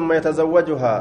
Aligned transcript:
ثم 0.00 0.12
يتزوجها. 0.12 0.94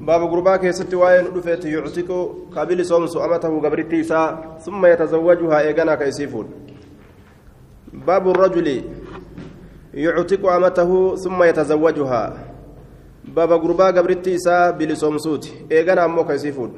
باب 0.00 0.22
غربا 0.22 0.56
كيست 0.56 0.94
وين 0.94 1.24
دفت 1.34 1.64
يعتق 1.64 2.10
قبل 2.56 2.86
صوم 2.86 3.04
أمته 3.24 3.60
قبرتي 3.64 4.02
سا 4.02 4.20
ثم 4.60 4.86
يتزوجها 4.86 5.60
إيغانا 5.60 5.94
كيسيفون. 5.94 6.46
باب 7.92 8.28
الرجل 8.28 8.82
يعتق 9.94 10.46
أمته 10.46 11.16
ثم 11.16 11.42
يتزوجها. 11.42 12.22
باب 13.24 13.52
غربا 13.52 13.86
قبرتي 13.86 14.38
سا 14.38 14.70
بلصوم 14.70 15.18
سوت 15.18 15.44
إيغانا 15.72 16.04
أمو 16.04 16.24
كيسيفون. 16.24 16.70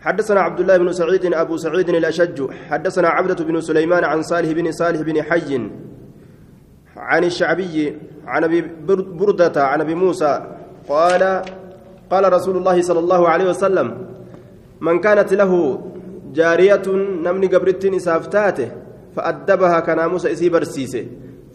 حدثنا 0.00 0.40
عبد 0.40 0.60
الله 0.60 0.76
بن 0.76 0.92
سعيد 0.92 1.34
أبو 1.34 1.56
سعيد 1.56 1.88
الأشج. 1.88 2.50
حدثنا 2.68 3.08
عبدة 3.08 3.44
بن 3.44 3.60
سليمان 3.60 4.04
عن 4.04 4.22
صالح 4.22 4.52
بن 4.52 4.72
صالح 4.72 5.00
بن 5.00 5.22
حي 5.22 5.70
عن 6.96 7.24
الشعبي 7.24 7.96
عن 8.26 8.44
أبي 8.44 8.60
بردة 9.20 9.64
عن 9.64 9.80
أبي 9.80 9.94
موسى 9.94 10.46
قال 10.88 11.42
قال 12.10 12.32
رسول 12.32 12.56
الله 12.56 12.82
صلى 12.82 12.98
الله 12.98 13.28
عليه 13.28 13.50
وسلم 13.50 14.06
من 14.80 15.00
كانت 15.00 15.32
له 15.32 15.80
جارية 16.34 16.82
نمني 17.24 17.46
قبرت 17.46 17.84
إسافتاته 17.84 18.70
فأدبها 19.16 19.80
كناموس 19.80 20.26
إسي 20.26 20.48
برسيسه 20.48 21.06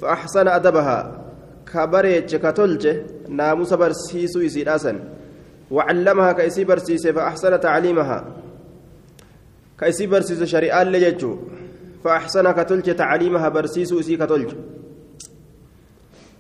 فأحسن 0.02 0.48
أدبها 0.48 1.22
كبريتش 1.74 2.36
كتلج 2.36 2.84
ناموس 3.30 3.74
برسيسو 3.74 4.40
الأسن 4.40 5.00
وعلمها 5.72 6.32
كإسي 6.32 6.64
برسيسه 6.64 7.12
فأحسن 7.12 7.60
تعليمها. 7.60 8.26
كإسي 9.80 10.08
برسيس 10.08 10.44
شريعة 10.44 10.84
لججو 10.84 11.38
فأحسن 12.04 12.52
كتلج 12.52 12.96
تعليمها 12.96 13.50
برسيسو 13.50 14.00
إسي 14.00 14.18
كتلج 14.18 14.50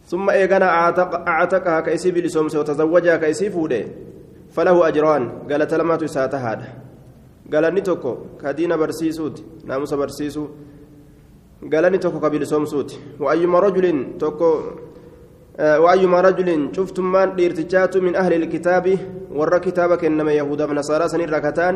ثم 0.07 0.29
إيغانا 0.29 0.67
أعتقها 1.27 1.79
كيسي 1.79 2.11
بلسومس 2.11 2.55
وتزوجها 2.55 3.17
كيسي 3.17 3.49
فودة 3.49 3.85
فله 4.55 4.87
أجران. 4.87 5.23
قال 5.51 5.67
تلمات 5.67 6.03
ساته 6.05 6.37
هذا. 6.37 6.67
قال 7.53 7.65
نتوكو 7.75 8.13
كدين 8.41 8.71
برسيسوت 8.77 9.35
ناموس 9.67 9.93
برسيسو. 9.93 10.43
قال 11.71 11.85
نتوكو 11.93 12.19
كبلسومسوت. 12.19 12.99
وأيما 13.19 13.59
رجل 13.59 13.85
توكو 14.19 14.51
وأيما 15.59 16.21
رجل 16.21 16.49
شفتم 16.75 17.05
من 17.11 17.35
ديرتجات 17.35 17.97
من 17.97 18.15
أهل 18.15 18.33
الكتاب 18.33 18.85
ور 19.31 19.57
كتابك 19.57 20.05
إنما 20.05 20.31
يهودا 20.31 20.65
ونصارى 20.69 21.07
سنين 21.07 21.29
ركتان. 21.29 21.75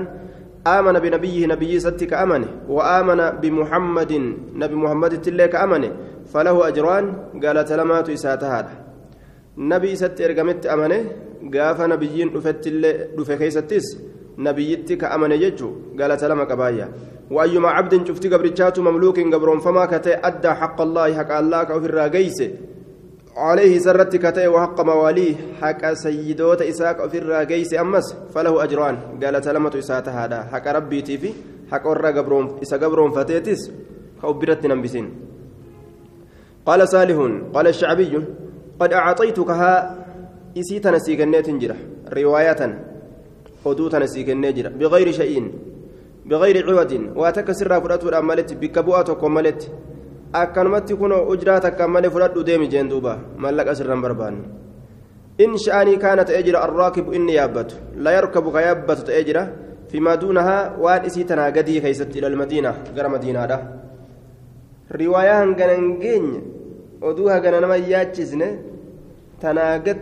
آمن 0.67 1.00
بنبيه 1.00 1.48
نبي 1.48 1.80
ستك 1.80 2.14
أمنه 2.14 2.48
وآمن 2.70 3.22
بمحمد 3.42 4.12
نبي 4.56 4.76
محمد 4.76 5.22
تلك 5.22 5.56
أمنه 5.56 5.92
فله 6.34 6.68
أجران 6.68 7.06
قال 7.44 7.66
تلمات 7.66 8.09
إسات 8.09 8.44
هذا 8.44 8.73
نبي 9.58 9.95
ست 9.95 10.22
إرقمت 10.22 10.66
أمنه 10.66 11.02
قاف 11.53 11.81
نبيين 11.81 12.34
دفت 12.34 12.68
دف 13.18 13.31
كيستيس 13.31 13.88
نبيتك 14.38 15.03
أمنه 15.03 15.36
يجو 15.36 15.70
قال 16.00 16.18
تلم 16.18 16.44
كبايا 16.44 16.88
وأيما 17.31 17.70
عبد 17.70 18.08
شفت 18.08 18.34
قبرتشات 18.34 18.80
مملوك 18.80 19.20
قبرون 19.20 19.59
فما 19.59 19.86
كتئ 19.86 20.20
أدى 20.28 20.50
حق 20.50 20.81
الله 20.81 21.18
حق 21.18 21.31
الله 21.31 21.64
كوفي 21.64 21.86
الراقيسه 21.86 22.50
عليه 23.38 23.80
سرت 23.80 24.16
كتئ 24.16 24.48
وحق 24.48 24.82
مواليه 24.82 25.36
حق 25.62 25.94
سيدوت 25.94 26.62
إساق 26.62 27.08
في 27.08 27.18
الراقيس 27.18 27.74
أمس 27.74 28.16
فله 28.36 28.64
أجران. 28.64 28.96
قال 29.24 29.42
تلمة 29.42 29.74
إسات 29.80 30.10
هذا. 30.10 30.44
حق 30.52 30.68
ربي 30.68 31.02
تيفي 31.02 31.32
حق 31.72 31.88
ورى 31.88 32.12
قبرون 32.12 32.59
إسا 32.64 32.78
قبرون 32.78 33.12
فتيتس 33.12 33.72
كوبرت 34.22 34.66
نمبسين 34.66 35.06
قال 36.66 36.88
صالح 36.88 37.18
قال 37.54 37.68
الشعبي 37.68 38.14
قد 38.80 38.94
أعطيتكها 38.94 39.98
إسيت 40.58 40.88
نسيك 40.88 41.20
تنجرة 41.46 41.76
رواية 42.14 42.62
حدوث 43.66 43.96
نسيك 43.96 44.30
النجرة 44.30 44.70
بغير 44.70 45.12
شيء 45.12 45.52
بغير 46.26 46.56
عوض. 46.70 46.92
واتك 47.16 47.52
سر 47.52 47.82
فرأت 47.82 48.04
الأمالت 48.04 48.53
بكبواتك 48.53 49.24
ومالت 49.24 49.72
akkanumatti 50.34 50.96
kun 50.96 51.12
ujraa 51.34 51.59
takka 51.59 51.88
malee 51.88 52.09
fudhadhu 52.09 52.44
deemi 52.44 52.68
jeen 52.69 52.90
duuba. 52.90 53.18
Mallaqa 53.38 53.75
sirran 53.75 54.02
barbaanne 54.02 54.44
in 55.38 55.58
sha'anii 55.58 55.97
kaana 55.97 56.25
ta'ee 56.25 56.44
jira 56.44 56.62
arraakibu 56.66 57.14
inni 57.14 57.34
yaabbatu. 57.40 57.75
La 57.97 58.12
yarkabu 58.18 58.52
ka 58.52 58.62
yaabbatu 58.62 59.03
ta'ee 59.09 59.24
jira. 59.24 59.47
Fimaa 59.91 60.18
duunahaa 60.18 60.78
waan 60.80 61.06
isii 61.06 61.25
tanaa 61.30 61.52
gadii 61.52 61.81
keeysatti 61.81 62.20
ilal 62.20 62.36
madiinaa 62.41 62.75
gara 62.96 63.09
madiinaadha. 63.09 63.58
Riwaayaa 65.00 65.40
hangana 65.44 65.74
hin 65.80 65.90
geenye 66.03 66.41
oduu 67.02 67.28
hagana 67.34 67.59
nama 67.64 67.75
yaachisne 67.94 68.47
tanaa 69.41 69.80
gad 69.86 70.00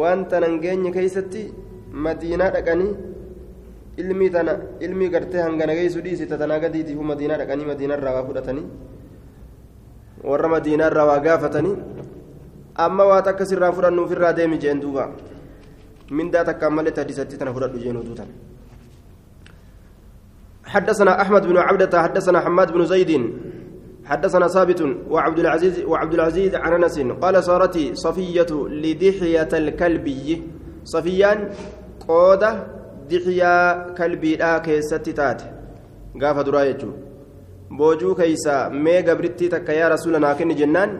waan 0.00 0.24
tana 0.30 0.46
hin 0.46 0.60
geenye 0.64 0.90
keeysatti 0.96 1.42
madiinaa 2.06 2.50
dhaqanii 2.56 2.92
ilmii 3.96 4.30
tana 4.30 4.52
ilmii 4.80 5.08
gartee 5.14 5.42
hangana 5.46 5.74
geessu 5.74 6.00
dhiisita 6.06 6.38
tanaa 6.38 6.58
gadiitiif 6.64 7.00
madiinaa 7.10 7.38
dhaqanii 7.42 7.66
madiinarraa 7.72 8.14
waa 8.16 8.26
fudhatanii 8.30 8.66
warra 10.30 10.48
madiinaarraa 10.54 11.06
waa 11.10 11.20
gaafatanii 11.26 11.76
amma 12.86 13.04
waa 13.10 13.22
takka 13.22 13.46
sirraa 13.46 13.72
fudhannuuf 13.72 14.10
irraa 14.16 14.32
deemi 14.32 14.58
jeen 14.58 14.80
duuba 14.80 15.10
mindaa 16.10 16.44
takkaan 16.50 16.74
malee 16.74 16.96
tadisatti 16.98 17.38
tana 17.38 17.54
fudhadhu 17.54 17.78
jeen 17.84 17.96
oduu 18.02 18.18
tana 18.22 18.34
حدثنا 20.74 21.20
أحمد 21.22 21.46
بن 21.46 21.56
عبدة 21.56 22.02
حدثنا 22.02 22.40
حماد 22.40 22.72
بن 22.72 22.86
زيد 22.86 23.10
حدثنا 24.04 24.48
ثابت 24.48 24.80
وعبد 25.10 25.38
العزيز 25.38 25.84
وعبد 25.84 26.14
العزيز 26.14 26.54
عن 26.54 26.72
أنس 26.72 26.98
قال 27.22 27.44
صارت 27.44 27.76
صفية 27.94 28.50
لدحية 28.82 29.52
الكلبي 29.52 30.42
صفيان 30.84 31.38
قودة 32.08 32.66
dixiyaa 33.10 33.94
kalbiidhaa 33.98 34.60
keessatti 34.66 35.12
taate 35.20 35.44
gaafa 36.22 36.44
duraa 36.46 36.64
jechuun 36.70 36.94
boojuu 37.78 38.14
keeysaa 38.20 38.62
mee 38.84 39.02
gabrittii 39.08 39.48
takka 39.54 39.72
yaa 39.80 39.88
rasuula 39.94 40.18
naa 40.24 40.34
kenni 40.40 40.54
jennaan 40.60 40.90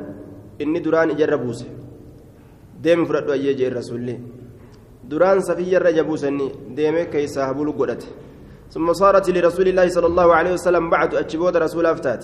inni 0.63 0.85
duraan 0.85 1.11
ijarra 1.15 1.39
buuse 1.45 1.67
deemi 2.85 3.07
fudhadhu 3.09 3.33
ayyee 3.37 3.55
jeen 3.61 3.75
rasuulli 3.81 4.15
duraan 5.11 5.43
safiyyarra 5.49 5.91
ija 5.95 6.05
buusanni 6.11 6.53
deemee 6.77 7.07
keeysaa 7.17 7.47
habulu 7.53 7.73
godhate 7.81 8.09
ثم 8.75 8.93
صارت 8.93 9.27
لرسول 9.31 9.67
الله 9.69 9.87
صلى 9.97 10.07
الله 10.13 10.29
عليه 10.39 10.53
وسلم 10.59 10.85
بعد 10.91 11.15
أتشبود 11.15 11.57
رسول 11.57 11.87
أفتات 11.87 12.23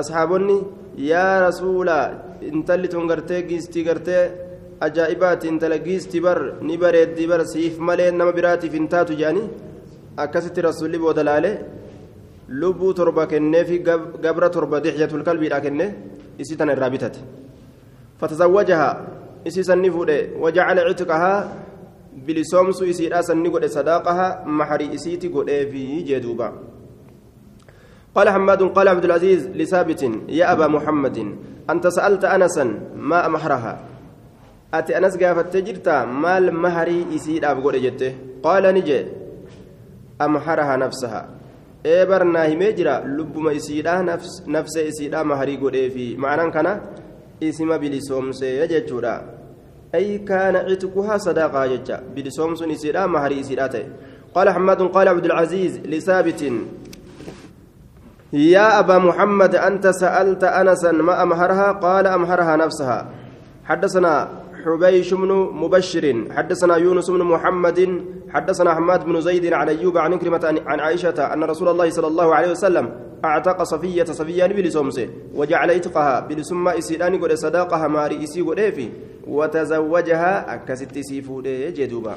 أصحابني 0.00 0.58
يا 1.12 1.48
رسول 1.48 1.88
انت 2.52 2.68
اللي 2.70 2.88
تنقرتي 2.92 3.38
قيستي 3.48 3.80
قرتي 3.88 4.18
ajaa'ibaati 4.86 5.48
intala 5.48 5.78
giisti 5.78 6.20
bar 6.20 6.38
ni 6.62 6.76
bareeddi 6.82 7.26
bar 7.26 7.40
siif 7.52 7.78
malee 7.78 8.10
nama 8.10 8.32
biraatiif 8.32 8.72
hin 8.72 8.88
taatu 8.88 9.18
jedhanii 9.20 9.50
akkasitti 10.16 10.64
rasuulli 10.68 10.98
booda 11.04 11.22
laale 11.28 11.50
lubbuu 12.48 12.92
torba 12.94 13.26
kenneefi 13.26 13.78
gabra 14.24 14.48
torba 14.50 14.80
dixyatul 14.80 15.22
kalbiidha 15.28 15.60
kenne 15.60 15.86
isii 16.42 16.56
tana 16.56 16.72
irraa 16.76 16.90
bitate 16.90 17.20
fatazawwajahaa 18.20 18.94
isii 19.44 19.64
sanni 19.70 19.90
fuudhe 19.90 20.18
wajacala 20.42 20.88
citqahaa 20.94 21.38
bilisoomsu 22.26 22.84
isiidha 22.92 23.22
sanni 23.22 23.50
godhe 23.50 23.68
sadaaqahaa 23.76 24.32
maxarii 24.46 24.90
isiiti 24.96 25.28
godheefi 25.28 26.04
jee 26.10 26.20
duuba 26.26 26.50
قال 28.14 28.28
حماد 28.28 28.62
قال 28.74 28.88
عبد 28.88 29.04
العزيز 29.04 29.48
لثابت 29.54 30.02
يا 30.34 30.52
أبا 30.52 30.66
محمد 30.66 31.16
أنت 31.70 31.86
سألت 31.86 32.24
أنسا 32.24 32.64
ما 32.98 33.26
أمحرها 33.26 33.89
ati 34.72 34.94
anas 34.94 35.18
gaafattee 35.18 35.62
jirta 35.62 36.06
maal 36.06 36.50
maharii 36.64 37.06
isiidhaaf 37.16 37.58
godhe 37.64 37.80
jette 37.86 38.08
qaala 38.44 38.72
ni 38.72 38.82
jee 38.88 39.04
amharaha 40.18 40.76
nafsaha 40.76 41.22
ee 41.84 42.06
barnaa 42.06 42.44
himee 42.44 42.72
jira 42.78 42.94
lubbuma 43.16 43.52
isiidha 43.52 44.02
nafse 44.46 44.88
isiidha 44.90 45.24
maharii 45.24 45.56
godheefi 45.56 46.06
ma'anaan 46.24 46.52
kana 46.52 46.80
isima 47.40 47.78
bilisoomsee 47.78 48.68
jechuudha 48.72 49.14
ay 49.92 50.18
kaana 50.30 50.64
citquhaa 50.68 51.18
sadaaqaa 51.26 51.66
jecha 51.72 52.00
bilisoomsun 52.14 52.70
isiidha 52.76 53.08
maharii 53.08 53.40
isiidha 53.44 53.68
ta'e 53.68 53.86
قال 54.34 54.50
حماد 54.50 54.82
قال 54.82 55.08
عبد 55.08 55.24
العزيز 55.24 55.78
لثابت 55.78 56.52
يا 58.32 58.78
أبا 58.78 58.98
محمد 58.98 59.54
أنت 59.54 59.86
سألت 59.86 60.44
أنسا 60.44 60.92
ما 60.92 61.22
أمهرها 61.22 61.72
قال 61.72 62.06
أمهرها 62.06 62.56
نفسها 62.56 62.98
حبيش 64.64 65.14
بن 65.14 65.30
مبشر 65.62 66.24
حدثنا 66.30 66.76
يونس 66.76 67.10
بن 67.10 67.22
محمد 67.22 68.04
حدثنا 68.28 68.74
حماد 68.74 69.04
بن 69.04 69.20
زيد 69.20 69.52
عن 69.52 69.68
أيوب 69.68 69.98
عن 69.98 70.18
عكرمة 70.18 70.62
عن 70.66 70.80
عائشة 70.80 71.18
أن 71.34 71.44
رسول 71.44 71.68
الله 71.68 71.90
صلى 71.90 72.06
الله 72.06 72.34
عليه 72.34 72.50
وسلم 72.50 72.86
أعتق 73.24 73.62
صفية 73.62 74.04
صفية 74.04 74.46
bilisoomse 74.46 75.08
وجعل 75.34 75.70
إتقها 75.70 76.20
بلسمة 76.20 76.78
إسيران 76.78 77.20
قد 77.20 77.32
صداقها 77.34 77.88
mahrii 77.88 78.24
isii 78.24 78.40
godheefi 78.40 78.88
وتزوجها 79.26 80.54
akkasitti 80.54 80.98
isii 80.98 81.17
fuudhe 81.17 81.46
jechuudha. 81.76 82.14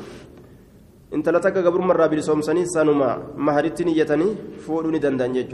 إنت 1.13 1.29
لتك 1.29 1.57
قبر 1.57 1.81
مرة 1.81 2.05
بلسومسني 2.07 2.65
سنما 2.65 3.23
مهرت 3.37 3.81
نيتني 3.81 4.35
fuudhanii 4.65 4.99
danda'an 4.99 5.45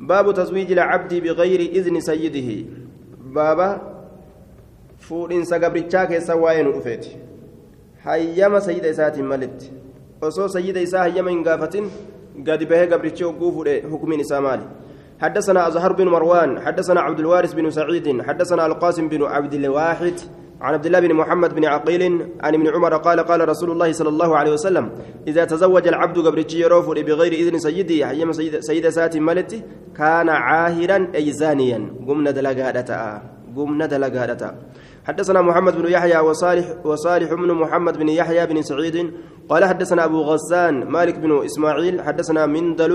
باب 0.00 0.34
تزويج 0.34 0.72
العبد 0.72 1.14
بغير 1.14 1.60
إذن 1.60 2.00
سيده. 2.00 2.66
بابا 3.24 3.89
fuudhinsa 5.10 5.58
gabrichaa 5.58 6.06
keessa 6.06 6.36
waa'ee 6.42 6.62
nu 6.62 6.72
dhufeeti. 6.72 7.16
Hayyama 8.04 8.60
sayyida 8.66 8.88
isaatiin 8.96 9.26
malitti. 9.32 9.72
Osoo 10.28 10.48
sayyida 10.48 10.80
isaa 10.80 11.06
hayyama 11.06 11.30
hin 11.30 11.42
gaafatin 11.48 11.90
gadi 12.50 12.66
bahee 12.66 12.86
gabrichi 12.86 13.24
hogguu 13.24 13.52
fuudhe 13.56 13.80
hukumiin 13.94 14.28
isaa 14.28 14.40
maali? 14.40 14.62
حدثنا 15.20 15.68
أزهر 15.68 15.92
بن 15.92 16.08
مروان 16.08 16.60
حدثنا 16.60 17.00
عبد 17.00 17.20
الوارث 17.20 17.52
بن 17.54 17.70
سعيد 17.70 18.22
حدثنا 18.22 18.66
القاسم 18.66 19.08
بن 19.08 19.22
عبد 19.22 19.54
الواحد 19.54 20.14
عن 20.60 20.74
عبد 20.74 20.86
الله 20.86 21.00
بن 21.00 21.14
محمد 21.14 21.54
بن 21.54 21.64
عقيل 21.64 22.02
عن 22.40 22.54
ابن 22.54 22.68
عمر 22.68 22.96
قال 22.96 23.20
قال 23.20 23.48
رسول 23.48 23.70
الله 23.70 23.92
صلى 23.92 24.08
الله 24.08 24.36
عليه 24.36 24.52
وسلم 24.52 24.90
إذا 25.26 25.44
تزوج 25.44 25.88
العبد 25.88 26.18
قبرتي 26.18 26.60
يروف 26.60 26.88
بغير 26.88 27.32
إذن 27.32 27.58
سيدي 27.58 28.06
حيما 28.06 28.32
سيد, 28.32 28.60
سيد 28.60 28.88
سات 28.88 29.16
ملتي 29.16 29.62
كان 29.96 30.28
عاهرا 30.28 31.08
أي 31.14 31.32
زانيا 31.32 31.78
قمنا 32.08 32.30
دلقادتا 32.30 33.22
قمنا 33.56 33.86
دلقادتا 33.86 34.54
حدثنا 35.10 35.42
محمد 35.42 35.74
بن 35.82 35.86
يحيى 35.92 36.18
وصالح 36.18 36.66
وصالح 36.84 37.34
بن 37.34 37.50
محمد 37.62 37.98
بن 37.98 38.08
يحيى 38.08 38.46
بن 38.46 38.62
سعيد 38.62 38.96
قال 39.48 39.64
حدثنا 39.64 40.04
أبو 40.04 40.20
غسان 40.22 40.74
مالك 40.84 41.18
بن 41.18 41.44
إسماعيل 41.44 42.02
حدثنا 42.02 42.46
مندل 42.46 42.94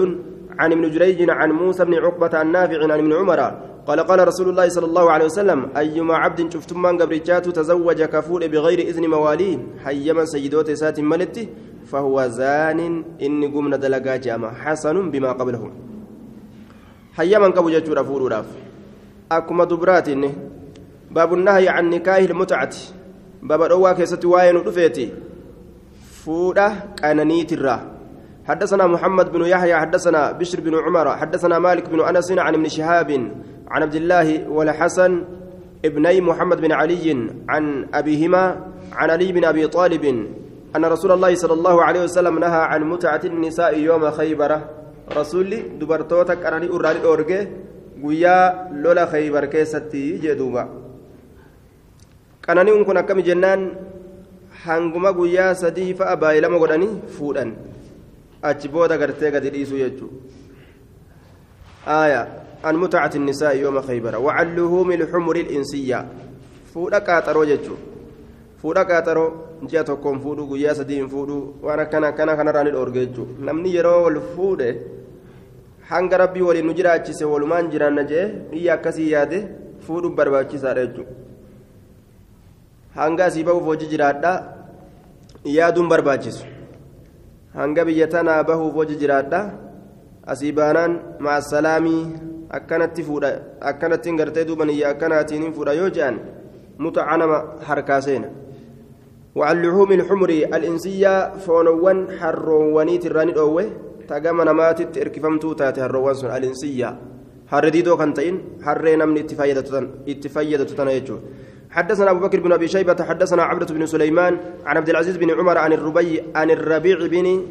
عن 0.59 0.71
ابن 0.71 0.89
جريج 0.91 1.29
عن 1.29 1.51
موسى 1.51 1.85
بن 1.85 1.93
عقبة 1.93 2.41
النافع 2.41 2.83
عن 2.83 2.91
ابن 2.91 3.13
عمر 3.13 3.39
قال 3.87 3.99
قال 3.99 4.27
رسول 4.27 4.49
الله 4.49 4.69
صلى 4.69 4.85
الله 4.85 5.11
عليه 5.11 5.25
وسلم 5.25 5.59
أيما 5.77 6.15
عبد 6.15 6.39
شفتم 6.53 6.81
من 6.81 6.97
قبرجات 7.01 7.49
تزوج 7.49 8.03
كفول 8.03 8.47
بغير 8.47 8.79
إذن 8.79 9.09
مواليه 9.09 9.57
حيما 9.83 10.25
سيدوت 10.25 10.71
سات 10.71 10.99
ملتي 10.99 11.49
فهو 11.91 12.27
زان 12.27 12.79
إن 13.21 13.41
قمنا 13.53 13.77
دلقا 13.77 14.15
جامع 14.15 14.49
حسن 14.63 15.11
بما 15.11 15.31
قبله. 15.39 15.63
حيما 17.17 17.47
قبو 17.47 17.69
جاتشور 17.69 17.99
أفور 18.01 18.43
أكما 19.31 19.63
دبرات 19.65 20.09
باب 21.15 21.33
النهي 21.33 21.69
عن 21.69 21.89
نكاه 21.89 22.25
المتعة. 22.25 22.73
باب 23.43 23.61
الأواء 23.61 23.93
كيست 23.93 24.25
واين 24.25 24.55
رفيتي 24.57 25.13
فودة 26.25 26.73
كاننيت 26.97 27.53
الراه 27.53 27.81
حدثنا 28.45 28.87
محمد 28.87 29.31
بن 29.31 29.41
يحيى 29.45 29.75
حدثنا 29.75 30.31
بشر 30.31 30.59
بن 30.61 30.75
عمر 30.75 31.17
حدثنا 31.17 31.59
مالك 31.59 31.89
بن 31.89 31.99
أنس 32.01 32.31
عن 32.31 32.53
ابن 32.53 32.67
شهاب 32.67 33.11
عن 33.67 33.83
عبد 33.83 33.95
الله 33.95 34.49
والحسن 34.49 35.23
ابني 35.85 36.21
محمد 36.21 36.61
بن 36.61 36.71
علي 36.71 37.29
عن 37.49 37.87
أبيهما 37.93 38.43
عن 38.93 39.09
علي 39.09 39.31
بن 39.31 39.45
أبي 39.45 39.67
طالب 39.67 40.05
أن 40.75 40.85
رسول 40.85 41.11
الله 41.11 41.35
صلى 41.35 41.53
الله 41.53 41.83
عليه 41.83 42.03
وسلم 42.03 42.39
نهى 42.39 42.61
عن 42.71 42.83
متعة 42.83 43.21
النساء 43.25 43.79
يوم 43.79 44.11
خيبر 44.11 44.61
رسول 45.17 45.49
دبرتوتك 45.79 46.45
انني 46.45 46.69
اراري 46.69 46.99
أورجي 47.05 47.47
guyyaa 48.01 48.75
lola 48.83 49.05
khaybar 49.07 49.47
keessatti 49.49 50.19
jedhuuba 50.23 50.63
qananiin 52.47 52.85
kun 52.85 52.97
akkami 53.01 53.23
jennaan 53.29 53.61
hanguma 54.65 55.13
guyyaa 55.19 55.53
sadii 55.63 55.93
fa'a 55.99 56.15
baay'ilama 56.23 56.61
godhanii 56.63 56.93
fuudhan 57.17 57.53
achi 58.49 58.73
booda 58.77 58.97
gartee 59.01 59.31
gadi 59.35 59.53
dhiisuu 59.55 59.81
jechuudha 59.83 60.35
آية 61.87 62.27
عن 62.63 62.75
متعة 62.75 63.11
النساء 63.15 63.57
يوم 63.57 63.81
خيبر 63.81 64.17
وعن 64.17 64.55
لهوم 64.55 64.91
الحمر 64.91 65.35
الإنسية 65.35 66.05
فودا 66.73 66.99
كاترو 66.99 67.43
جتشو 67.43 67.75
فودا 68.61 68.83
كاترو 68.83 69.25
جاء 69.69 69.83
تكون 69.83 70.19
فودو 70.19 70.49
قيا 70.49 70.73
سدين 70.73 71.07
فودو 71.07 71.53
وأنا 71.61 71.83
كان 71.83 72.09
كان 72.09 72.35
كان 72.35 72.49
راني 72.49 72.69
الأورجيتشو 72.69 73.25
نمني 73.45 73.69
يرو 73.73 74.05
والفودة 74.05 74.75
hanga 75.89 76.17
rabbii 76.17 76.41
waliin 76.41 76.65
nu 76.65 76.73
jiraachise 76.73 77.25
walumaan 77.25 77.67
jiraanna 77.69 78.03
jee 78.11 78.25
biyya 78.51 78.73
akkasii 78.73 79.11
yaade 79.11 79.39
fuudhuun 79.85 80.15
barbaachisaadha 80.19 80.85
jechuudha 80.85 81.24
hanga 82.99 83.25
asii 83.25 83.47
bahuuf 83.47 83.65
hojii 83.71 83.91
jiraadha 83.93 84.31
yaaduun 85.57 85.89
barbaachisu 85.93 86.45
hanga 87.59 87.85
biyya 87.87 88.07
tanaa 88.13 88.43
bahuuf 88.43 88.73
hoji 88.79 88.95
jiraadha 89.01 89.41
asii 90.33 90.51
baanaan 90.59 90.93
maasalaamii 91.27 92.05
akkanatti 92.57 93.03
fuudha 93.09 93.29
akkanattiin 93.71 94.17
gartee 94.21 94.47
duuban 94.47 94.69
iyya 94.75 94.89
akkanaatiin 94.95 95.53
fuudha 95.59 95.77
yoo 95.81 95.91
jedhan 95.97 96.17
mutaca 96.77 97.17
nama 97.21 97.37
harkaa 97.69 98.01
seena 98.07 98.31
وعن 99.35 99.61
لحوم 99.61 99.91
الحمر 99.91 100.29
الإنسية 100.29 101.43
فونوان 101.43 101.97
حروني 102.19 102.97
تراني 103.03 103.33
أوه 103.35 103.65
تقام 104.07 104.41
نمات 104.41 104.95
تركفمتو 104.95 105.53
تاتي 105.59 105.83
حروني 105.83 106.13
سن 106.15 106.31
الإنسية 106.37 106.89
حرديدو 107.51 107.97
كنتين 107.99 108.35
حرينا 108.65 109.05
من 109.05 109.17
اتفايدة 110.07 110.63
تتنيجو 110.71 111.17
حدثنا 111.75 112.11
أبو 112.11 112.19
بكر 112.19 112.39
بن 112.39 112.51
أبي 112.51 112.67
شيبة 112.67 113.03
حدثنا 113.03 113.43
عبدة 113.43 113.73
بن 113.75 113.85
سليمان 113.85 114.37
عن 114.65 114.77
عبد 114.77 114.89
العزيز 114.89 115.17
بن 115.17 115.31
عمر 115.31 115.57
عن 115.57 115.73
الربيع 115.73 116.23
عن 116.35 116.51
الربيع 116.51 117.07
بن 117.07 117.45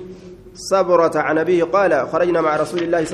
صبرة 0.54 1.12
عن 1.16 1.38
أبيه 1.38 1.64
قال 1.64 2.08
خرجنا 2.08 2.40
مع 2.40 2.56
رسول 2.56 2.82
الله 2.82 3.04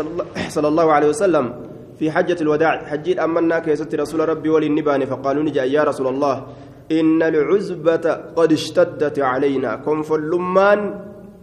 صلى 0.49 0.69
الله 0.69 0.93
عليه 0.97 1.09
وسلم 1.09 1.55
في 1.99 2.11
حجة 2.11 2.37
الوداع. 2.41 2.85
حجيت 2.87 3.19
أمنا 3.19 3.59
كيست 3.59 3.95
رسول 3.95 4.29
ربي 4.29 4.49
وللنبان 4.49 5.05
فقالوا 5.05 5.43
نجا 5.43 5.65
يا 5.65 5.83
رسول 5.83 6.07
الله 6.07 6.47
إن 6.93 7.23
العزبة 7.23 8.07
قد 8.37 8.53
اشتدت 8.53 9.19
علينا. 9.19 9.77
كن 9.77 10.03
فلمان 10.03 10.81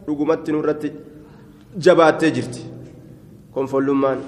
رقمت 0.09 0.49
نورت 0.49 0.93
جبات 1.77 2.25
جرت. 2.25 2.55
كن 3.55 3.65
فلمان. 3.65 4.19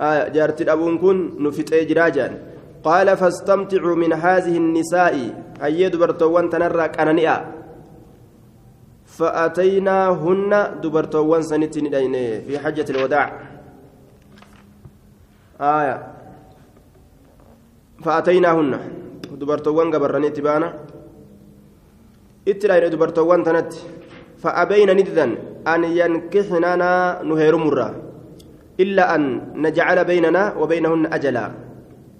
آه 0.00 0.28
جارت 0.28 0.68
أبون 0.68 0.98
كن 0.98 1.16
نفت 1.44 1.72
إجراجان 1.72 2.47
قال 2.88 3.08
فاستمتعوا 3.20 3.96
من 4.02 4.12
هذه 4.12 4.56
النساء. 4.56 5.14
أي 5.60 5.80
دبرتوان 5.92 6.48
تنرى 6.52 6.88
كاننئا 6.96 7.36
فأتيناهن 9.04 10.52
دبرتوان 10.82 11.42
سنتين 11.50 11.86
في 12.48 12.54
حجة 12.62 12.88
الوداع. 12.92 13.28
آية. 15.60 15.96
فأتيناهن. 18.04 18.72
دبرتوان 19.40 19.86
قبرني 19.94 20.30
تبانا 20.36 20.68
اتلاين 22.48 22.84
دبرتوان 22.90 23.40
تنت. 23.44 23.72
فأبين 24.42 24.90
نددا 24.96 25.26
أن 25.72 25.82
ينكحننا 25.84 27.22
نهير 27.28 27.54
مرة. 27.56 27.88
إلا 28.80 29.04
أن 29.14 29.22
نجعل 29.64 29.98
بيننا 30.04 30.42
وبينهن 30.60 31.12
أجلا. 31.12 31.67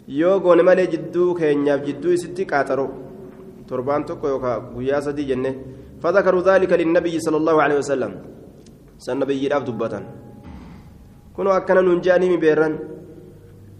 Yoo 0.09 0.41
goone 0.41 0.63
malee 0.69 0.87
jidduu 0.95 1.35
keenyaaf 1.41 1.81
jidduu 1.89 2.13
isitti 2.19 2.51
qaaxaro 2.53 2.87
torbaan 3.69 4.05
tokko 4.09 4.29
yookaan 4.35 4.71
guyyaa 4.77 5.03
sadii 5.09 5.29
jenne 5.33 5.53
فذكروا 6.03 6.43
ذلك 6.43 6.73
للنبي 6.73 7.15
صلى 7.21 7.37
الله 7.37 7.57
عليه 7.63 7.79
وسلم 7.83 8.13
سنبي 8.99 9.47
الأب 9.47 9.65
دبتا 9.65 10.01
كنوا 11.37 11.57
أكنا 11.57 11.81
ننجاني 11.81 12.27
مبيرا 12.37 12.69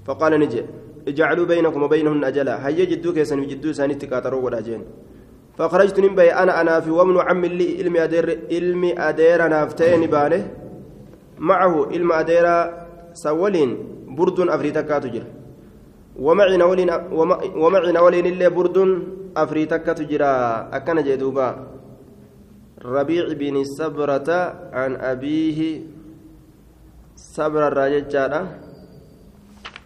فقال 0.07 0.33
نجي 0.43 0.63
اجعلوا 1.09 1.47
بينكم 1.47 1.83
وبينهن 1.83 2.25
أجلا 2.25 2.55
هيا 2.67 2.85
جدوك 2.91 3.17
يسن 3.23 3.43
جدو 3.51 3.73
ساني 3.73 3.95
تكاتروا 3.95 4.43
وراجين 4.45 4.83
فخرجت 5.59 5.97
نبي 6.01 6.31
أنا 6.43 6.61
أنا 6.61 6.75
في 6.81 6.91
ومن 6.91 7.17
عم 7.27 7.43
لي 7.59 7.67
علمي 7.79 7.99
أدير 8.05 8.27
علمي 8.53 8.91
أدير 9.09 9.41
نافتين 9.49 10.03
بانه 10.13 10.43
معه 11.39 11.75
علم 11.93 12.11
أدير 12.13 12.47
سولين 13.25 13.71
برد 14.17 14.39
أفريتكا 14.55 14.99
تجر 14.99 15.25
ومعنا 16.19 16.65
ولين 16.65 16.91
ومعنا 17.63 18.01
ولين 18.01 18.27
اللي 18.27 18.49
برد 18.51 18.79
أفريتكا 19.37 19.93
تجرى 19.93 20.33
أكن 20.73 20.99
جدوبا. 21.03 21.49
ربيع 22.85 23.25
بن 23.39 23.65
سبرة 23.65 24.31
عن 24.73 24.97
أبيه. 24.97 25.61
صبر 27.17 27.63
الراجل 27.69 28.05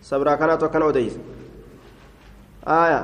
صبر 0.03 0.35
كانت 0.35 0.63
وكان 0.63 0.83
أديس 0.83 1.15
آية. 2.69 3.03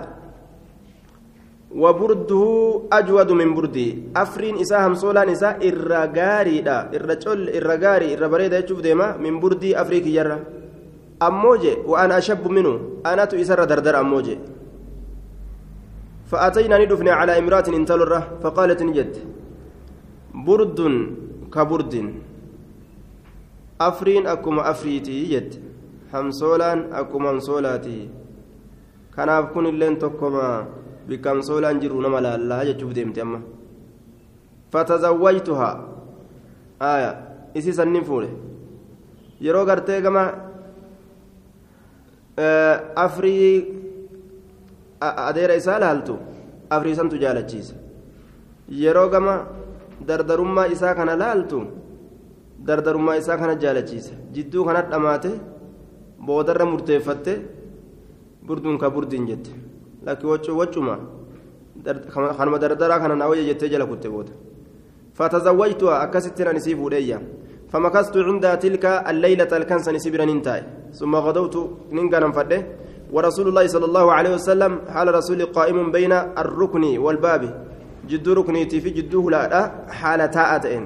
وبرده 1.72 2.44
أجود 2.92 3.30
من 3.32 3.54
بردي. 3.54 4.12
أفرين 4.16 4.60
إساهم 4.60 4.94
سولان 4.94 5.28
إسا 5.28 5.60
إرغاري 5.60 6.60
دا. 6.60 6.92
إرجل 6.96 7.48
إرغاري 7.56 8.16
إربريدا 8.16 8.58
يشوف 8.64 8.80
ديما 8.80 9.16
من 9.16 9.40
بردي 9.40 9.76
أفريكي 11.22 11.26
جرّا 11.26 11.26
أموجي 11.26 11.74
وأنا 11.86 12.18
أشب 12.18 12.48
منه. 12.48 12.80
أنا 13.06 13.24
تؤسر 13.24 13.64
دردر 13.64 14.00
أموجي. 14.00 14.38
فأتينا 16.26 16.78
ندفن 16.78 17.08
على 17.08 17.38
إمرأة 17.38 17.64
انتلرة 17.68 18.38
فقالت 18.42 18.82
نجد 18.82 19.16
برد 20.34 20.80
كبرد. 21.52 22.14
أفرين 23.80 24.26
أكما 24.26 24.70
أفريتي. 24.70 25.24
جد 25.24 25.54
همسولان 26.14 26.92
أكما 26.92 27.30
همسولاتي 27.30 28.08
كان 29.16 29.46
كن 29.54 29.66
اللين 29.66 29.98
تكما 29.98 30.66
بكمسولان 31.08 31.80
جرون 31.80 32.06
ملا 32.06 32.34
الله 32.34 32.64
جتشوف 32.64 32.92
ديمتي 32.92 33.22
أما. 33.22 33.40
فتزوجتها. 34.70 35.88
آية 36.82 37.10
إسي 37.56 37.72
سنين 37.72 38.04
فوله 38.04 38.30
yeroo 39.40 39.66
afrii 43.04 43.66
adeera 45.00 45.54
isaa 45.60 45.78
laaltu 45.78 46.14
afriisantu 46.70 47.16
jaalachiisa 47.18 47.74
yeroo 48.82 49.08
gama 49.08 49.34
dardarummaa 50.08 50.66
isaa 50.74 50.94
kana 50.94 51.16
laaltu 51.16 51.58
dardarummaa 52.66 53.16
isaa 53.16 53.36
kana 53.42 53.54
jaalachiisa 53.54 54.12
jidduu 54.32 54.64
kanat 54.64 54.90
dhamaate 54.90 55.30
boodarra 56.26 56.66
murteeffatte 56.72 57.34
burduun 58.46 58.78
ka 58.78 58.90
burdiin 58.90 59.26
jette 59.26 59.50
lakki 60.06 60.26
waccuma 60.60 60.98
kanuma 62.38 62.58
dardaraa 62.58 63.00
kana 63.00 63.14
naa 63.16 63.28
wayya 63.28 63.44
jettee 63.50 63.68
jala 63.68 63.86
kutte 63.86 64.08
booda 64.08 64.32
fatazawwajtuha 65.18 66.00
akkasittiin 66.04 66.48
ani 66.48 66.60
sii 66.60 66.74
fuudheeyya 66.76 67.18
فمكثت 67.72 68.16
عندها 68.16 68.54
تلك 68.54 68.84
الليلة 68.84 69.52
الكنسة 69.56 69.98
سبرا 69.98 70.24
ننتاي 70.24 70.62
ثم 70.92 71.12
غدوت 71.16 71.54
ننقنا 71.92 72.32
فده. 72.32 72.60
ورسول 73.12 73.48
الله 73.48 73.66
صلى 73.66 73.84
الله 73.84 74.06
عليه 74.12 74.32
وسلم 74.34 74.72
حال 74.92 75.14
رسول 75.14 75.40
قائم 75.56 75.92
بين 75.92 76.12
الركن 76.12 76.84
والباب. 76.98 77.42
جد 78.08 78.28
ركنيتي 78.28 78.80
في 78.80 78.90
جده 78.90 79.30
لا 79.30 79.72
حال 79.88 80.20
تاءتين 80.30 80.84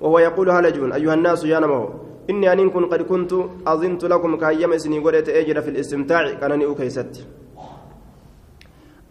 وهو 0.00 0.18
يقول 0.18 0.50
هلجون 0.50 0.92
أيها 0.92 1.14
الناس 1.14 1.44
يا 1.44 1.58
نمو 1.60 1.82
إني 2.30 2.52
أن 2.52 2.70
كن 2.70 2.84
قد 2.92 3.02
كنت 3.02 3.32
أظنت 3.66 4.04
لكم 4.04 4.36
كهيم 4.36 4.78
سني 4.78 4.98
قريت 4.98 5.28
أجر 5.28 5.60
في 5.60 5.70
الاستمتاع 5.70 6.40
كانني 6.40 6.64
أكيست. 6.72 7.26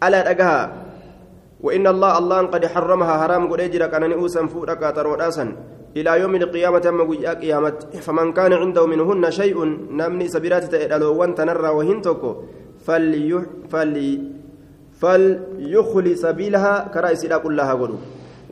ألا 0.02 0.30
أجها 0.30 0.58
وإن 1.60 1.86
الله 1.86 2.18
الله 2.18 2.38
قد 2.54 2.66
حرمها 2.66 3.14
حرام 3.22 3.42
قد 3.52 3.60
أجر 3.60 3.86
كانني 3.86 4.14
أوسن 4.14 4.46
فورك 4.46 4.82
تروداسا 4.96 5.46
إلى 5.96 6.20
يوم 6.20 6.34
القيامة 6.34 6.84
أما 6.88 7.04
قيا 7.04 7.32
قيامة 7.34 7.78
فمن 8.00 8.32
كان 8.32 8.52
عنده 8.52 8.86
منهن 8.86 9.30
شيء 9.30 9.64
نمني 9.90 10.28
سبيرات 10.28 10.64
تألو 10.64 11.14
وانتنرى 11.20 11.68
وهنتكو 11.68 12.34
فلي 12.86 13.42
فلي 13.70 14.20
فليخلي 15.00 16.14
سبيلها 16.14 16.90
كرأس 16.94 17.24
لا 17.24 17.38
كلها 17.38 17.72
قلوا 17.74 17.98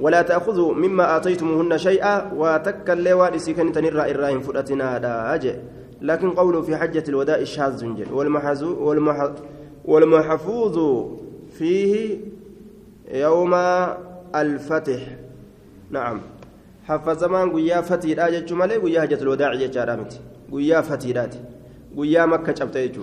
ولا 0.00 0.22
تأخذوا 0.22 0.74
مما 0.74 1.16
آتيتموهن 1.16 1.78
شيئا 1.78 2.32
وتكلوا 2.36 3.28
لسكن 3.28 3.72
تنرى 3.72 4.10
إراهم 4.10 4.40
فرأتنا 4.40 4.98
داج 4.98 5.44
لكن 6.00 6.30
قوله 6.30 6.62
في 6.62 6.76
حجة 6.76 7.04
الوداع 7.08 7.36
الشاذ 7.36 7.86
والمحفوظ 9.84 11.06
فيه 11.58 12.18
يوم 13.12 13.54
الفتح. 14.34 15.00
نعم. 15.90 16.20
حفظمان 16.88 17.52
قيا 17.52 17.80
فتيرا 17.80 18.28
جتشو 18.28 18.54
مالي 18.54 18.76
قيا 18.76 19.00
حجة 19.00 19.22
الوداع 19.22 19.54
جتشارا 19.54 19.96
متي. 19.96 20.20
قيا 20.52 20.80
فتيرات 20.80 21.34
قيا 21.96 22.26
مكة 22.26 22.54
شبتيجو 22.54 23.02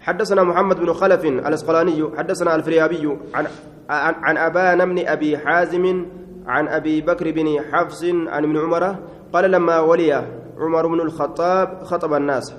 حدثنا 0.00 0.42
محمد 0.42 0.76
بن 0.76 0.92
خلف 0.92 1.24
الأسقلاني 1.24 2.16
حدثنا 2.16 2.54
الفريابي 2.54 3.16
عن 3.34 3.46
عن, 3.90 4.14
عن 4.14 4.36
ابان 4.36 4.94
بن 4.94 5.08
أبي 5.08 5.38
حازم 5.38 6.06
عن 6.46 6.68
أبي 6.68 7.00
بكر 7.00 7.30
بن 7.30 7.60
حفص 7.72 8.04
عن 8.04 8.44
ابن 8.44 8.56
عمر 8.58 8.96
قال 9.32 9.50
لما 9.50 9.80
ولي 9.80 10.12
عمر 10.58 10.86
بن 10.86 11.00
الخطاب 11.00 11.84
خطب 11.84 12.14
الناس. 12.14 12.54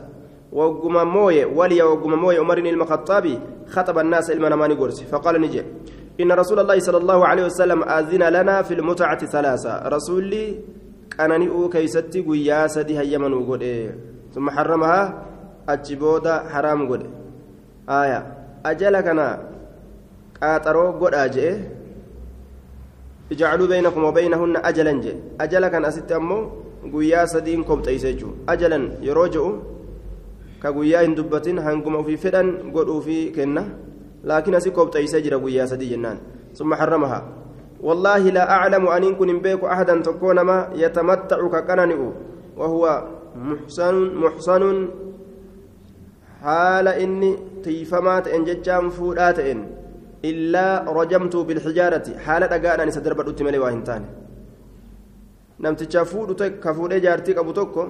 وقم 0.52 1.08
موي 1.08 1.46
ولي 1.46 1.84
وقم 1.84 2.14
موي 2.14 2.38
عمر 2.38 2.62
بن 2.62 2.68
الخطاب 2.68 3.40
خطب 3.68 4.00
الناس 4.00 4.32
المنمان 4.32 4.74
قرس. 4.74 5.04
فقال 5.04 5.42
نجي. 5.42 5.64
إن 6.22 6.32
رسول 6.32 6.60
الله 6.60 6.80
صلى 6.80 6.98
الله 6.98 7.20
عليه 7.28 7.46
وسلم 7.46 7.84
أذن 7.84 8.24
لنا 8.30 8.62
في 8.62 8.74
المتعة 8.74 9.22
ثلاثة. 9.26 9.88
رسولي 9.90 10.46
كانني 11.18 11.48
أو 11.50 11.70
كيستي 11.70 12.22
قياسة 12.22 12.82
دي 12.82 13.00
هيمن 13.00 13.34
وقود. 13.34 13.64
ثم 14.34 14.50
حرمها 14.50 15.02
أجبودا 15.70 16.36
حرام 16.50 16.80
قود. 16.90 17.04
آية. 17.90 18.20
أجل 18.66 18.96
كان 19.02 19.20
قاطرو 20.42 20.92
قود 21.00 21.14
أجئ. 21.14 21.50
اجعلوا 23.32 23.68
بينكم 23.68 24.04
وبينهن 24.04 24.56
أجلا 24.58 24.94
جئ. 25.02 25.16
أجل 25.42 25.68
كان 25.68 25.86
أست 25.86 26.12
أمو 26.12 26.40
قياسة 26.94 27.40
دين 27.40 27.64
كم 27.64 27.82
تيسجو 27.82 28.30
أجلا 28.50 28.80
يروجو 29.02 29.46
كقيا 30.64 31.06
هندبتين 31.06 31.60
هنقم 31.60 32.04
في 32.04 32.18
فدن 32.18 32.72
قد 32.76 33.00
في 33.06 33.30
كنه 33.36 33.66
لكن 34.28 34.52
أسيكوب 34.56 34.92
تيسى 34.92 35.24
جرى 35.24 35.36
ويا 35.40 35.66
سدي 35.66 35.88
جنان. 35.96 36.18
ثم 36.52 36.76
حرمها. 36.76 37.20
والله 37.80 38.24
لا 38.36 38.44
أعلم 38.52 38.84
أن 38.88 39.04
يكون 39.04 39.40
بيك 39.40 39.64
أحدا 39.64 40.02
تكون 40.04 40.38
ما 40.44 40.70
يتمتع 40.76 41.40
ككننئ 41.48 42.02
وهو 42.60 42.84
محسن 43.36 43.96
محسن. 44.16 44.64
حال 46.44 46.88
إني 46.88 47.32
تيفمات 47.64 48.28
إن 48.28 48.44
ججام 48.44 48.90
فودات 48.90 49.40
إن. 49.40 49.60
إلا 50.26 50.84
رجمت 51.00 51.36
بالحجارة. 51.48 52.08
حالة 52.26 52.52
أقانا 52.58 52.86
نسدر 52.86 53.14
بدوت 53.14 53.40
ملي 53.42 53.60
واهنتان 53.64 54.04
fuudhu 55.58 56.36
ka 56.60 56.74
fuudhee 56.74 57.02
jaartii 57.02 57.34
qabu 57.34 57.54
tokko 57.54 57.84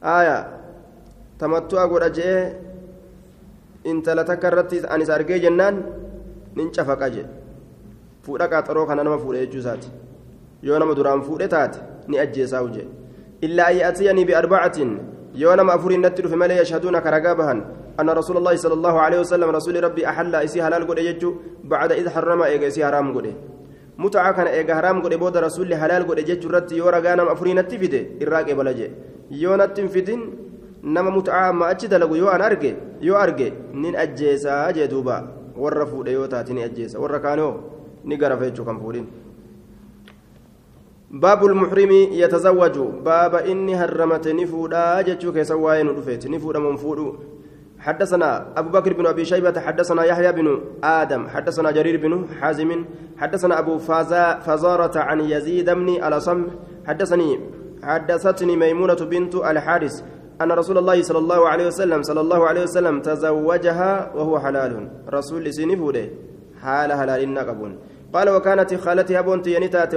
aya 0.00 0.48
tamattu'a 1.38 1.88
godha 1.88 2.08
je'ee 2.10 2.52
intala 3.90 4.24
takka 4.30 4.48
irratti 4.50 4.82
anis 4.94 5.10
argee 5.16 5.40
jennaan 5.44 5.76
nin 6.56 6.70
cafaqa 6.76 7.10
jedhe 7.14 7.30
fuudha 8.24 8.48
qaaxaroo 8.52 8.86
kana 8.90 9.04
nama 9.04 9.18
fuudhe 9.24 9.40
jechuu 9.46 9.62
isaati 9.64 9.90
yoo 10.68 10.78
nama 10.82 10.94
duraan 10.98 11.22
fuudhe 11.28 11.48
taate 11.54 11.78
ni 12.08 12.18
ajjeesaa 12.24 12.64
jedhe 12.76 12.90
illaa 13.48 13.70
an 13.72 13.76
ya'tiyanii 13.82 14.28
biarbaacatin 14.30 14.92
yoo 15.42 15.56
nama 15.56 15.72
afurii 15.78 15.98
natti 16.04 16.22
dhufe 16.22 16.36
malee 16.42 16.58
yashhaduuna 16.62 17.04
ka 17.06 17.10
ragaa 17.16 17.34
bahan 17.42 17.60
أن 18.00 18.10
رسول 18.10 18.36
الله 18.36 18.56
صلى 18.56 18.74
الله 18.74 19.00
عليه 19.00 19.20
وسلم 19.24 19.48
رسول 19.50 19.84
ربي 19.84 20.08
أحل 20.08 20.34
إسي 20.34 20.62
حلال 20.64 20.86
قد 20.86 20.98
يجو 20.98 21.30
بعد 21.64 21.92
إذ 21.92 22.06
حرم 22.14 22.42
إيجا 22.42 22.68
إسي 22.68 22.84
حرام 22.84 23.16
قد 23.16 23.26
متعة 23.98 24.32
كان 24.36 24.46
إيجا 24.46 24.74
حرام 24.78 24.96
قد 25.04 25.14
بود 25.14 25.36
رسول 25.36 25.74
حلال 25.74 26.02
قد 26.08 26.18
يجو 26.28 26.48
رتي 26.54 26.76
يورا 26.76 26.98
غانا 27.04 27.32
أفرين 27.32 27.58
نتفيده 27.58 28.02
إراك 28.22 28.50
إبلاجي 28.52 28.86
يو 29.30 29.56
نتفيدين 29.56 30.20
nama 30.94 31.10
mut'aa 31.10 31.48
amma 31.50 31.66
achi 31.74 31.88
dalagu 31.88 32.16
yoo 32.22 32.30
an 32.30 32.42
arge 32.48 32.70
yoo 33.00 33.18
arge 33.18 33.52
nin 33.74 33.94
ajjeesaa 34.04 34.72
jee 34.72 34.88
duuba. 34.88 35.16
Warra 35.56 35.86
fuudhe 35.86 36.12
yoo 36.12 36.26
taate 36.32 36.52
ni 36.54 36.62
ajjeesa. 36.62 36.98
Warra 37.02 37.18
kaanoo 37.20 37.54
ni 38.04 38.16
garafa 38.16 38.44
jechuu 38.50 38.64
kan 38.64 38.78
fuudhin. 38.80 39.06
باب 41.10 41.44
المحرم 41.44 41.90
يتزوج 42.12 42.78
باب 43.04 43.34
إني 43.34 43.74
هرمت 43.74 44.28
نفودا 44.28 45.00
جتشو 45.02 45.32
كيسا 45.32 45.54
واين 45.54 45.88
رفيت 45.88 46.26
نفودا 46.26 46.58
منفود 46.58 47.00
حدثنا 47.78 48.58
أبو 48.58 48.68
بكر 48.70 48.92
بن 48.92 49.06
أبي 49.06 49.24
شيبة 49.24 49.60
حدثنا 49.60 50.04
يحيى 50.04 50.32
بن 50.32 50.60
آدم 50.84 51.28
حدثنا 51.28 51.70
جرير 51.70 51.96
بن 52.02 52.26
حازم 52.40 52.84
حدثنا 53.16 53.58
أبو 53.58 53.78
فازا 53.78 54.38
فزارة 54.38 54.98
عن 54.98 55.20
يزيد 55.20 55.70
بن 55.70 55.88
الأصم 55.88 56.46
حدثني 56.86 57.40
حدثتني 57.82 58.56
ميمونة 58.56 59.00
بنت 59.10 59.34
الحارث 59.34 60.02
أن 60.42 60.52
رسول 60.52 60.78
الله 60.78 61.02
صلى 61.02 61.18
الله 61.18 61.48
عليه 61.48 61.66
وسلم 61.66 62.02
صلى 62.02 62.20
الله 62.20 62.46
عليه 62.48 62.62
وسلم 62.62 63.00
تزوجها 63.00 64.12
وهو 64.14 64.38
حلال. 64.38 64.88
رسول 65.08 65.54
سنفوده 65.54 66.08
حال 66.62 66.92
حلال 66.92 67.34
نقبون 67.34 67.78
قال 68.12 68.28
وكانت 68.30 68.74
خالتي 68.74 69.20
هبونتي 69.20 69.54
ينتات 69.54 69.94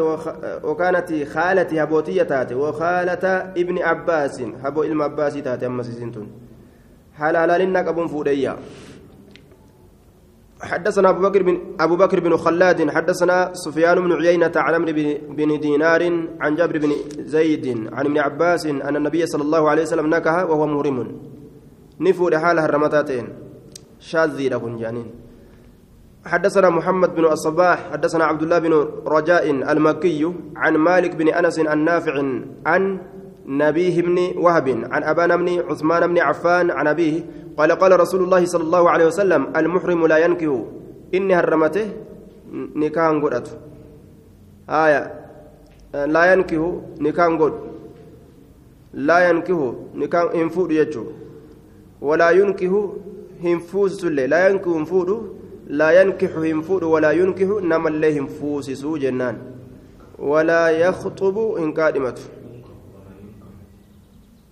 وكانت 0.64 1.24
خالتي 1.24 1.84
هبوتي 1.84 2.24
تاتي 2.24 2.56
وخالة 2.56 3.26
ابن 3.58 3.78
عباس 3.78 4.42
هبو 4.64 4.84
إلم 4.84 5.02
عباس 5.02 5.34
تاتي 5.34 5.66
أما 5.66 5.84
سنتون 5.84 6.28
حال 7.18 7.38
حلال 7.38 7.74
نقبون 7.74 8.08
فوديا. 8.08 8.58
حدثنا 10.62 11.10
أبو 11.10 11.22
بكر 11.22 11.44
بن 11.44 11.76
أبو 11.80 11.96
بكر 11.96 12.20
بن 12.20 12.38
خلاد 12.38 12.90
حدثنا 12.90 13.52
سفيان 13.54 14.00
بن 14.00 14.12
عيينة 14.14 14.52
عن 14.56 14.74
عمرو 14.74 14.94
بن 15.30 15.60
دينار 15.60 16.02
عن 16.42 16.56
جابر 16.56 16.78
بن 16.78 16.92
زيد 17.20 17.90
عن 17.94 18.06
ابن 18.06 18.18
عباس 18.18 18.66
أن 18.66 18.96
النبي 18.96 19.26
صلى 19.26 19.44
الله 19.44 19.70
عليه 19.70 19.82
وسلم 19.82 20.08
نكح 20.08 20.44
وهو 20.44 20.68
مهرم. 20.68 20.98
نفور 22.00 22.40
حالها 22.40 22.66
الرمتاتين 22.66 23.28
شاذي 24.00 24.50
لكم 24.50 24.78
جانين. 24.78 25.08
حدثنا 26.26 26.70
محمد 26.70 27.16
بن 27.16 27.26
الصباح 27.26 27.92
حدثنا 27.92 28.24
عبد 28.24 28.42
الله 28.42 28.60
بن 28.60 28.74
رجاء 29.08 29.50
المكي 29.50 30.34
عن 30.56 30.74
مالك 30.78 31.16
بن 31.16 31.28
أنس 31.30 31.60
النافع 31.60 32.16
عن 32.66 33.00
نبيه 33.50 34.02
بن 34.02 34.18
وهب 34.38 34.68
عن 34.92 35.04
أبان 35.04 35.38
بن 35.38 35.60
عثمان 35.70 36.08
بن 36.08 36.20
عفان 36.20 36.72
عن 36.72 36.88
أبيه 36.88 37.26
قال 37.58 37.72
قال 37.72 38.00
رسول 38.00 38.24
الله 38.24 38.46
صلى 38.46 38.64
الله 38.64 38.90
عليه 38.90 39.06
وسلم 39.06 39.48
المحرم 39.56 40.08
لا 40.08 40.18
ينكه. 40.18 40.66
إني 41.14 41.36
هرمته 41.36 41.88
نكاح 42.54 43.10
قدرت 43.10 43.58
آية. 44.70 45.14
لا 45.94 46.34
ينكه. 46.34 46.82
نكاح 47.02 47.28
قد 47.28 47.54
لا 48.94 49.30
ينكه. 49.30 49.76
نكاح 49.96 50.24
انفود 50.36 50.72
يجو. 50.72 51.06
ولا 52.02 52.30
ينكه. 52.30 52.94
هنفوس 53.44 54.06
لا 54.06 54.48
ينكه 54.48 54.78
انفود 54.78 55.40
لا 55.68 56.02
ينكح 56.02 56.38
هنفود 56.38 56.84
ولا 56.84 57.12
ينكح 57.12 57.48
نما 57.64 57.90
الله 57.90 58.20
هنفوس 58.20 58.86
جنان 58.86 59.38
ولا 60.20 60.70
يخطب 60.70 61.38
إن 61.58 61.74
كادمته. 61.74 62.39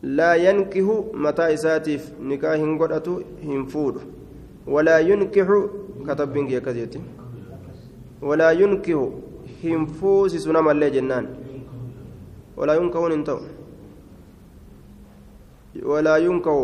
لا 0.03 0.35
ينكه 0.35 1.05
متى 1.13 1.53
إساتيف 1.53 2.13
نكاه 2.21 2.55
هنقدته 2.55 3.21
هنفود 3.43 3.95
ولا 4.67 4.99
ينكح 4.99 5.47
كتب 6.07 6.33
بنجي 6.33 6.59
كذيتي 6.59 7.01
ولا 8.21 8.51
ينكح 8.51 9.09
هنفوس 9.63 10.35
سنما 10.35 10.71
اللي 10.71 10.89
جنان. 10.89 11.25
ولا 12.57 12.73
ينكح 12.73 12.99
انتو. 12.99 13.37
ولا 15.83 16.17
ينكح 16.17 16.55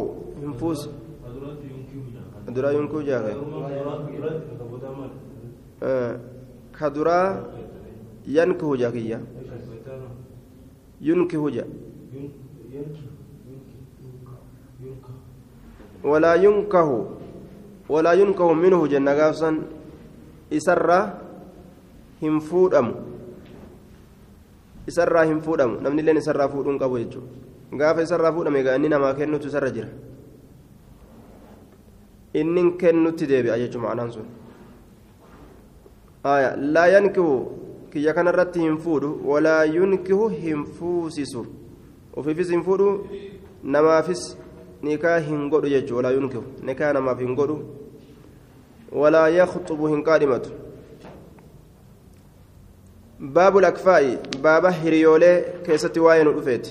هنفوس 0.43 0.89
درا 2.55 2.71
ينكح 2.71 2.97
جاهل. 2.97 3.37
كدرا 6.79 7.19
ينكح 8.27 8.67
جاكية 8.81 9.19
ينكح 11.01 11.41
جا 11.55 11.65
walaa 16.03 16.35
yunkahu 16.35 16.97
walaa 17.89 18.13
yunkahu 18.13 18.55
minhu 18.55 18.87
jenna 18.87 19.15
gaafsan 19.15 19.63
isarraa 20.49 21.19
hin 22.21 22.39
fuudhamu. 22.41 22.93
Isarraa 24.87 25.23
hin 25.23 25.41
fuudhamu. 25.41 25.81
Namni 25.81 26.01
illeen 26.01 26.17
isarraa 26.17 26.47
fuudhuun 26.47 26.79
qabu 26.79 26.99
jechuudha. 26.99 27.27
Gaafa 27.77 28.01
isarraa 28.01 28.31
fuudhame 28.31 28.59
egaa 28.59 28.75
inni 28.75 28.89
namaa 28.89 29.13
kennutu 29.13 29.47
isarra 29.47 29.71
jira. 29.71 29.89
Inni 32.33 32.71
kennutti 32.83 33.27
deebi'a 33.27 33.57
jechuudha 33.57 33.87
ma'anaan 33.87 34.11
sun. 34.11 34.27
Laa 36.75 36.87
yankihu 36.87 37.33
kiyya 37.91 38.13
kanarratti 38.13 38.59
hin 38.59 38.77
fuudhu 38.77 39.19
walaa 39.31 39.63
yunkihu 39.65 40.27
hin 40.29 40.65
fuusisu. 40.65 41.45
Ofiifis 42.15 42.49
hin 42.49 42.63
fuudhu 42.63 43.07
namaafis. 43.63 44.42
Jechuudha 44.83 45.95
walaa 45.95 46.11
yunkihu 46.11 46.43
nikaa 46.63 46.93
namaaf 46.93 47.19
hin 47.19 47.35
godhu 47.35 47.57
walaa 48.91 49.29
yakhuxubu 49.29 49.87
hin 49.87 50.03
qaadhimatu. 50.03 50.63
باب 53.23 53.57
الأكفاء 53.57 54.19
باب 54.43 54.65
هريولي 54.65 55.45
كيست 55.65 55.97
واين 55.97 56.27
الأفيت 56.27 56.67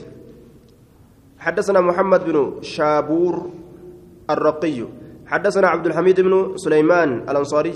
حدثنا 1.38 1.81
محمد 1.81 2.25
بن 2.25 2.62
شابور 2.62 3.50
الرقي 4.31 4.85
حدثنا 5.26 5.69
عبد 5.69 5.87
الحميد 5.87 6.21
بن 6.21 6.57
سليمان 6.57 7.25
الأنصاري 7.28 7.75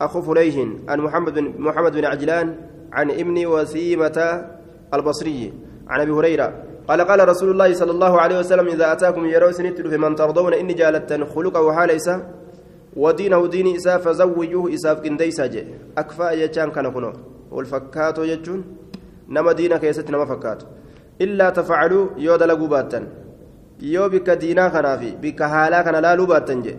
أخو 0.00 0.22
فليه 0.22 0.66
عن 0.88 1.00
محمد 1.00 1.34
بن 1.34 1.54
محمد 1.58 1.92
بن 1.92 2.04
عجلان 2.04 2.54
عن 2.92 3.10
ابن 3.10 3.46
وسيمة 3.46 4.46
البصري 4.94 5.52
عن 5.88 6.00
أبي 6.00 6.10
هريرة 6.10 6.62
قال 6.88 7.00
قال 7.02 7.20
رسول 7.28 7.50
الله 7.50 7.70
صلى 7.74 7.92
الله 7.96 8.12
عليه 8.22 8.38
وسلم 8.38 8.66
إذا 8.74 8.86
أتاكم 8.92 9.26
يروا 9.26 9.50
سنتل 9.58 9.90
فمن 9.90 10.14
ترضون 10.14 10.54
إني 10.54 10.74
جالت 10.80 11.10
خلقه 11.34 11.64
حاليس 11.76 12.08
ودينه 12.96 13.46
ديني 13.46 13.76
إساف 13.76 14.08
فزوجوه 14.08 14.74
إساف 14.74 14.96
كنديسا 15.04 15.46
أكفاء 15.98 16.32
يجان 16.42 16.70
كان 16.70 16.86
كنو. 16.94 17.12
والفكاتو 17.50 18.22
يجون. 18.22 18.60
نما 19.34 19.52
دينا 19.58 19.76
كيست 19.82 20.10
نما 20.10 20.24
فكاتو. 20.30 20.66
إلا 21.24 21.46
تفعلوا 21.50 22.04
يود 22.26 22.42
لقوا 22.42 22.68
باتن 22.68 23.04
yoo 23.80 24.08
bikka 24.08 24.36
diinaa 24.36 24.70
kanaa 24.70 24.98
fi 24.98 25.10
bikka 25.22 25.48
haalaa 25.48 25.82
kana 25.84 26.00
laaluu 26.00 26.26
baattan 26.26 26.62
jee 26.66 26.76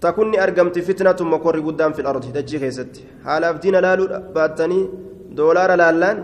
takunni 0.00 0.38
argamti 0.38 0.82
fitnatu 0.82 1.24
mokorri 1.24 1.62
guddaan 1.66 1.94
fil 1.96 2.06
ardi 2.06 2.32
dachii 2.36 2.60
keessatti 2.64 3.06
haalaaf 3.26 3.60
diina 3.62 3.80
laaluu 3.86 4.08
baattanii 4.34 4.82
doolaara 5.38 5.76
laallaan 5.82 6.18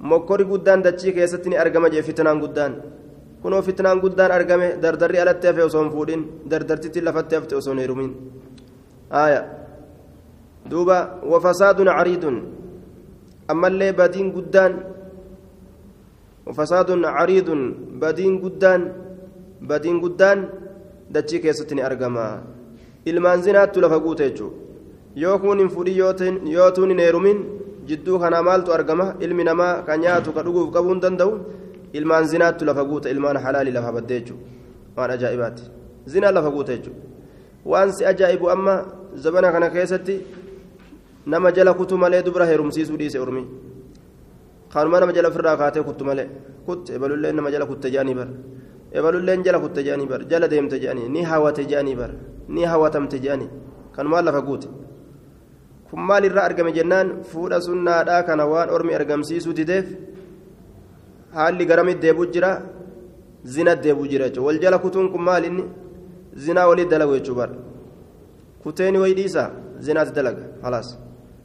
mokkorri 0.00 0.44
guddaan 0.44 0.82
dachii 0.82 1.12
keessatti 1.12 1.48
ni 1.50 1.56
argama 1.56 1.90
jee 1.90 2.02
fitnaan 2.02 2.40
guddaan. 2.40 2.74
Kunoo 3.42 3.62
fitnaan 3.62 4.00
guddaan 4.00 4.30
argame 4.32 4.76
dardarri 4.82 5.18
alatti 5.20 5.46
hafe 5.46 5.62
osoo 5.62 5.82
hin 5.82 5.90
fuudhin 5.92 6.22
dardartitti 6.50 7.00
lafatti 7.00 7.34
hafte 7.34 7.56
osoo 7.56 7.72
hin 7.72 7.80
heerumin. 7.80 8.12
Aayaa 9.10 9.44
duuba 10.70 11.18
wafasaadun 11.32 11.86
cariidun. 11.86 12.36
Ammallee 13.48 13.92
badiin 13.92 14.32
guddaan 14.32 14.72
wafasaadun 16.46 17.02
cariidun. 17.02 17.62
Badiin 18.00 18.40
guddaan 18.40 18.90
badiin 19.66 20.00
guddaan 20.00 20.48
dachii 21.14 21.40
keessatti 21.40 21.74
ni 21.74 21.82
argama. 21.82 22.42
Ilmaan 23.04 23.42
zinaattu 23.42 23.80
lafa 23.80 23.98
guute 24.00 24.24
jechuudha 24.30 24.68
yoo 25.16 25.38
kun 25.38 25.58
hin 25.58 25.70
fudhin 25.70 25.96
yoo 25.96 26.70
tuun 26.70 26.90
hin 26.90 26.98
heerumin 26.98 27.38
jidduu 27.88 28.18
kanaa 28.22 28.42
maaltu 28.48 28.72
argama 28.76 29.06
ilmi 29.24 29.44
namaa 29.50 29.82
ka 29.86 29.96
nyaatu 30.04 30.32
ka 30.36 30.42
dhuguuf 30.46 30.68
qabuu 30.74 30.92
hin 30.94 31.00
danda'u 31.04 31.32
ilmaan 31.98 32.24
zinaattu 32.32 32.64
lafa 32.68 32.84
guute 32.90 33.10
ilmaan 33.14 33.36
halaalii 33.44 33.74
lafa 33.78 33.92
baddee 33.96 34.20
jechuudha 34.20 34.44
waan 34.96 35.10
ajaa'ibaati 35.16 35.62
zinaa 36.12 36.32
lafa 36.38 36.50
guute 36.56 36.72
jechuudha 36.76 37.02
waan 37.72 37.92
si 37.92 38.04
ajaa'ibu 38.10 38.50
amma 38.54 38.74
zabana 39.24 39.52
kana 39.52 39.70
keessatti 39.70 40.14
nama 41.26 41.52
jala 41.52 41.74
kutu 41.74 41.98
malee 42.02 42.22
dubra 42.22 42.46
heerumsiisuu 42.50 42.96
dhiise 43.00 43.18
ormi 43.24 43.42
kanuma 44.72 45.00
nama 45.00 45.12
jala 45.12 45.28
ofirraa 45.28 45.56
kaatee 45.56 45.82
kuttu 45.88 46.04
malee 46.04 46.28
kutte 46.66 46.90
ebalulleen 46.96 47.36
nama 47.36 47.50
jala 47.54 47.66
kutte 47.70 47.90
jedhanii 47.94 48.14
bar 48.20 48.28
ebalulleen 48.98 49.42
jala 49.46 49.58
kutte 49.64 49.80
jedhanii 49.86 50.06
bar 50.12 50.20
jala 50.30 50.48
deemte 50.52 50.76
jedhanii 50.82 51.08
ni 51.14 51.22
hawate 51.30 51.62
jedhanii 51.70 51.96
bar 52.00 52.10
ni 52.48 52.62
hawatamte 52.72 53.18
jedhanii 53.24 53.48
kanumaan 53.96 54.24
lafa 54.28 54.40
guute 54.48 54.68
kun 55.90 56.00
maal 56.08 56.24
irraa 56.28 56.44
argame 56.48 56.72
jennaan 56.78 57.08
fuudha 57.30 57.60
sunnaadhaa 57.68 58.22
kana 58.28 58.44
waan 58.52 58.68
ormi 58.76 58.94
argamsiisuu 58.98 59.54
dideef 59.60 59.86
haalli 61.36 61.64
garamit 61.70 61.98
deebuu 62.04 62.26
jira 62.34 62.50
zina 63.54 63.72
deebuu 63.84 64.06
jira 64.12 64.24
jechuudha 64.28 64.46
wal 64.48 64.58
jala 64.64 64.78
kutuun 64.84 65.06
kun 65.12 65.22
maal 65.28 65.44
inni 65.50 65.64
zinaa 66.44 66.68
waliin 66.70 66.88
dalagu 66.92 67.12
jechuudha 67.18 67.48
kuteeni 68.62 68.98
wayi 69.02 69.14
dhiisa 69.18 69.42
zinaas 69.86 70.10
dalaga 70.16 70.42
halaas. 70.62 70.88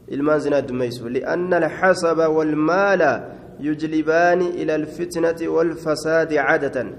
ilmaan 0.07 0.39
zinaa 0.45 0.61
dummeessu 0.61 1.09
li'anna 1.09 1.57
alxasaba 1.63 2.27
walmaala 2.37 3.11
yujlibaani 3.67 4.47
ila 4.61 4.73
alfitnati 4.81 5.47
walfasaadi 5.47 6.35
cadatan 6.35 6.89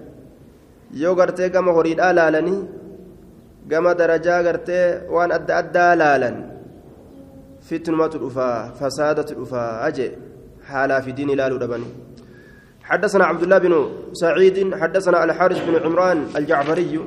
yoo 1.03 1.15
gartee 1.15 1.49
gama 1.51 1.73
horiidhaa 1.77 2.13
laalanii 2.19 2.61
gama 3.69 3.95
darajaa 4.01 4.43
gartee 4.47 4.87
waan 5.15 5.33
adda 5.39 5.57
addaa 5.63 5.93
laalan 6.03 6.37
fitnumatu 7.69 8.19
dhufaa 8.19 8.73
fasaadatu 8.81 9.35
dhufaa 9.35 9.81
aje 9.89 10.09
حالة 10.65 11.01
في 11.01 11.13
دين 11.13 11.31
لا 11.31 11.49
لبني 11.49 11.85
حدثنا 12.83 13.25
عبد 13.25 13.43
الله 13.43 13.59
بن 13.59 13.89
سعيد 14.13 14.75
حدثنا 14.75 15.25
الحارث 15.25 15.59
بن 15.69 15.75
عمران 15.85 16.27
الجعفري 16.37 17.01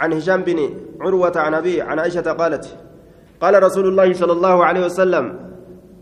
عن 0.00 0.12
هشام 0.12 0.42
بن 0.42 0.58
عروة 1.00 1.32
عن 1.36 1.54
أبي 1.54 1.82
عن 1.82 1.98
عائشة 1.98 2.32
قالت 2.32 2.76
قال 3.40 3.62
رسول 3.62 3.88
الله 3.88 4.12
صلى 4.12 4.32
الله 4.32 4.64
عليه 4.64 4.84
وسلم 4.84 5.24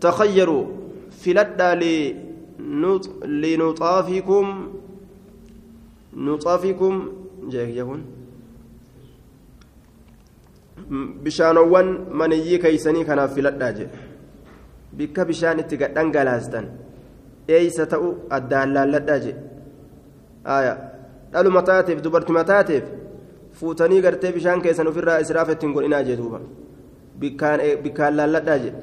تخيروا 0.01 0.65
فلدا 1.11 1.75
لنطافكم 3.25 4.45
نطافكم 6.13 6.93
جاك 7.49 7.69
يكون 7.69 8.01
bishaanowwan 11.23 11.89
maniyyii 12.21 12.59
keeysanii 12.65 13.05
kanaaf 13.05 13.33
filadhaa 13.35 13.71
jedhe 13.79 14.05
bikka 14.97 15.25
bishaan 15.25 15.59
itti 15.63 15.77
gadhangalaastan 15.81 16.69
eeysa 17.57 17.85
ta'u 17.93 18.13
addaan 18.37 18.73
laalladhaa 18.77 19.19
jedhe 19.25 19.41
dhaluma 21.33 21.61
taateef 21.69 22.01
dubartima 22.03 22.43
taateef 22.43 22.83
fuutanii 23.59 24.01
gartee 24.01 24.31
bishaan 24.31 24.61
keessan 24.61 24.87
ofirraa 24.87 25.19
israafa 25.25 25.51
ittiin 25.57 25.73
godhinaa 25.73 26.03
jee 26.09 26.17
duuba. 26.17 26.39
Bikkaan 27.19 28.17
laalladhaa 28.17 28.57
jedhe 28.57 28.79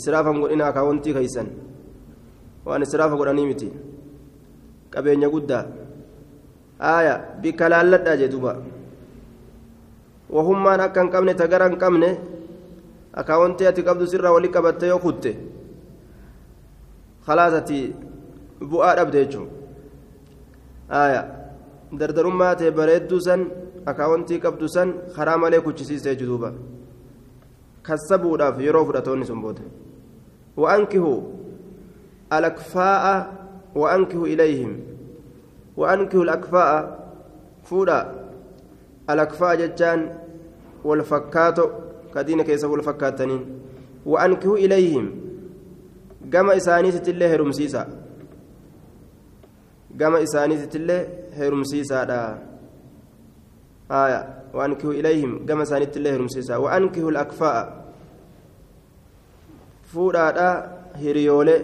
israafan 0.00 0.40
godhinaa 0.42 0.68
akaawwantii 0.72 1.14
keeysan 1.18 1.48
waan 2.66 2.82
israafa 2.88 3.16
godhanii 3.16 3.46
miti. 3.46 3.72
Qabeenya 4.90 5.28
guddaa. 5.34 5.64
Bikka 7.42 7.70
laalladhaa 7.74 8.16
jee 8.22 8.30
duuba 8.36 8.56
hin 10.32 11.76
qabne 11.78 12.10
akaawwantii 13.14 13.66
ati 13.66 13.82
qabdu 13.82 14.06
sirraa 14.06 14.32
walii 14.32 14.48
qabatte 14.48 14.86
yoo 14.86 14.98
kutte 14.98 15.36
khalaas 17.26 17.54
ati 17.54 17.94
bu'aa 18.70 18.94
dhabde 18.96 19.24
jechuun 19.24 19.48
aya 20.88 21.22
dardarummaa 21.98 22.54
ta'e 22.54 22.70
bareedduu 22.70 23.20
san 23.20 23.46
akaawwantii 23.86 24.40
qabdu 24.46 24.68
san 24.68 24.94
karaa 25.16 25.36
malee 25.36 25.60
kuchisiistee 25.60 26.16
jiruuba 26.16 26.52
kassabuudhaaf 27.82 28.60
yeroo 28.60 28.84
fudhatoonni 28.88 29.26
sun 29.26 29.42
booda 29.44 29.62
وأنكهوا 30.56 31.20
الأكفاء 32.32 33.32
وأنكهوا 33.74 34.26
إليهم 34.26 34.80
وأنكهوا 35.76 36.24
الأكفاء 36.24 36.98
فودا 37.64 38.28
الأكفاء 39.10 39.54
جتان 39.56 40.18
والفكاتو 40.84 41.66
كدين 42.14 42.42
كيس 42.42 42.64
والفكاتنين 42.64 43.42
وأنكهوا 44.06 44.56
إليهم 44.56 45.06
قام 46.34 46.50
إسانيسة 46.50 47.02
الله 47.08 47.34
هرمسيسا 47.34 47.82
قام 50.00 50.14
إسانيسة 50.16 50.72
الله 50.74 51.08
هرمسيسا 51.38 51.98
آية 53.90 54.42
وأنكهوا 54.54 54.92
إليهم 54.92 55.46
كما 55.46 55.64
سانت 55.64 55.96
الله 55.96 56.16
رمسيسا 56.16 56.56
وأنكهوا 56.56 57.10
الأكفاء 57.10 57.84
فورادا 59.84 60.48
هريولي 60.94 61.56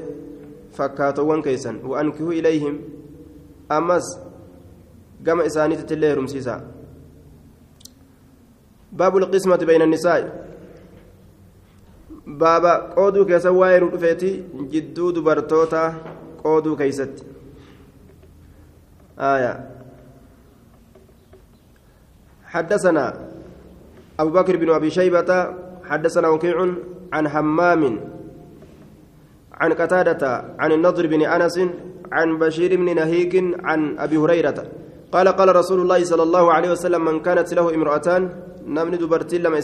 فكاتوان 0.73 1.43
كيسا 1.43 1.81
وأنكهوا 1.85 2.33
إليهم 2.33 2.81
أمس 3.73 4.07
كما 5.27 5.47
إسانت 5.47 5.93
الله 5.93 6.15
رمسيسا 6.15 6.78
باب 8.99 9.17
القسمة 9.17 9.57
بين 9.57 9.83
النساء. 9.83 10.49
بابا 12.27 12.75
قودو 12.99 13.25
كيسا 13.25 13.51
واير 13.51 13.95
رفيتي 13.95 14.45
جدو 14.73 15.11
دبرتوتا 15.11 15.95
قودو 16.45 16.77
كيست. 16.77 17.25
آية. 19.19 19.71
حدثنا 22.45 23.05
أبو 24.21 24.31
بكر 24.31 24.57
بن 24.57 24.71
أبي 24.71 24.91
شيبة 24.91 25.55
حدثنا 25.85 26.29
وكيع 26.29 26.75
عن 27.13 27.29
حمام 27.29 28.01
عن 29.53 29.73
قتادة 29.73 30.23
عن 30.59 30.73
النضر 30.73 31.07
بن 31.07 31.23
أنس 31.23 31.61
عن 32.13 32.39
بشير 32.39 32.77
بن 32.77 32.95
نهيك 32.95 33.35
عن 33.65 33.99
أبي 33.99 34.17
هريرة. 34.17 34.88
قال 35.13 35.29
قال 35.29 35.57
رسول 35.57 35.81
الله 35.81 36.05
صلى 36.05 36.23
الله 36.23 36.53
عليه 36.53 36.71
وسلم 36.71 37.05
من 37.05 37.21
كانت 37.21 37.55
له 37.55 37.75
امرأتان 37.75 38.23
نمن 38.67 38.99
دبرتين 38.99 39.43
لما 39.43 39.61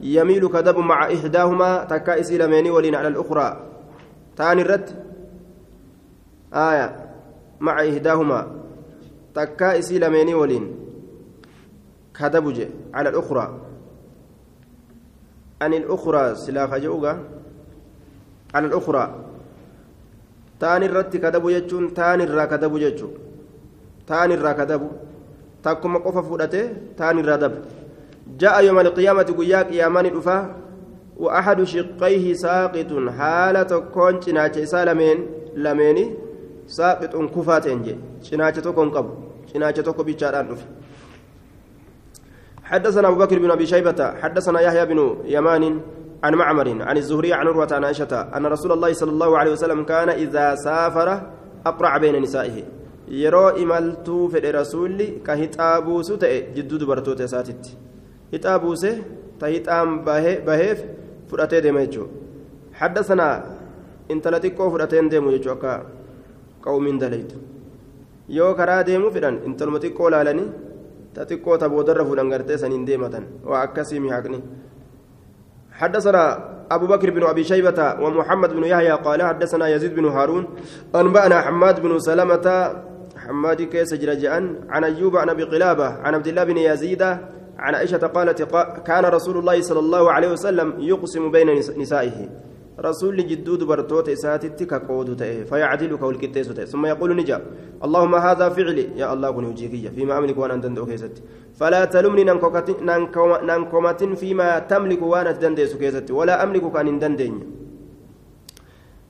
يميل 0.00 0.48
كذب 0.48 0.78
مع 0.78 1.12
إحداهما 1.12 1.84
تكائس 1.84 2.32
لميني 2.32 2.70
ولين 2.70 2.94
على 2.94 3.08
الأخرى. 3.08 3.60
تاني 4.36 4.62
الرد 4.62 4.90
آية. 6.54 6.88
مع 7.60 7.80
إحداهما 7.80 8.40
تكائس 9.34 9.92
لميني 9.92 10.34
ولين. 10.34 10.64
كذبج 12.14 12.68
على 12.94 13.08
الأخرى. 13.08 13.60
عن 15.62 15.74
الأخرى 15.74 16.34
سلاخ 16.34 16.76
جوغا. 16.76 17.24
على 18.54 18.66
الأخرى. 18.66 19.04
تاني 20.60 20.86
الرد 20.86 21.16
كذب 21.16 21.48
يجون 21.48 21.94
تاني 21.94 22.24
الرا 22.24 22.44
كذب 22.44 22.76
يجون 22.76 23.23
تاني 24.06 24.34
الرا 24.34 24.52
كذب 24.52 24.82
تكما 25.62 25.98
قف 25.98 26.16
فودته 26.28 26.64
تاني 26.98 27.20
الرا 27.20 27.36
دب 27.36 27.54
جاء 28.40 28.64
يوم 28.64 28.78
القيامة 28.78 29.28
قياك 29.38 29.72
يامان 29.72 30.06
الأفا 30.06 30.38
وأحد 31.16 31.58
شقيه 31.64 32.24
ساقط 32.34 32.90
حالة 33.18 33.70
كون 33.94 34.14
شناچ 34.24 34.56
سالمين 34.72 35.18
لميني 35.64 36.04
ساقط 36.66 37.12
كفات 37.34 37.66
انجي 37.66 37.94
شناچ 38.28 38.56
تكون 38.66 38.88
قبو 38.90 39.12
شناچ 39.52 39.76
تكون 39.86 40.04
بيچاران 40.06 40.46
أفا 40.52 40.66
حدثنا 42.64 43.08
أبو 43.08 43.18
بكر 43.18 43.38
بن 43.38 43.50
أبي 43.50 43.66
شيبة 43.66 44.14
حدثنا 44.22 44.60
يحيى 44.60 44.86
بن 44.86 45.16
يمان 45.24 45.80
عن 46.24 46.34
معمر 46.34 46.82
عن 46.82 46.96
الزهري 46.96 47.32
عن 47.32 47.46
عروة 47.46 47.68
عن 47.72 47.84
عائشة 47.84 48.20
أن 48.36 48.46
رسول 48.46 48.72
الله 48.72 48.92
صلى 48.92 49.10
الله 49.10 49.38
عليه 49.38 49.52
وسلم 49.52 49.84
كان 49.84 50.08
إذا 50.08 50.54
سافر 50.54 51.22
أقرع 51.66 51.96
بين 51.96 52.22
نسائه 52.22 52.62
yeroo 53.08 53.56
imaltuu 53.62 54.28
fedhe 54.34 54.52
rasuulli 54.58 55.06
ka 55.26 55.34
hixaa 55.42 55.80
buusu 55.86 56.16
ta'e 56.22 56.38
jidduu 56.56 56.78
dubartoota 56.82 57.24
isaatitti 57.30 57.76
hixaa 58.32 58.58
buuse 58.58 58.90
ta 59.38 59.46
hixaan 59.54 59.98
baheef 60.48 60.84
fudhatee 61.30 61.60
deema 61.66 61.84
jechuudha 61.86 62.12
haddasanaa 62.80 63.34
intala 64.14 64.40
xiqqoo 64.44 64.70
fudhateen 64.74 65.10
deemu 65.12 65.34
jechuudha 65.36 65.56
akka 65.56 65.72
qawmiin 66.66 66.98
dalaytu 67.04 67.36
yoo 68.38 68.52
karaa 68.60 68.82
deemuu 68.88 69.14
fedhan 69.16 69.40
intaluma 69.48 69.84
xiqqoo 69.84 70.10
laalanii 70.16 70.50
ta 71.14 71.28
xiqqoo 71.30 71.58
ta 71.62 71.68
boodarra 71.74 72.04
fuudhan 72.10 72.32
gartee 72.34 72.58
saniin 72.62 72.86
deematan 72.90 73.26
waa 73.50 73.64
akkasii 73.68 74.04
mihaaqni 74.06 74.40
حدثنا 75.74 76.22
أبو 76.70 76.86
بكر 76.86 77.10
بن 77.10 77.22
أبي 77.22 77.44
شيبة 77.44 77.78
ومحمد 78.02 78.50
بن 78.52 78.64
يحيى 78.64 78.92
قال 78.92 79.22
حدثنا 79.22 79.68
يزيد 79.68 79.94
بن 79.94 80.04
هارون 80.04 80.44
أنبأنا 80.94 81.40
حماد 81.40 81.82
بن 81.82 81.98
سلمة 81.98 82.46
حماد 83.26 83.62
كيس 83.62 83.94
جرجان 83.94 84.44
عن 84.68 84.84
أيوب 84.84 85.16
عن 85.16 85.28
أبي 85.28 85.42
قلابة 85.42 85.86
عن 85.86 86.14
عبد 86.14 86.26
الله 86.26 86.44
بن 86.44 86.56
يزيد 86.56 87.02
عن 87.58 87.74
عائشة 87.74 88.06
قالت 88.06 88.42
كان 88.86 89.04
رسول 89.04 89.36
الله 89.38 89.60
صلى 89.60 89.78
الله 89.78 90.12
عليه 90.12 90.28
وسلم 90.28 90.74
يقسم 90.78 91.30
بين 91.30 91.48
نسائه. 91.78 92.28
رسول 92.80 93.16
جدود 93.26 93.62
برتوت 93.64 94.08
إساتتك 94.08 94.66
كقود 94.66 95.16
تأه 95.16 95.42
فيعدل 95.44 95.96
كول 95.96 96.14
ثم 96.66 96.86
يقول 96.86 97.16
نجا 97.16 97.38
اللهم 97.84 98.14
هذا 98.14 98.48
فعلي 98.48 98.86
يا 98.98 99.12
الله 99.12 99.30
كن 99.30 99.44
وجيكية 99.44 99.88
فيما 99.88 100.18
أملك 100.18 100.38
وأنا 100.38 100.84
كيست 100.84 101.22
فلا 101.58 101.84
تلمني 101.84 102.24
ننكمة 102.24 104.14
فيما 104.14 104.58
تملك 104.58 105.02
وأنا 105.02 105.32
تدندس 105.32 105.74
كيست 105.76 106.10
ولا 106.10 106.42
أملك 106.42 106.72
كان 106.72 106.86
اندندين 106.88 107.34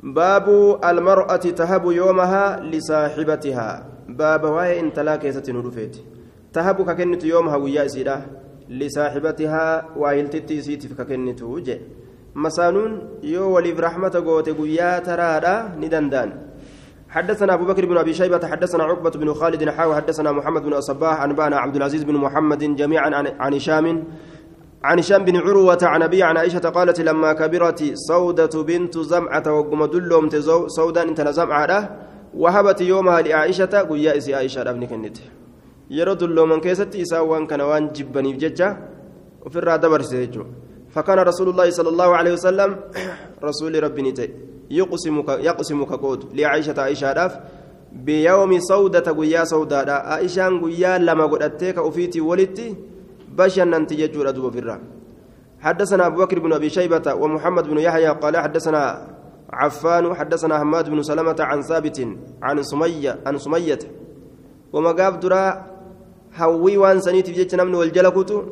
باب 0.03 0.47
المرأة 0.85 1.37
تهب 1.37 1.85
يومها 1.93 2.61
لصاحبتها. 2.61 3.94
باب 4.09 4.45
واي 4.45 4.81
انت 4.81 4.99
لا 4.99 5.17
كيست 5.17 5.51
نرفيت 5.51 5.97
تهب 6.53 6.91
ككنت 6.91 7.25
يومها 7.25 7.57
ويا 7.57 7.87
سيدا 7.87 8.17
لصاحبتها 8.69 9.89
وايلتتي 9.97 10.61
سيتي 10.61 10.89
ككنت 10.89 11.43
وجه 11.43 11.81
مسانون 12.35 12.91
يو 13.23 13.51
وليف 13.55 13.81
رحمة 13.81 14.15
قوت 14.27 14.49
قويا 14.49 14.99
ترادا 14.99 15.55
ندندان 15.81 16.31
حدثنا 17.09 17.55
أبو 17.55 17.65
بكر 17.65 17.87
بن 17.87 17.97
أبي 17.97 18.15
شيبة 18.15 18.47
حدثنا 18.47 18.85
عقبة 18.85 19.11
بن 19.11 19.35
خالد 19.35 19.71
حاو 19.71 19.95
حدثنا 19.95 20.33
محمد 20.33 20.63
بن 20.63 20.75
الصباح 20.75 21.23
أنبانا 21.23 21.57
عبد 21.57 21.77
العزيز 21.77 22.03
بن 22.05 22.15
محمد 22.15 22.77
جميعا 22.77 23.11
عن 23.39 23.55
هشام 23.55 24.05
عن 24.85 24.99
هشام 24.99 25.25
بن 25.25 25.37
عروة 25.37 25.79
عن 25.83 26.03
أبي 26.03 26.23
عن 26.23 26.37
عائشة 26.37 26.69
قالت 26.69 27.01
لما 27.01 27.33
كبرت 27.33 27.93
سودة 27.95 28.63
بنت 28.63 28.99
زمعة 28.99 29.47
وقم 29.47 29.85
دلهم 29.85 30.29
سودا 30.67 31.03
انت 31.03 31.29
زمعة 31.29 31.71
وهبت 32.37 32.81
يومها 32.81 33.21
لعائشة 33.23 33.73
قويا 33.89 34.17
إسي 34.17 34.35
عائشة 34.35 34.71
ابن 34.71 34.87
كنت. 34.87 35.17
يرد 35.91 36.23
اللوم 36.23 36.49
من 36.49 36.61
كيست 36.61 36.97
إساوان 36.97 37.47
كان 37.47 37.61
وان 37.61 37.93
جبني 37.93 38.33
بججة 38.33 38.77
وفي 39.47 39.57
الرادة 39.57 39.89
برسيجو 39.89 40.45
فكان 40.95 41.19
رسول 41.19 41.49
الله 41.49 41.71
صلى 41.71 41.89
الله 41.89 42.17
عليه 42.17 42.33
وسلم 42.33 42.77
رسول 43.49 43.83
ربي 43.85 44.03
نتي 44.03 44.29
يقسم 44.71 45.17
يقسم 45.29 45.85
كقود 45.85 46.21
لعائشة 46.41 46.81
عائشة 46.81 47.13
داف 47.13 47.33
بيوم 47.93 48.59
سودة 48.61 49.13
قيا 49.13 49.45
سودة 49.45 49.93
عائشة 49.95 50.61
قيا 50.65 50.99
لما 50.99 51.25
قدتك 51.27 51.79
أفيتي 51.79 52.21
ولدتي 52.21 52.75
بشن 53.39 53.75
أنت 53.75 53.93
يجور 53.93 54.29
أدوب 54.29 54.53
في 54.53 54.59
الرام 54.59 54.81
حدثنا 55.61 56.07
أبو 56.07 56.17
بكر 56.25 56.39
بن 56.39 56.53
أبي 56.53 56.69
شيبة 56.71 57.15
ومحمد 57.15 57.65
بن 57.69 57.79
يحيى 57.79 58.09
قال 58.09 58.37
حدثنا 58.37 59.07
عفان 59.53 60.15
حدثنا 60.15 60.59
حماد 60.59 60.91
بن 60.91 61.03
سلمة 61.03 61.37
عن 61.41 61.63
ثابت 61.63 61.99
عن 62.43 62.63
سمية 62.63 63.19
عن 63.27 63.39
سمية. 63.39 63.79
وما 64.73 64.93
قاب 64.93 65.21
درا 65.21 65.45
هوي 66.37 66.77
وان 66.77 67.01
سنيت 67.01 67.27
في 67.27 67.33
جتنا 67.33 67.65
من 67.65 67.75
والجلكوتو 67.75 68.43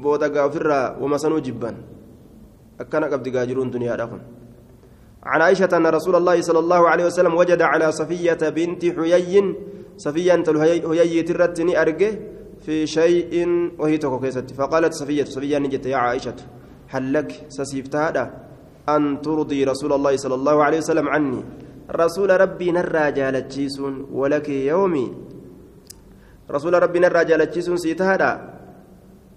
booda 0.00 0.28
gaafirraa 0.28 0.96
wama 1.00 1.18
sanuu 1.18 1.40
jibban 1.40 1.76
akkana 2.78 3.08
qabdi 3.08 3.30
gaajiruun 3.30 3.70
duniyaadha 3.70 4.06
kun 4.06 4.22
عن 5.20 5.40
عائشة 5.42 5.68
أن 5.76 5.86
رسول 5.86 6.16
الله 6.16 6.40
صلى 6.40 6.58
الله 6.58 6.88
عليه 6.88 7.04
وسلم 7.12 7.34
وجد 7.34 7.62
على 7.62 7.92
صفية 7.92 8.40
بنت 8.40 8.80
حيي. 8.96 9.54
صفية 10.00 10.44
هيي 10.48 11.22
ترتني 11.22 11.80
أرجه 11.80 12.12
في 12.64 12.86
شيء 12.86 13.32
وهي 13.78 13.98
تكوكيست 13.98 14.50
فقالت 14.56 14.92
صفية 14.92 15.24
صفية 15.24 15.58
نجت 15.58 15.86
يا 15.86 15.96
عائشة 15.96 16.34
هل 16.88 17.12
لك 17.12 17.46
سسيفت 17.48 17.96
هذا 17.96 18.24
أن 18.96 19.20
ترضي 19.22 19.64
رسول 19.64 19.92
الله 19.92 20.16
صلى 20.16 20.34
الله 20.34 20.56
عليه 20.64 20.78
وسلم 20.78 21.08
عني. 21.08 21.44
رسول 21.90 22.30
ربي 22.40 22.70
نرى 22.72 23.12
جالتشيسون 23.12 24.06
ولك 24.12 24.48
يومي. 24.48 25.06
رسول 26.50 26.82
ربي 26.82 26.98
نرى 26.98 27.24
جالتشيسون 27.24 27.76
سيت 27.76 28.02
هذا 28.02 28.30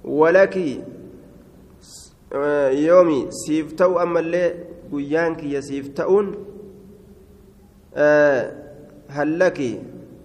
ولك 0.03 0.55
يومي. 2.71 3.19
سيفتو 3.29 3.97
أما 3.99 4.19
اللي 4.19 4.45
قيانك 4.91 5.43
يسيفتؤون 5.43 6.25
أه 7.95 8.63
هل 9.09 9.39
لك 9.39 9.59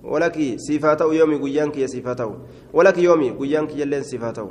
ولك 0.04 0.56
صفاته 0.56 1.14
يومي 1.14 1.36
قيانك 1.36 1.76
يسيفاته 1.76 2.34
ولك 2.72 2.98
يومي 2.98 3.30
قيانك 3.30 3.76
يلين 3.76 4.02
صفاته 4.02 4.48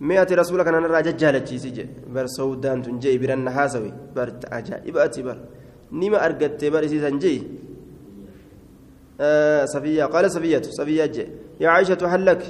مئة 0.00 0.34
رسولك 0.34 0.66
أنا 0.68 0.80
نرى 0.80 1.02
جالتشي 1.02 1.58
سجى 1.58 1.86
بر 2.14 2.26
سودان 2.26 2.82
تنجي 2.82 3.18
برن 3.18 3.48
هاسوي 3.48 3.92
بر 4.16 4.32
عجائب 4.52 4.96
أتي 4.96 5.22
بر. 5.22 5.38
نما 5.92 6.26
أرقدت 6.26 6.64
بر 6.64 6.86
سيسان 6.86 7.18
جي 7.18 7.42
آه 9.20 9.64
صفية 9.64 10.04
قال 10.04 10.30
صفية 10.30 10.62
صفية 10.62 11.06
جي. 11.06 11.28
يا 11.60 11.68
عائشة 11.68 12.06
هل 12.06 12.26
لك 12.26 12.42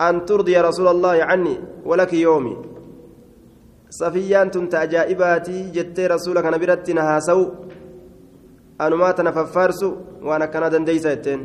أن 0.00 0.24
ترضي 0.24 0.56
رسول 0.60 0.88
الله 0.88 1.24
عني 1.24 1.56
ولك 1.84 2.12
يومي؟ 2.12 2.56
صفيان 3.90 4.50
تنت 4.50 4.74
أجائباتي 4.74 5.70
جت 5.70 6.00
رسولك 6.00 6.44
أنا 6.44 6.56
برتنا 6.56 7.16
هاسو 7.16 7.50
أنا 8.80 8.96
ما 8.96 9.10
تنففرسو 9.10 9.96
وأنا 10.22 10.46
كان 10.46 10.70
دنديسة 10.70 11.40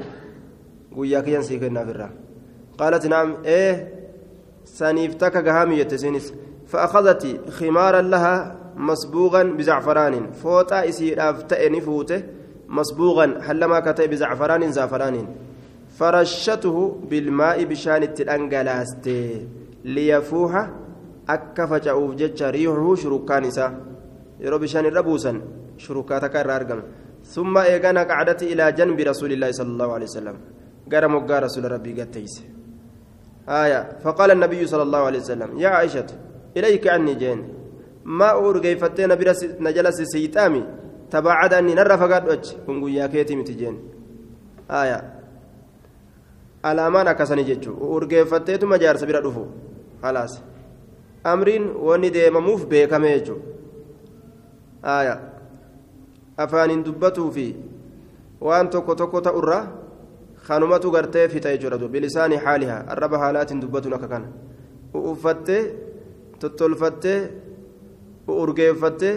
وياك 0.96 1.28
ينسي 1.28 1.60
كنا 1.60 1.86
في 1.86 1.92
الرا 1.92 2.10
قالت 2.78 3.08
نعم 3.08 3.38
إيه 3.46 3.97
سنيفتك 4.80 5.36
قهامي 5.48 5.76
يتسينس 5.82 6.26
فأخذت 6.72 7.24
خمارا 7.58 8.02
لها 8.14 8.36
مصبوغا 8.90 9.44
بزعفران. 9.58 10.16
فوتا 10.42 10.90
إسير 10.90 11.18
أفتئني 11.30 11.80
فوته 11.82 12.20
مصبوغا 12.78 13.26
حلما 13.46 13.80
كتئ 13.86 14.06
بزعفران 14.12 14.72
زعفران. 14.78 15.16
فرشته 15.98 16.76
بالماء 17.10 17.58
بشان 17.64 18.02
التلانجلاست 18.10 19.08
ليفوح 19.86 20.54
shurukaan 23.02 23.44
isaa 23.52 23.72
yeroo 24.40 24.60
bishaan 24.64 24.86
irra 24.90 25.04
buusan 25.04 25.38
shurukaa 25.84 26.20
takka 26.24 26.40
irraa 26.44 26.60
argama 26.62 26.84
ثم 27.36 27.58
إيقانا 27.58 28.04
قعدت 28.04 28.42
إلى 28.44 28.72
جنب 28.72 29.00
رسول 29.00 29.32
الله 29.36 29.52
صلى 29.52 29.72
الله 29.76 29.90
عليه 29.94 30.06
وسلم. 30.06 30.36
قرم 30.92 31.16
وقار 31.16 31.44
رسول 31.44 31.72
ربي 31.72 32.02
قتيس. 32.02 32.57
آية 33.49 33.99
فقال 34.05 34.31
النبي 34.31 34.67
صلى 34.67 34.83
الله 34.83 34.99
عليه 34.99 35.19
وسلم 35.19 35.59
يا 35.59 35.69
عائشة 35.69 36.07
إليك 36.57 36.89
عني 36.89 37.15
جين 37.15 37.49
ما 38.05 38.31
أورجي 38.31 38.77
فتينا 38.77 39.15
برس 39.15 39.45
نجلس 39.61 40.03
سيتامي 40.03 40.65
تباعد 41.11 41.55
أني 41.55 41.75
نرى 41.75 41.99
فقد 41.99 42.29
وجه 42.29 42.57
كن 42.67 42.89
يا 42.89 43.07
كيتي 43.07 43.37
متجين 43.37 43.79
آية 44.71 45.23
alaamaan 46.63 47.09
akkasanii 47.09 47.45
jechuun 47.45 47.77
urgeeffatteetuma 47.95 48.79
jaarsa 48.79 49.07
bira 49.07 49.23
dhufu 49.23 49.47
halaas 50.03 50.43
amriin 51.33 51.65
wanni 51.89 52.11
deemamuuf 52.17 52.67
beekame 52.73 53.09
jechuudha 53.15 55.15
afaaniin 56.45 56.85
dubbatuu 56.89 57.31
fi 57.39 57.47
waan 58.41 58.71
tokko 58.75 58.93
tokko 59.03 59.19
ta'urra 59.29 59.59
Fixa 60.48 61.50
jechuudha 61.54 61.88
bilisaanii 61.94 62.42
haalihaa 62.46 62.84
arraba 62.94 63.18
haalaatiin 63.24 63.62
dubbatuun 63.62 63.94
akka 63.98 64.08
kana 64.08 64.28
uffattee 64.94 65.64
tottolfattee 66.40 67.20
urgeeffattee 68.28 69.16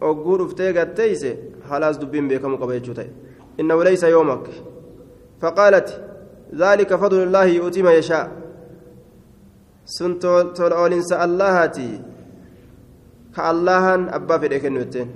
ogguu 0.00 0.36
dhuftee 0.38 0.72
gatteeyse 0.72 1.30
halaas 1.70 2.00
dubbiin 2.00 2.28
beekamu 2.28 2.58
qaba 2.58 2.78
jechuu 2.78 2.94
ta'e 2.94 3.10
innahu 3.58 3.84
laysa 3.84 4.08
yoomak 4.08 4.46
faqaalat 5.40 5.90
ذلك 6.50 6.90
فضل 6.94 7.30
الله 7.30 7.44
يؤتي 7.44 7.82
ما 7.82 7.92
يشاء 7.94 8.26
oolinsa 10.82 11.18
allahaati 11.26 12.00
ka 13.34 13.42
allahan 13.52 14.10
abbaa 14.18 14.38
fedhe 14.42 14.58
kennu 14.60 14.82
jetteen 14.82 15.10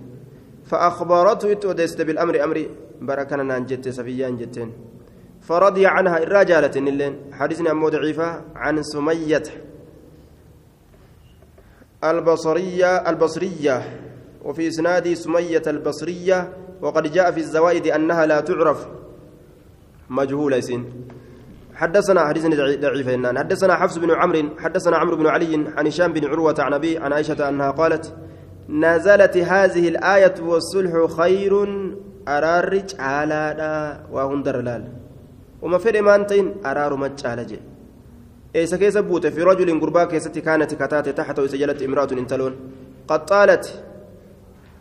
فأخبرته 0.64 1.52
إتودست 1.52 2.02
بالأمر 2.02 2.44
أمري 2.44 2.64
بركنا 3.04 3.42
نانجت 3.42 3.88
سفيان 3.88 4.36
جتين 4.40 4.72
فرضي 5.44 5.86
عنها 5.86 6.18
الرجالة 6.22 6.70
اللين. 6.76 7.14
حديثنا 7.32 7.70
أمو 7.70 7.88
ضعيفة. 7.88 8.42
عن 8.56 8.82
سمية 8.82 9.42
البصرية 12.04 13.10
البصرية. 13.10 13.82
وفي 14.44 14.68
إسناد 14.68 15.12
سمية 15.12 15.62
البصرية. 15.66 16.52
وقد 16.82 17.12
جاء 17.12 17.30
في 17.30 17.40
الزوائد 17.40 17.86
أنها 17.86 18.26
لا 18.26 18.40
تعرف. 18.40 18.86
مجهولة 20.10 20.60
سن 20.60 20.84
حدثنا 21.74 22.28
حديث 22.28 22.46
ضعيف 22.80 23.08
إنان 23.08 23.38
حدثنا 23.38 23.76
حفص 23.76 23.98
بن 23.98 24.10
عمرو 24.10 24.42
حدثنا 24.58 24.96
عمرو 24.96 25.16
بن 25.16 25.26
علي 25.26 25.54
عن 25.76 25.86
هشام 25.86 26.12
بن 26.12 26.24
عروة 26.24 26.54
عن 26.58 26.72
أبي 26.72 26.98
عن 26.98 27.12
عائشة 27.12 27.48
أنها 27.48 27.70
قالت 27.70 28.14
نزلت 28.68 29.36
هذه 29.36 29.88
الآية 29.88 30.34
والصلح 30.40 31.16
خير. 31.16 31.52
أرارج 32.28 32.88
على 32.98 34.00
وهندر 34.12 34.60
لال 34.60 35.03
وما 35.64 35.78
في 35.78 35.90
رمانتين 35.90 36.46
أرار 36.66 36.92
مجال 36.96 37.46
جي. 37.46 37.58
إيسا 38.56 38.76
كيس 38.76 38.96
بوت 38.98 39.26
في 39.26 39.42
رجل 39.42 39.80
قربا 39.80 40.04
كيستي 40.04 40.40
كانت 40.40 40.74
كتات 40.74 41.08
تحت 41.08 41.38
وسجلت 41.38 41.82
امرأة 41.82 42.10
انتلون 42.12 42.52
قد 43.08 43.26
طالت 43.26 43.64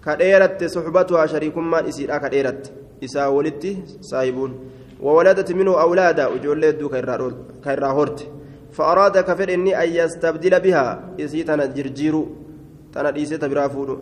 كديرت 0.06 0.64
صحبتها 0.64 1.26
شريك 1.26 1.58
ما 1.58 1.80
إسيرا 1.90 2.18
كديرت 2.18 2.74
إسا 3.04 3.28
ولدت 3.28 3.66
صاحبون. 4.02 4.52
وولدت 5.02 5.52
منه 5.52 5.82
أولادا 5.82 6.28
وجولي 6.28 6.72
دو 6.72 6.90
كيرا 7.64 7.88
هورت. 7.88 8.20
فأراد 8.72 9.18
كفر 9.18 9.54
إني 9.54 9.84
أن 9.84 9.90
يستبدل 9.90 10.60
بها. 10.60 10.86
إسيتنا 11.20 11.66
جرجيرو. 11.66 12.28
تنا 12.94 13.10
ديسيتا 13.12 13.48
برافودو 13.48 13.98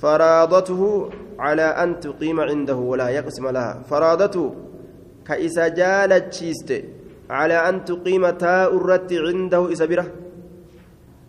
فرادته 0.00 1.10
على 1.38 1.62
أن 1.62 2.00
تقيم 2.00 2.40
عنده 2.40 2.74
ولا 2.74 3.08
يقسم 3.08 3.48
لها. 3.48 3.82
فرادته 5.28 5.34
كإسا 5.34 5.68
جالت 5.68 6.34
شيست 6.34 6.84
على 7.30 7.68
أن 7.68 7.84
تقيم 7.84 8.30
تاء 8.30 8.76
الرت 8.76 9.12
عنده 9.12 9.72
إسبرة 9.72 10.06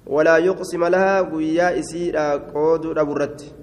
ولا 0.07 0.38
يقسم 0.38 0.86
لها 0.86 1.21
قويا 1.21 1.79
إسيرا 1.79 2.36
قود 2.36 2.97
أبو 2.97 3.12
الرت 3.12 3.53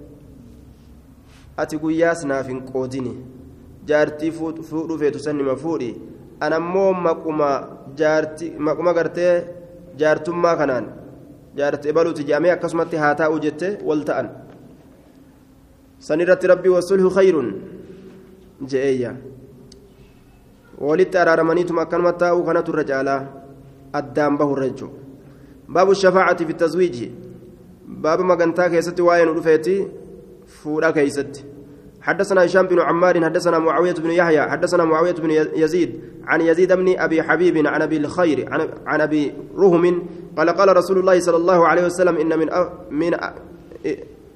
أتي 1.59 1.77
قويا 1.77 2.13
سناف 2.13 2.51
قودني 2.73 3.15
jaartii 3.85 4.31
fuudhuu 4.31 4.97
feetu 4.97 5.19
sannima 5.19 5.55
fuudhi 5.55 5.95
anammoo 6.39 6.93
maquma 6.93 7.49
jaartii 7.95 8.53
maquma 8.57 8.93
gartee 8.93 9.43
jaartummaa 9.97 10.55
kanaan 10.55 10.87
jaartii 11.55 11.93
baluuti 11.93 12.23
jedhamee 12.23 12.51
akkasumatti 12.51 12.95
haa 12.97 13.15
taa'u 13.15 13.39
jette 13.39 13.77
wal 13.83 14.01
ta'an 14.03 14.29
sanirratti 15.99 16.47
rabbii 16.47 16.73
wasulhu 16.77 17.09
khayrun 17.09 17.61
je'eeyya 18.71 19.13
walitti 20.79 21.17
araaramaniituma 21.17 21.81
akkanuma 21.81 22.13
taa'uu 22.13 22.43
kanatu 22.43 22.71
irra 22.71 22.83
caalaa 22.83 23.21
addaan 23.93 24.37
bahurra 24.37 24.69
jechuudha 24.69 25.05
baabu 25.67 25.95
shafaacati 25.95 26.45
fi 26.45 26.53
tazwiiji. 26.53 27.11
Baaba 27.87 28.23
magantaa 28.23 28.69
keessatti 28.69 29.01
waa'ee 29.01 29.25
nu 29.25 29.33
dhufeeti. 29.33 29.87
Fuudha 30.45 30.93
keessatti. 30.93 31.45
حدثنا 32.05 32.45
هشام 32.45 32.65
بن 32.67 32.79
عمار 32.79 33.25
حدثنا 33.25 33.59
معاوية 33.59 33.93
بن 33.93 34.11
يحيى 34.11 34.41
حدثنا 34.41 34.85
معاوية 34.85 35.11
بن 35.11 35.31
يزيد 35.31 36.01
عن 36.27 36.41
يزيد 36.41 36.73
بن 36.73 36.99
أبي 36.99 37.23
حبيب 37.23 37.67
عن 37.67 37.81
أبي 37.81 37.97
الخير 37.97 38.49
عن 38.85 39.01
أبي 39.01 39.33
رهم 39.57 40.07
قال 40.37 40.49
قال 40.49 40.77
رسول 40.77 40.99
الله 40.99 41.19
صلى 41.19 41.37
الله 41.37 41.67
عليه 41.67 41.85
وسلم 41.85 42.17
إن 42.17 42.39
من 42.39 42.47
من 42.91 43.13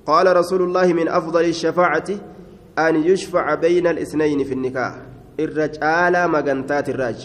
قال 0.05 0.35
رسول 0.37 0.61
الله 0.61 0.93
من 0.93 1.07
أفضل 1.07 1.45
الشفاعة 1.45 2.09
أن 2.79 2.95
يشفع 2.95 3.55
بين 3.55 3.87
الاثنين 3.87 4.43
في 4.43 4.53
النكاح 4.53 5.08
الرجال 5.45 6.15
مجنتات 6.35 6.87
الراج 6.89 7.19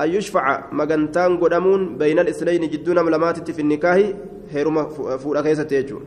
أن 0.00 0.08
يشفع 0.16 0.44
مجنتان 0.80 1.30
قدمون 1.42 1.80
بين 2.00 2.18
الاثنين 2.18 2.62
جدون 2.72 2.98
ملمات 3.06 3.50
في 3.50 3.60
النكاح 3.64 3.98
هيرما 4.52 4.82
فولا 5.22 5.40
كيسة 5.42 5.62
تيجو 5.62 5.98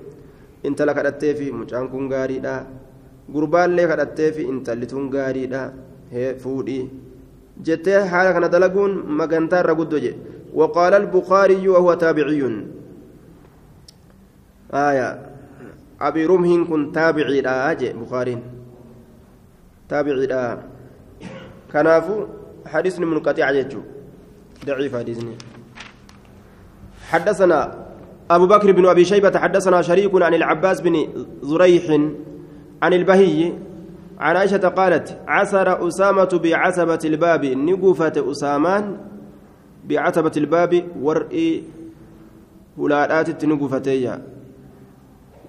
انت 0.68 0.80
لك 0.82 0.98
التيفي 1.06 1.52
مجان 1.52 1.88
كون 1.92 2.14
غاري 2.14 2.40
gurbaallee 3.36 3.88
kadhattee 3.88 4.32
fi 4.36 4.44
intallituun 4.54 5.06
gaariidha. 5.16 5.62
Fuudhii 6.44 6.90
jettee 7.68 8.00
haala 8.14 8.34
kana 8.36 8.50
dalaguun 8.56 8.94
magantaa 9.22 9.64
irra 9.64 9.80
guddo 9.82 10.04
jedhe 10.06 10.20
وقال 10.54 10.94
البخاري 10.94 11.68
وهو 11.68 11.94
تابعي 11.94 12.44
آية 14.74 15.10
أبي 16.02 16.26
رمح 16.26 16.68
كن 16.70 16.92
تابعي 16.92 17.42
لا 17.42 17.74
بخاري 17.74 18.38
تابعي 19.90 20.26
لا 20.28 20.60
كنافو 21.72 22.26
حديث 22.68 23.00
منقطع 23.00 23.52
جيجو 23.52 23.82
ضعيف 24.66 24.96
حديثني 24.96 25.36
حدثنا 27.10 27.86
أبو 28.32 28.46
بكر 28.48 28.72
بن 28.72 28.86
أبي 28.86 29.06
شيبة 29.06 29.40
حدثنا 29.40 29.82
شريك 29.82 30.22
عن 30.22 30.34
العباس 30.34 30.82
بن 30.82 31.08
زريح 31.42 31.86
عن 32.82 32.94
البهي 32.94 33.54
عن 34.20 34.36
عائشة 34.36 34.68
قالت 34.68 35.18
عسر 35.28 35.88
أسامة 35.88 36.40
بعتبة 36.44 37.00
الباب 37.06 37.46
نقفة 37.46 38.32
أسامان 38.32 38.98
بعتبة 39.86 40.32
الباب 40.38 40.84
ورئي 41.02 41.64
هلالات 42.80 43.46
نقفتيا 43.46 44.24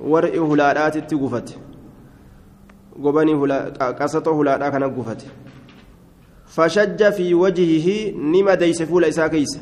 ورئي 0.01 0.39
هلالات 0.39 0.99
تقفت 1.11 1.59
قبني 3.05 3.35
هلا 3.35 3.59
قصته 3.91 4.43
هلالا 4.43 4.87
فشج 6.53 7.01
في 7.17 7.35
وجهه 7.35 7.89
نما 8.13 8.55
ديس 8.55 8.83
فول 8.83 9.05
كيس 9.09 9.53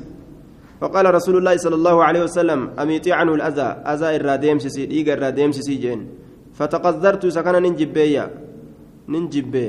فقال 0.80 1.14
رسول 1.14 1.36
الله 1.38 1.56
صلى 1.56 1.76
الله 1.80 1.96
عليه 2.04 2.22
وسلم 2.26 2.60
أميطي 2.82 3.12
عنه 3.12 3.32
الأذى 3.34 3.68
أذى 3.92 4.08
الراديم 4.16 4.58
سيسي 4.58 4.84
إيقا 4.90 5.12
الراديم 5.14 5.52
سيسي 5.52 5.74
جين 5.74 6.00
فتقذرت 6.58 7.26
سكن 7.26 7.56
ننجبيا 7.62 8.24
ننجبي 9.08 9.66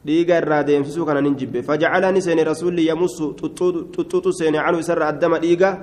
dhiiga 0.00 0.38
irraa 0.40 0.64
deemsisuu 0.64 1.04
kana 1.04 1.20
nin 1.20 1.36
jibbe 1.36 1.60
fajacalani 1.62 2.22
seene 2.24 2.40
rasulli 2.44 2.86
yamussu 2.88 3.36
xuxuuxu 3.36 4.32
seene 4.32 4.56
canu 4.56 4.78
isarra 4.80 5.08
addama 5.12 5.38
dhiiga 5.38 5.76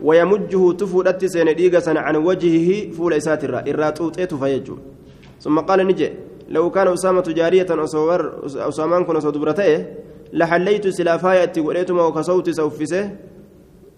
wayamujjuhu 0.00 0.74
tufuudhatti 0.78 1.28
seene 1.28 1.54
dhiiga 1.58 1.80
sana 1.82 2.04
can 2.06 2.16
wajhihi 2.22 2.94
fuula 2.94 3.18
isaatirra 3.18 3.66
irraa 3.66 3.90
xuuxee 3.90 4.26
tufa 4.26 4.48
jechuu 4.48 4.78
ثم 5.44 5.58
قال 5.60 5.86
نجي 5.86 6.08
لو 6.48 6.70
كان 6.70 6.88
أسامة 6.88 7.22
جارية 7.22 7.66
أسامان 8.68 9.04
كن 9.04 9.40
برتئه 9.40 9.86
لحليت 10.32 10.88
سلافايتي 10.88 11.60
وليتما 11.60 12.02
وكصوت 12.02 12.50
سوفسه 12.50 13.16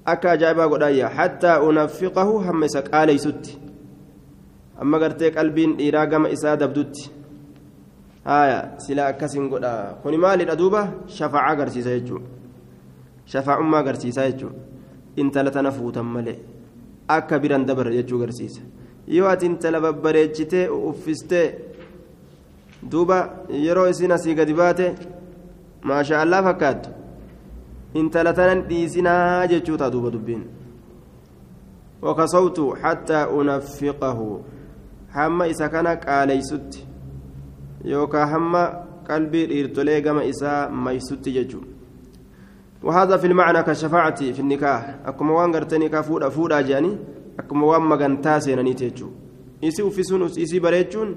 أكا 0.07 0.35
جايبا 0.35 0.67
قدايا 0.67 1.09
حتى 1.09 1.49
أنفقه 1.49 2.51
همسك 2.51 2.95
آلي 2.95 3.19
ستي 3.19 3.59
أما 4.83 4.99
قرتي 4.99 5.31
قلبين 5.31 5.71
إراقم 5.89 6.27
إسادة 6.27 6.67
بدوتي 6.67 7.11
هايا 8.27 8.75
سلا 8.79 9.09
أكسين 9.09 9.51
قدا. 9.51 9.97
كوني 10.03 10.17
مالي 10.17 10.45
الأدوبة 10.45 10.91
شفاعة 11.07 11.59
قرسيسة 11.61 11.91
يجو 11.91 12.19
شفاعة 13.27 13.59
أما 13.61 13.79
قرسيسة 13.87 14.23
يجو 14.25 14.49
إنت 15.19 15.39
لتنفوتا 15.39 16.03
ملي 16.03 16.37
أكا 17.11 17.37
بران 17.37 17.67
دبر 17.67 17.91
يجو 17.91 18.23
قرسيسة 18.23 18.63
ati 19.09 19.47
intala 19.47 19.81
babbareechitee 19.81 20.69
uffistee 20.69 21.55
duuba 22.92 23.18
yeroo 23.50 23.88
isin 23.90 24.12
asii 24.12 24.36
gadi 24.36 24.54
baate 24.54 24.96
maasha 25.84 26.22
allaa 26.22 26.44
fakkaattu 26.44 26.90
intala 27.94 28.34
tanan 28.34 28.62
dhiisinaa 28.70 29.48
jechuu 29.48 29.78
taa 29.78 29.90
duuba 29.90 30.12
dubbiin 30.12 30.44
wakasawtu 32.02 32.76
xattaa 32.82 33.28
unaffiqahu 33.28 34.44
hamma 35.18 35.48
isa 35.48 35.70
kana 35.70 35.96
qaaleysutti 35.96 36.88
yookaa 37.94 38.26
hamma 38.26 38.64
qalbii 39.08 39.46
dhiirtolee 39.52 40.02
gama 40.02 40.24
isaa 40.24 40.70
maysutti 40.70 41.32
jechuu 41.32 41.64
وهذا 42.84 43.18
في 43.18 43.28
المعنى 43.28 43.64
كالشفاعة 43.64 44.16
في 44.16 44.40
النكاح 44.40 44.96
أكما 45.06 45.32
وان 45.34 45.52
قرتني 45.56 45.90
كفودا 45.90 46.30
فودا 46.30 46.62
جاني 46.62 46.98
akkuma 47.38 47.66
waan 47.66 47.84
magantaa 47.84 48.40
seenaniiti 48.42 48.84
jechuudha 48.86 49.16
isi 49.62 49.82
uffisuun 49.82 50.24
isii 50.38 50.60
bareechuun 50.60 51.16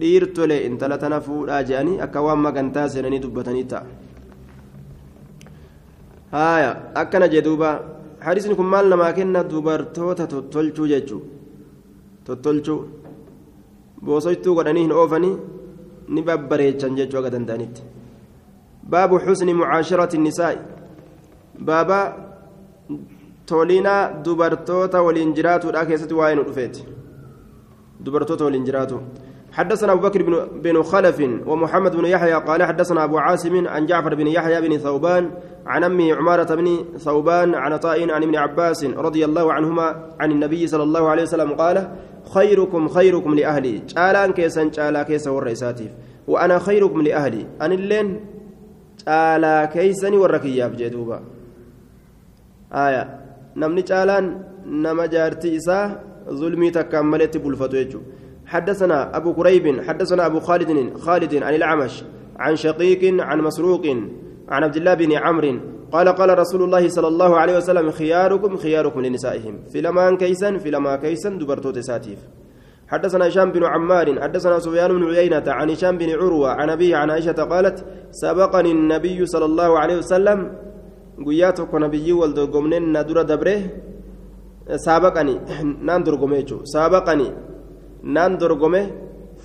dhiirtolee 0.00 0.60
intala 0.68 0.98
tana 0.98 1.20
fuudhaa 1.26 1.62
jedhanii 1.68 2.00
akka 2.06 2.22
waan 2.26 2.40
magantaa 2.46 2.88
seenanii 2.88 3.22
dubbatanii 3.24 3.64
ta'a. 3.72 3.86
haaya 6.34 6.70
akkana 7.02 7.28
jee 7.28 7.42
duuba. 7.48 7.70
Hadiisni 8.26 8.54
kun 8.58 8.66
maal 8.74 8.86
namaa 8.88 9.12
kenna 9.18 9.40
dubartoota 9.50 10.26
tottolchuu 10.26 10.86
jechuudha 10.92 11.26
tottolchuu? 12.26 12.78
Boosoytuu 14.04 14.54
godhanii 14.58 14.86
hin 14.86 14.92
oofanii? 15.00 15.34
Ni 16.08 16.22
babbareechan 16.22 16.96
jechuu 17.00 17.18
akka 17.20 17.34
danda'anitti. 17.36 17.82
baabu 18.90 19.18
xusni 19.24 19.54
mucaashirati 19.60 20.18
nisaa'i. 20.18 20.58
Baabaa 21.66 22.06
tolina 23.46 23.94
dubartoota 24.24 25.02
waliin 25.02 25.34
jiraatuudha 25.36 25.86
keessatti 25.86 26.14
waa'ee 26.20 26.34
nu 26.38 26.44
dhufeeti. 26.48 26.84
Dubartoota 28.04 28.44
waliin 28.44 28.66
jiraatu 28.68 29.00
حدثنا 29.54 29.92
أبو 29.92 30.08
بكر 30.08 30.22
بن, 30.22 30.60
بن 30.62 30.82
خلف 30.82 31.20
ومحمد 31.46 31.96
بن 31.96 32.04
يحيى 32.04 32.34
قال 32.34 32.62
حدثنا 32.62 33.04
أبو 33.04 33.18
عاصم 33.18 33.68
عن 33.68 33.86
جعفر 33.86 34.14
بن 34.14 34.26
يحيى 34.26 34.60
بن 34.60 34.78
ثوبان 34.78 35.30
عن 35.66 35.84
أمه 35.84 36.14
عمارة 36.14 36.54
بن 36.54 36.84
ثوبان 36.98 37.54
عن 37.54 37.76
طائن 37.76 38.10
عن 38.10 38.22
ابن 38.22 38.36
عباس 38.36 38.84
رضي 38.84 39.24
الله 39.24 39.52
عنهما 39.52 40.10
عن 40.20 40.32
النبي 40.32 40.66
صلى 40.66 40.82
الله 40.82 41.08
عليه 41.08 41.22
وسلم 41.22 41.52
قال 41.52 41.88
خيركم 42.34 42.88
خيركم 42.88 43.34
لأهلي. 43.34 43.82
شالان 43.86 44.32
كيسا 44.32 44.70
شالا 44.72 45.02
كيسا 45.02 45.30
والرئيساتيف 45.30 45.90
وأنا 46.28 46.58
خيركم 46.58 47.02
لأهلي 47.02 47.46
أن 47.62 47.72
اللين 47.72 48.20
شالا 49.06 49.64
كيسا 49.64 50.10
والركياب 50.10 50.76
جدوبا 50.76 51.20
آية 52.72 53.24
caalaan 53.54 54.26
nama 54.66 55.06
jaartii 55.06 55.54
isaa 55.54 55.90
ظلمي 56.30 56.70
تكام 56.70 57.10
ملت 57.10 57.36
بلفتو 57.36 58.00
حدثنا 58.46 59.16
أبو 59.16 59.34
كريب 59.34 59.80
حدثنا 59.80 60.26
أبو 60.26 60.40
خالد 60.40 60.96
خالد 60.98 61.34
عن 61.42 61.54
الأعمش 61.54 62.04
عن 62.36 62.56
شقيق 62.56 63.22
عن 63.22 63.40
مسروق 63.40 63.86
عن 64.48 64.64
عبد 64.64 64.76
الله 64.76 64.94
بن 64.94 65.12
عمرو 65.12 65.60
قال 65.92 66.08
قال 66.08 66.38
رسول 66.38 66.62
الله 66.62 66.88
صلى 66.88 67.08
الله 67.08 67.36
عليه 67.36 67.56
وسلم 67.56 67.90
خياركم 67.90 68.56
خياركم 68.56 69.00
لنسائهم 69.00 69.58
في 69.72 69.80
لمان 69.80 70.16
كيسا 70.16 70.58
في 70.58 70.70
لما 70.70 70.96
كيسا 70.96 71.28
دبرتو 71.28 71.70
تساتيف. 71.70 72.18
حدثنا 72.88 73.28
هشام 73.28 73.52
بن 73.52 73.64
عمار 73.64 74.20
حدثنا 74.20 74.58
سفيان 74.58 74.90
بن 74.92 75.14
عيينة 75.14 75.44
عن 75.46 75.70
هشام 75.70 75.98
بن 75.98 76.10
عروة 76.10 76.50
عن 76.50 76.70
أبيه 76.70 76.96
عن 76.96 77.10
عائشة 77.10 77.32
قالت 77.32 77.84
سبقني 78.10 78.72
النبي 78.72 79.26
صلى 79.26 79.44
الله 79.44 79.78
عليه 79.78 79.96
وسلم. 79.96 80.50
guyyaa 81.18 81.52
tokko 81.52 81.78
nabiyyii 81.78 82.12
wal 82.12 82.34
dorgomneen 82.34 82.90
na 82.92 83.04
dura 83.04 83.24
dabre 83.24 83.70
saabaqani 84.76 85.40
naan 88.04 88.38
dorgome 88.38 88.82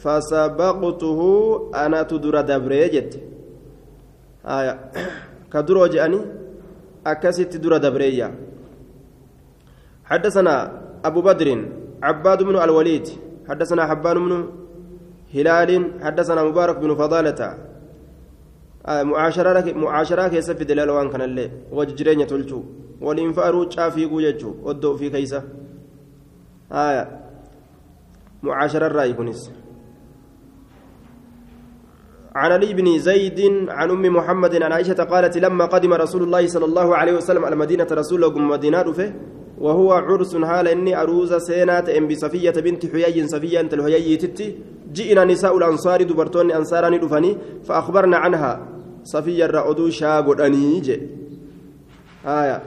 fasabaqtuhu 0.03 1.27
anatu 1.73 2.19
dura 2.19 2.43
dabree 2.43 2.89
jette 2.93 3.19
ka 5.51 5.59
duroo 5.67 5.87
je'ani 5.87 6.19
akkasitti 7.05 7.57
dura 7.59 7.79
dabreeyya 7.79 8.29
حدثنا 10.09 10.55
أبو 11.05 11.21
بدر 11.21 11.47
عباد 12.01 12.39
بن 12.43 12.55
الوليد 12.65 13.07
حدثنا 13.49 13.85
حبان 13.89 14.17
بن 14.25 14.33
هلال 15.35 15.69
حدثنا 16.01 16.41
مبارك 16.49 16.77
بن 16.81 16.91
فضالة 16.97 17.41
mucaasharaa 18.89 20.29
keessa 20.33 20.55
fide 20.55 20.73
laala 20.75 20.93
waan 20.93 21.09
kanallee 21.13 21.51
wajji 21.71 21.93
jireenya 21.93 22.25
tolchuu 22.25 22.63
waliin 23.01 23.33
fa'aruu 23.33 23.65
caafiiguu 23.75 24.21
jechuu 24.21 24.53
oddoo 24.65 24.93
ofii 24.93 25.11
keeysa 25.15 25.43
haya 28.43 28.69
mucaashararraayi 28.69 29.13
kunis 29.15 29.51
عن 32.35 32.51
علي 32.51 32.73
بن 32.73 32.99
زيد 32.99 33.67
عن 33.69 33.89
أم 33.89 34.05
محمد 34.15 34.63
عن 34.63 34.71
عائشة 34.71 35.03
قالت 35.03 35.37
لما 35.37 35.65
قدم 35.65 35.93
رسول 35.93 36.23
الله 36.23 36.47
صلى 36.47 36.65
الله 36.65 36.95
عليه 36.95 37.13
وسلم 37.13 37.45
المدينة 37.45 37.87
رسول 37.91 38.23
الله 38.23 38.39
مدينة 38.39 38.85
وهو 39.59 39.91
عرس 39.93 40.35
هال 40.35 40.67
إني 40.67 41.01
أروز 41.01 41.33
سينات 41.33 41.89
ام 41.89 42.07
بصفية 42.07 42.51
بنت 42.51 42.85
حيي 42.85 43.27
صفية 43.27 43.59
أنت 43.59 43.73
الحيي 43.73 44.17
تتي 44.17 44.57
جئنا 44.93 45.25
نساء 45.25 45.57
الأنصار 45.57 46.03
دبرتون 46.03 46.51
انصارني 46.51 46.97
دفني 46.97 47.37
فأخبرنا 47.63 48.17
عنها. 48.17 48.67
صفية 49.03 49.45
الرأدو 49.45 49.89
شاقود 49.89 50.41
أنيجي 50.41 51.01
آية. 52.25 52.61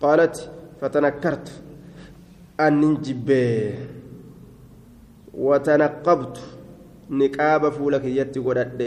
قالت 0.00 0.50
فتنكرت. 0.80 1.62
أن 2.60 2.80
ننجب 2.80 3.30
وتنقبت 5.38 6.36
نقاب 7.10 7.68
فولك 7.68 8.04
يتي 8.04 8.40
قدد. 8.40 8.82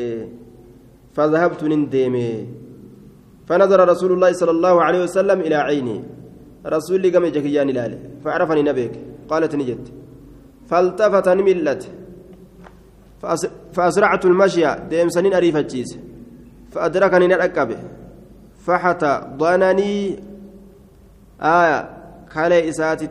فذهبت 1.16 1.64
ننديمي 1.64 2.30
فنظر 3.48 3.90
رسول 3.90 4.12
الله 4.12 4.32
صلى 4.32 4.52
الله 4.52 4.84
عليه 4.84 5.04
وسلم 5.04 5.40
إلى 5.40 5.56
عيني. 5.56 6.04
رسول 6.66 7.12
قام 7.14 7.26
جكيان 7.26 7.70
لالي 7.70 8.00
فعرفني 8.24 8.62
نبيك. 8.64 8.92
قالت 9.30 9.56
نجت. 9.56 9.86
فالتفت 10.70 11.28
نملت. 11.30 11.82
فأسرعت 13.74 14.26
المشي. 14.26 14.66
ديم 14.90 15.10
سنين 15.10 15.34
أريفة 15.34 15.62
جيس 15.62 15.92
فأدركني 16.72 17.28
نركب 17.28 17.70
فحتى 18.66 19.22
ضنني 19.38 20.20
آية 21.42 21.90
كالي 22.34 22.70
إساتي 22.70 23.08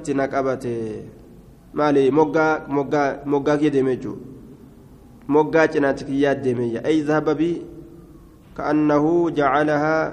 maali 1.79 2.03
moggaa 2.19 2.53
moggaa 2.77 3.09
moggaa 3.33 3.57
kiyya 3.61 3.73
deemee 3.77 3.97
jechuudha 3.97 4.31
moggaa 5.35 5.67
cinaatti 5.73 6.05
kiyyaa 6.09 6.35
deemeeyya. 6.45 6.81
Ay 6.85 6.99
zahaba 7.09 7.35
bi? 7.41 7.51
Ka'annahu 8.57 9.13
jacalahaa 9.39 10.05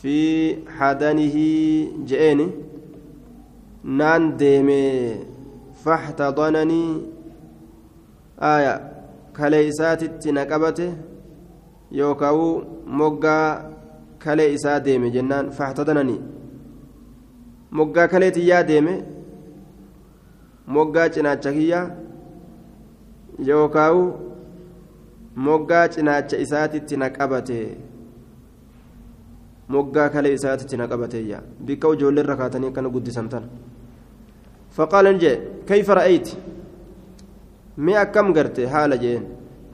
fi 0.00 0.16
hadanihii 0.78 2.06
je'eeni. 2.08 2.46
Naan 3.98 4.24
deemee 4.40 5.20
faxtadananii 5.84 6.90
aaya 8.50 8.74
kalee 9.36 9.64
isaatitti 9.70 10.32
na 10.36 10.42
qabate 10.50 10.86
yookaan 11.98 12.38
moggaa 13.00 13.46
kalee 14.24 14.50
isaa 14.58 14.78
deeme 14.86 15.10
jennaan 15.16 15.50
faxtadananii 15.58 16.20
moggaa 17.78 18.08
kaleetiin 18.12 18.48
yaa 18.52 18.62
deeme 18.70 18.94
moggaa 20.66 21.08
cinaacha 21.08 21.52
kiyya 21.52 21.90
yookaawu 23.38 24.04
moggaa 25.36 25.88
cinaacha 25.88 26.38
isaatitti 26.38 26.96
na 26.96 27.10
qabate. 27.10 27.76
Moggaa 29.68 30.08
kale 30.08 30.32
isaatitti 30.32 30.76
na 30.76 30.88
qabateeyya. 30.88 31.42
Bikka 31.60 31.88
ijoolleerra 31.94 32.36
kaatanii 32.36 32.68
akkana 32.68 32.88
guddisamtan 32.88 33.44
faqaala 34.76 35.12
ni 35.12 35.18
jee 35.18 35.40
kayfa 35.68 35.94
ra'ayti? 35.94 36.36
Mee 37.76 37.96
akkam 37.96 38.32
garte? 38.32 38.66
Haala 38.66 38.96
jeen. 38.96 39.24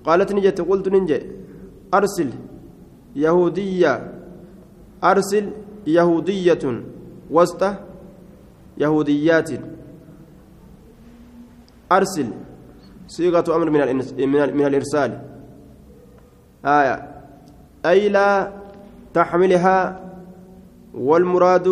Qaalat 0.05 0.31
ni 0.31 0.41
jette 0.41 0.63
qultu 0.63 0.91
nin 0.91 1.07
jee 1.07 1.23
arsil 1.93 2.31
yahudiyya 3.15 3.93
arsil 5.01 5.47
yahudiyyatun 5.87 6.83
wasta 7.31 7.77
yahudiyaatin 8.77 9.78
أرسل 11.93 12.31
صيغة 13.09 13.57
أمر 13.57 13.71
من 13.71 13.81
من 14.57 14.67
الإرسال. 14.67 15.23
آية. 16.65 17.23
أي 17.87 18.09
لا 18.09 18.53
تحملها 19.15 20.01
والمراد 20.95 21.69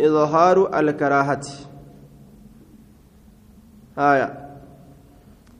إظهار 0.00 0.78
الكراهة. 0.78 1.46
آية. 3.98 4.50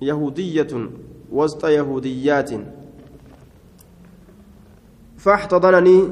يهودية 0.03 0.91
وسط 1.33 1.65
يهوديات. 1.65 2.51
فاحتضنني 5.17 6.09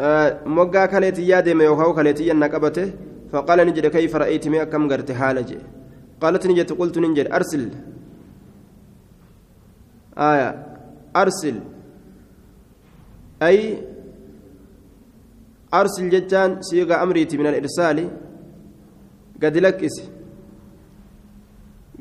آه 0.00 0.38
مقا 0.46 0.86
كاليتي 0.86 1.28
يادم 1.28 1.60
يوهو 1.60 1.94
كاليتي 1.94 2.32
نقبته 2.32 2.92
فقال 3.32 3.58
نجد 3.66 3.86
كيف 3.86 4.16
رأيت 4.16 4.48
مي 4.48 4.66
كم 4.66 4.88
قرت 4.88 5.12
حالجي 5.12 5.58
قالت 6.20 6.46
نجد 6.46 6.72
قلت 6.72 6.98
نجد 6.98 7.26
أرسل. 7.32 7.70
آية. 10.18 10.50
أرسل. 11.16 11.60
أي 13.42 13.82
أرسل 15.74 16.10
جتان 16.10 16.62
سيغا 16.62 17.02
أمريتي 17.02 17.36
من 17.38 17.46
الإرسال. 17.46 18.10
قد 19.42 19.56
لكس 19.56 19.96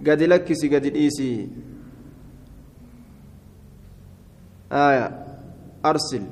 قد 0.07 0.21
لكس 0.23 0.65
قد 0.65 0.85
الإيسي 0.85 1.49
آية. 4.71 5.05
أرسل. 5.85 6.23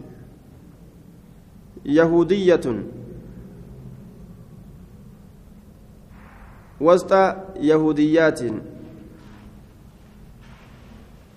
يهودية. 1.86 2.95
وسط 6.82 7.12
يهوديات. 7.60 8.42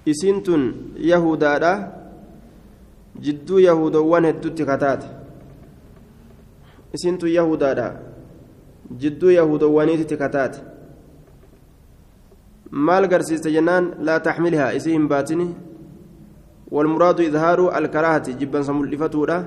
إسنتن 0.09 0.63
يهودا 0.97 1.75
جدو 3.21 3.59
يهودوان 3.59 4.25
هدوتي 4.25 4.65
كتات 4.65 5.03
إسنتن 6.95 7.29
يهودا 7.29 8.01
جدو 9.01 9.29
يهودوانيتي 9.29 10.17
كتات 10.17 10.57
maal 12.71 13.09
garsiiste 13.09 13.49
jennaan 13.49 13.97
laa 14.07 14.21
taxmilhaa 14.21 14.73
isii 14.77 14.93
hin 14.93 15.09
baatini 15.09 15.49
والمراد 16.71 17.21
إظهار 17.21 17.79
الكراهة. 17.79 18.37
جبا 18.37 18.63
سمولفتودا 18.63 19.39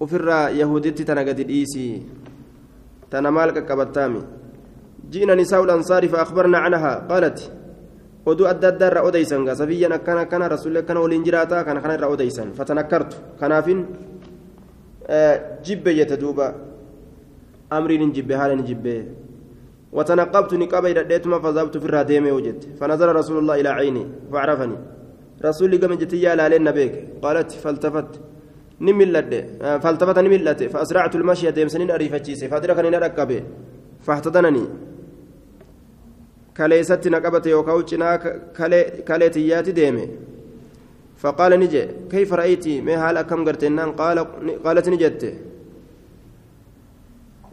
وفر 0.00 0.28
يهودتي 0.58 1.04
تنقد 1.04 1.38
الإيسي 1.40 2.02
تنمالك 3.10 3.66
كبتامي 3.66 4.22
جئنا 5.10 5.34
نساء 5.34 5.64
الأنصار 5.64 6.08
فأخبرنا 6.08 6.58
عنها 6.58 7.06
قالت 7.10 7.38
oduu 8.26 8.46
adda 8.50 8.68
addaa 8.72 8.88
irraa 8.90 9.04
odeysan 9.08 9.44
gaa 9.46 9.54
safiyyan 9.54 9.92
akkana 9.92 10.20
akkana 10.26 10.48
rasuulli 10.48 10.78
akkana 10.82 11.00
waliin 11.00 11.24
jiraataa 11.26 11.62
kana 11.64 11.80
kana 11.80 11.94
irraa 11.94 12.10
odeysan 12.10 12.48
fatanakkartu 12.58 13.16
kanaafin 13.40 13.86
jibbe 15.66 15.94
jette 15.98 16.16
duuba 16.22 16.46
amriin 17.70 18.02
hin 18.04 18.12
jibbe 18.16 18.34
haala 18.34 18.58
hin 18.58 18.66
jibbe 18.66 18.96
وتنقبت 19.96 20.54
نقابي 20.54 20.92
رديتما 20.92 21.38
فذهبت 21.38 21.76
في 21.78 21.86
الراديمي 21.86 22.30
وجدت 22.30 22.62
فنظر 22.80 23.16
رسول 23.16 23.36
الله 23.38 23.54
إلى 23.60 23.68
عيني 23.68 24.04
فعرفني 24.32 24.76
رسول 25.44 25.80
قام 25.80 25.94
جتي 25.94 26.16
يا 26.22 26.34
لالين 26.34 26.70
بيك 26.70 26.94
قالت 27.22 27.50
فالتفت 27.52 28.10
نملت 28.80 29.32
فالتفت 29.82 30.18
نملت 30.18 30.60
فأسرعت 30.62 31.14
المشي 31.16 31.50
ديم 31.50 31.68
سنين 36.58 36.72
أريفتشيسي 36.72 37.00
فأدركني 37.00 37.06
نركبه 37.06 37.06
فاحتضنني 37.06 37.06
كليست 37.06 37.08
نقبت 37.08 37.46
يوكاو 37.46 37.80
جنا 37.82 38.16
كلي 39.08 39.28
تياتي 39.28 39.72
ديمي 39.72 40.08
فقال 41.16 41.60
نجي 41.60 41.86
كيف 42.10 42.32
رأيتي 42.32 42.80
ما 42.80 42.94
هال 42.94 43.16
أكم 43.16 43.44
قرتنان 43.44 43.92
قال 43.92 44.18
قالت 44.64 44.88
نجت 44.88 45.34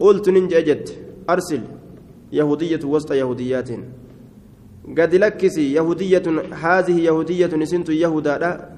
قلت 0.00 0.28
ننجي 0.28 0.58
أجت 0.58 0.98
أرسل 1.30 1.60
يهودية 2.32 2.80
وسط 2.84 3.12
يهوديات 3.12 3.70
قد 4.98 5.14
لكسي 5.14 5.72
يهودية 5.72 6.22
هذه 6.52 7.00
يهودية 7.00 7.56
نسنت 7.56 7.88
يهودا 7.88 8.70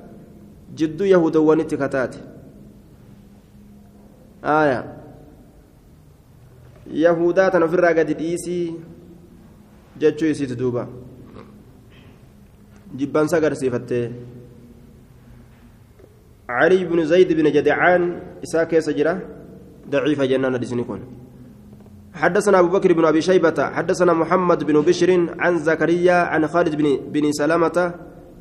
جد 0.76 1.00
يهودا 1.00 1.38
ونتكتات 1.38 2.14
آية 4.44 4.96
يهودا 6.86 7.48
تنفر 7.48 7.84
قد 7.86 8.10
ديسي 8.10 8.74
jechuu 9.98 10.30
isiiti 10.30 10.56
duuba. 10.56 10.88
Jibbansa 12.96 13.36
agarsiifattee 13.36 14.10
علي 16.48 16.84
بن 16.84 17.04
زيد 17.04 17.32
بن 17.32 17.52
جدعان 17.52 18.20
إساك 18.44 18.78
سجرة 18.78 19.20
ضعيف 19.90 20.22
جنان 20.22 20.54
الإسنكون 20.54 21.00
حدثنا 22.14 22.58
أبو 22.58 22.68
بكر 22.68 22.92
بن 22.92 23.04
أبي 23.04 23.20
شيبة 23.20 23.70
حدثنا 23.70 24.12
محمد 24.12 24.64
بن 24.64 24.80
بشر 24.80 25.26
عن 25.38 25.58
زكريا 25.58 26.14
عن 26.14 26.46
خالد 26.46 26.74
بن, 26.74 26.98
بن 27.12 27.32
سلامة 27.32 27.94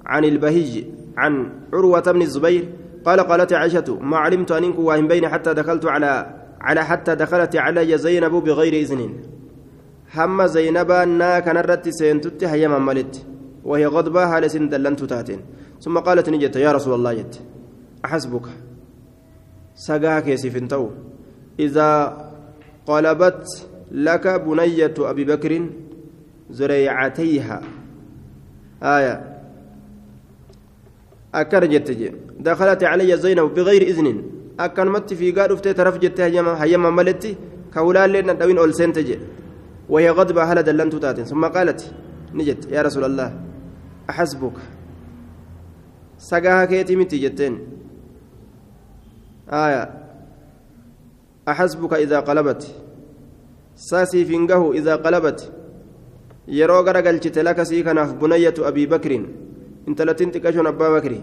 عن 0.05 0.25
البهيج 0.25 0.85
عن 1.17 1.49
عروة 1.73 2.11
بن 2.11 2.21
الزبير 2.21 2.69
قال 3.05 3.19
قالت 3.19 3.53
عائشة 3.53 3.99
ما 4.01 4.17
علمت 4.17 4.51
أن 4.51 4.63
واهم 4.63 5.07
بين 5.07 5.29
حتى 5.29 5.53
دخلت 5.53 5.85
على 5.85 6.41
على 6.61 6.85
حتى 6.85 7.15
دخلت 7.15 7.55
علي 7.55 7.97
زينب 7.97 8.31
بغير 8.31 8.73
إذن 8.73 9.13
hamma 10.07 10.47
zaynabaa 10.47 11.05
naa 11.05 11.41
kanarratti 11.41 11.91
seentutti 11.93 12.45
hayyaman 12.45 12.81
malitti. 12.81 13.35
وهي 13.65 13.85
غضبة 13.85 14.23
هالة 14.23 14.47
سن 14.47 14.69
دلنت 14.69 15.03
تاتين 15.11 15.41
ثم 15.83 15.95
قالت 15.97 16.29
نجت 16.29 16.55
يا 16.55 16.71
رسول 16.71 16.93
الله 16.97 17.13
جت 17.19 17.35
أحسبك 18.05 18.47
سقاك 19.85 20.27
يسفنتو 20.27 20.83
إذا 21.59 21.89
قلبت 22.89 23.43
لك 24.07 24.25
بنية 24.45 24.97
أبي 25.11 25.23
بكر 25.31 25.51
زريعتيها 26.59 27.57
آية 28.95 29.15
أكن 31.35 31.63
جت 31.73 31.89
دخلت 32.39 32.81
علي 32.91 33.11
زينب 33.17 33.47
بغير 33.57 33.81
إذن 33.91 34.07
أكن 34.59 34.87
مت 34.93 35.13
في 35.19 35.31
قال 35.31 35.51
أفتي 35.51 35.73
ترف 35.73 35.97
جت 35.97 36.19
هيما 36.61 36.89
ملتي 36.89 37.31
كولا 37.73 38.07
لنا 38.07 38.33
دوين 38.33 38.57
أول 38.57 38.73
سنتجي 38.79 39.17
وهي 39.89 40.09
غضبة 40.09 40.43
هل 40.43 40.63
دلنت 40.63 41.21
ثم 41.21 41.45
قالت 41.45 41.93
نجت 42.33 42.71
يا 42.71 42.81
رسول 42.81 43.03
الله 43.03 43.39
أحسبك 44.09 44.57
سقاها 46.17 46.65
كيتي 46.65 46.95
متي 46.95 47.17
جتين 47.17 47.59
آية 49.49 49.83
أحسبك 51.47 51.93
إذا 51.93 52.19
قلبت 52.19 52.75
ساسي 53.75 54.25
فينقه 54.25 54.71
إذا 54.71 54.95
قلبت 54.95 55.51
yeroo 56.47 56.83
garagalchite 56.85 57.41
lakasii 57.43 57.83
kanaaf 57.83 58.13
bunayyatu 58.21 58.65
abii 58.69 58.85
bakrin 58.85 59.25
intalatin 59.89 60.29
xiqqashoon 60.29 60.67
abbaa 60.69 60.91
bakri 60.93 61.17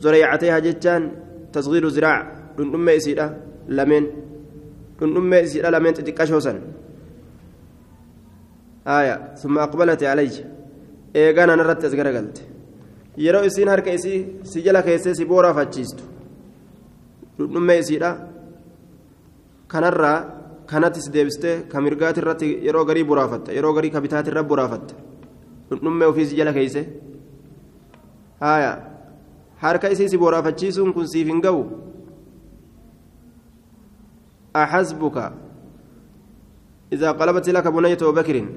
zoreeycateeha 0.00 0.60
jechaan 0.66 1.10
tasgiiru 1.52 1.90
ziraac 1.92 2.56
dhundhummee 2.56 2.96
isiidha 2.96 3.26
lameen 3.68 4.06
dhundhummee 4.98 5.42
isiidha 5.44 5.70
lameen 5.70 5.94
aayaa 8.86 9.36
summa 9.36 9.62
aqbalate 9.62 10.08
alayhi. 10.08 10.44
Eegaan 11.14 11.50
anarratti 11.50 11.86
as 11.86 11.94
garagalte. 11.94 12.42
Yeroo 13.16 13.44
isiin 13.44 13.68
harka 13.68 13.90
isii 13.92 14.40
si 14.42 14.62
jala 14.62 14.82
keessee 14.82 15.14
si 15.14 15.24
booraafachiistu 15.24 16.04
dhudhummee 17.38 17.78
isiidha. 17.78 18.10
Kanarraa 19.68 20.18
kanattis 20.66 21.10
deebistee 21.12 21.62
kan 21.70 21.82
mirgaati 21.82 22.20
irratti 22.20 22.48
yeroo 22.66 22.84
garii 22.84 23.04
boraafatta 23.04 23.52
yeroo 23.52 23.72
garii 23.76 23.90
kabitaati 23.90 24.30
irra 24.30 24.42
boraafatta 24.42 24.94
dhudhummee 25.70 26.08
ofii 26.12 26.26
si 26.26 26.36
jala 26.36 26.52
keeyse. 26.52 26.82
Aayaa 28.40 28.76
harka 29.62 29.90
isii 29.94 30.08
si 30.08 30.18
boraafachiisuun 30.18 30.92
kun 30.94 31.06
siif 31.08 31.28
hin 31.28 31.40
ga'u 31.40 31.62
axasbuka 34.54 35.32
idaa 36.90 37.14
qalabat 37.14 37.46
laka 37.56 37.70
bunayta 37.72 38.12
bakirin 38.12 38.48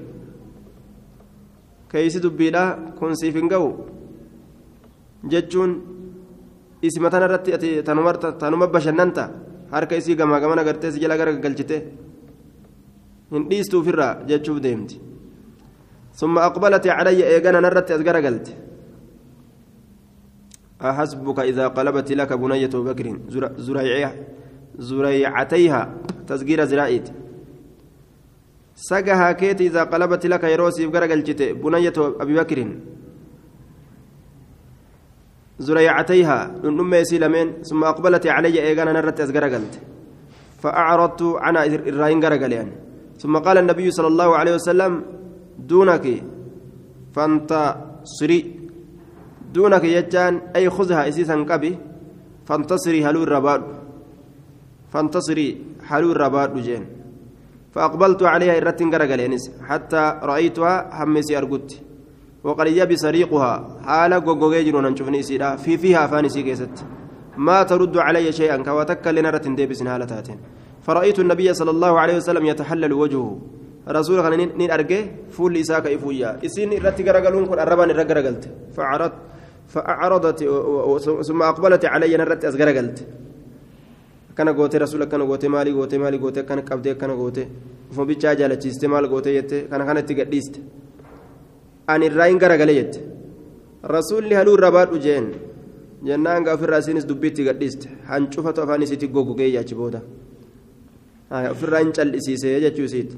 keeysi 1.91 2.19
dubbiidha 2.23 2.63
kun 2.99 3.15
siif 3.15 3.35
hin 3.35 3.47
ga'u 3.53 3.69
jechuun 5.31 5.71
isima 6.81 7.09
tana 7.09 7.25
irratti 7.29 7.53
ati 7.57 7.69
tanuma 7.83 8.67
bashannanta 8.67 9.23
harka 9.71 9.95
isii 9.95 10.15
gamaa 10.15 10.39
gamana 10.39 10.63
gartee 10.63 10.91
si 10.91 10.99
jala 10.99 11.17
gara 11.17 11.31
galchite 11.33 11.77
hin 13.31 13.43
dhiistuufirraa 13.49 14.13
jechuuf 14.29 14.59
deemti 14.67 15.11
ثم 16.15 16.37
أقبلت 16.37 16.87
علي 16.87 17.23
إيجانا 17.23 17.59
نرت 17.59 17.91
أزجر 17.91 18.17
قلت 18.25 18.47
أحسبك 20.81 21.39
إذا 21.39 21.67
قلبت 21.67 22.11
لك 22.11 22.33
بنية 22.33 22.67
بكر 22.87 23.07
زريعها 23.57 24.11
زريعتيها 24.79 25.81
تزجير 26.27 26.65
زرائد 26.65 27.05
سقها 28.76 29.32
كيت 29.32 29.60
إذا 29.60 29.82
قلبت 29.84 30.26
لك 30.26 30.44
يروسي 30.44 30.86
بقرق 30.86 31.12
الجت 31.12 31.42
بنية 31.42 31.92
أبي 31.96 32.34
بكر 32.34 32.58
زريعتيها 35.58 36.54
نم 36.64 36.94
يسيلمين 36.94 37.62
ثم 37.62 37.84
أقبلت 37.84 38.26
علي 38.26 38.60
إيغانا 38.68 38.92
نرت 38.92 39.20
أزغرقلت 39.20 39.74
فأعرضت 40.62 41.22
عنها 41.22 41.64
الراين 41.64 42.24
غرقل 42.24 42.52
يعني 42.52 42.72
ثم 43.18 43.36
قال 43.36 43.58
النبي 43.58 43.90
صلى 43.90 44.06
الله 44.06 44.36
عليه 44.36 44.54
وسلم 44.54 44.92
دونك 45.58 46.06
فانتصري 47.14 48.40
دونك 49.54 49.84
يجان 49.84 50.34
أي 50.56 50.70
خذها 50.70 51.08
إسيسا 51.08 51.36
قبي 51.50 51.78
فانتصري 52.46 53.04
هلو 53.06 53.22
الرباد 53.22 53.62
فانتصري 54.92 55.48
هلو 55.88 56.12
الرباد 56.12 56.50
جين 56.66 56.95
فأقبلت 57.76 58.22
عليها 58.22 58.56
إرت 58.56 58.82
غرقل 58.82 59.20
يعني 59.20 59.36
حتى 59.68 60.02
رأيتها 60.22 61.04
همسي 61.04 61.38
أرقدت. 61.38 61.70
وقد 62.44 62.66
يبس 62.66 63.04
ريقها 63.04 63.52
حالا 63.86 64.16
غوغوغي 64.16 64.64
جنون 64.64 64.86
نشوفني 64.92 65.22
سيدا. 65.22 65.56
في 65.56 65.76
فيها 65.76 66.06
فاني 66.06 66.28
سيكيست 66.28 66.84
ما 67.36 67.62
ترد 67.62 67.96
علي 67.96 68.32
شيئا 68.32 68.56
كواتك 68.56 69.06
لنرة 69.06 69.44
ديبس 69.58 69.82
هالتاتين 69.82 70.38
فرأيت 70.82 71.18
النبي 71.18 71.54
صلى 71.54 71.70
الله 71.70 72.00
عليه 72.00 72.16
وسلم 72.16 72.46
يتحلل 72.46 72.92
وجهه. 72.92 73.38
رسول 73.88 74.22
كان 74.22 74.34
نين 74.58 74.70
أرجع 74.70 75.00
فول 75.30 75.56
إساك 75.56 75.86
إفويا. 75.86 76.44
إسين 76.44 76.72
إرتي 76.72 77.02
غرقلون 77.04 77.46
كن 77.46 77.58
أربان 77.58 77.90
فعرض 78.76 79.12
فأعرضت 79.68 80.38
ثم 81.28 81.42
أقبلت 81.42 81.84
علي 81.84 82.16
نرت 82.16 82.44
أزغرجلت 82.44 83.06
kana 84.36 84.52
goote 84.52 84.78
rasuula 84.84 85.06
kana 85.12 85.24
goote 85.30 85.48
maalii 85.54 85.72
goote 85.78 85.98
maalii 86.02 86.18
goote 86.24 86.42
kana 86.48 86.62
qabdee 86.62 86.94
kana 87.02 87.14
goote 87.20 87.42
ufuma 87.90 88.06
bichaa 88.10 88.34
jaalachiiste 88.40 88.86
maal 88.94 89.08
goote 89.12 89.30
jette 89.36 89.56
kana 89.70 89.84
kanatti 89.88 90.14
gadhiiste 90.20 90.60
ani 91.94 92.06
irraa 92.10 92.26
hin 92.30 92.38
garagalee 92.44 92.74
jette 92.80 93.00
rasuulli 93.96 94.34
haluu 94.40 94.56
irra 94.58 94.70
baadhu 94.76 94.98
jeen 95.06 95.26
jennaan 96.08 96.44
gaafirraa 96.48 96.80
isinis 96.84 97.06
dubbiitti 97.10 97.44
gadhiiste 97.48 97.88
hancufatu 98.10 98.62
afaan 98.64 98.82
isiitti 98.86 99.08
goggogee 99.16 99.50
jaachi 99.56 99.74
booda 99.80 100.00
ofirraa 101.52 101.80
hin 101.84 101.92
cal'isiise 101.98 102.60
jechuu 102.66 102.84
isiiti 102.90 103.16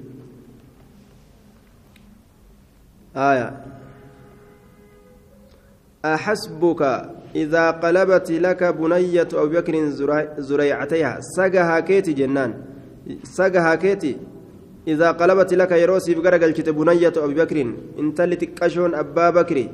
أحسبك 6.05 6.82
إذا 7.34 7.70
قلبت 7.70 8.30
لك 8.30 8.64
بنية 8.64 9.28
أبو 9.34 9.49
بكر 9.55 9.74
زريعتيها. 10.38 11.20
سقها 11.20 11.80
كيتي 11.80 12.12
جنان. 12.12 12.55
سقها 13.22 13.74
كيتي. 13.74 14.16
إذا 14.88 15.11
قلبت 15.11 15.55
لك 15.55 15.72
يروسي 15.72 16.14
بقرقل 16.14 16.53
بنية 16.53 17.14
أبو 17.16 17.34
بكر. 17.34 17.59
إنت 17.99 18.20
اللي 18.20 18.36
تكشون 18.36 18.94
أبا 18.94 19.30
بكر. 19.30 19.68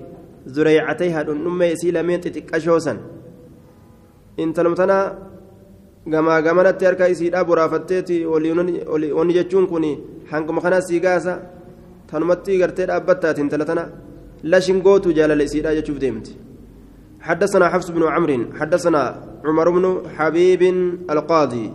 زريعتيها. 0.47 1.21
أمي 1.31 1.77
سيلا 1.77 2.03
مين 2.03 2.21
تكشوسا 2.21 2.95
إنت 4.39 4.61
لمتنا 4.61 4.99
gamaa 6.07 6.43
gamanatti 6.43 6.85
harka 6.85 7.09
isiidhaa 7.09 7.45
boraafatteeti 7.45 8.27
wanni 8.27 9.33
jechuun 9.33 9.67
kun 9.67 9.85
hanguma 10.31 10.61
kana 10.61 10.83
sii 10.83 11.01
gaasa 11.01 11.39
tanumatti 12.11 12.59
gartee 12.59 12.87
dhaabbattaati 12.87 13.41
intala 13.41 13.65
tana 13.65 13.89
lashin 14.53 14.79
gootu 14.87 15.09
jaalala 15.19 15.43
isiidhaa 15.49 15.75
jechuuf 15.81 15.99
deemti 15.99 16.35
حدثنا 17.25 17.69
حفص 17.69 17.91
بن 17.91 18.03
عمرو 18.03 18.53
حدثنا 18.61 19.03
عمر 19.45 19.71
بن 19.71 19.85
حبيب 20.17 20.63
القاضي. 21.11 21.73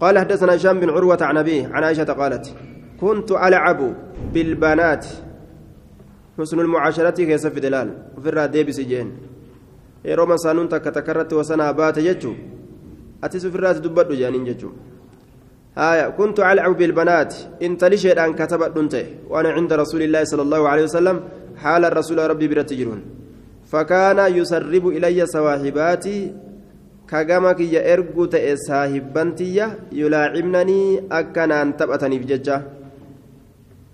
قال 0.00 0.18
حدثنا 0.18 0.54
هشام 0.56 0.80
بن 0.80 0.90
عروة 0.90 1.18
عن 1.20 1.36
أبيه 1.36 1.72
عن 1.72 1.84
عائشة 1.84 2.12
قالت 2.12 2.54
كنت 3.00 3.32
ألعب 3.32 3.80
بالبنات. 4.34 5.06
حسن 6.38 6.60
المعاشرة 6.60 7.10
كيس 7.10 7.46
في 7.46 7.60
دلال؟ 7.60 7.88
وفي 8.16 8.28
الراديب 8.28 8.70
سجين 8.70 9.08
يروما 10.04 10.36
سانون 10.36 10.68
تكتكرت 10.68 11.32
وسنا 11.32 11.72
بات 11.72 11.98
يجو 11.98 12.32
أتسو 13.24 13.50
في 13.50 13.56
الراس 13.56 13.78
دبت 13.78 14.12
جانين 14.12 14.44
ججو 14.44 14.70
آية 15.78 16.08
كنت 16.08 16.40
ألعب 16.40 16.76
بالبنات. 16.76 17.34
إن 17.62 17.78
تلشي 17.78 18.12
أن 18.12 18.34
كتبت 18.34 19.06
وأنا 19.30 19.48
عند 19.48 19.72
رسول 19.72 20.02
الله 20.02 20.24
صلى 20.24 20.42
الله 20.42 20.68
عليه 20.68 20.82
وسلم. 20.82 21.20
حال 21.54 21.84
الرسول 21.84 22.18
ربي 22.18 22.48
برتجرون 22.48 23.00
فكان 23.70 24.18
يسرب 24.34 24.84
إلي 24.88 25.26
سواحباتي 25.26 26.32
كجما 27.08 27.52
كي 27.52 27.92
إرجو 27.92 28.24
تأ 28.24 28.54
ساهبنتي 28.56 29.68
يلاعبنني 29.92 30.82
أكنان 31.12 31.76
تبأتني 31.76 32.18
بججة 32.18 32.62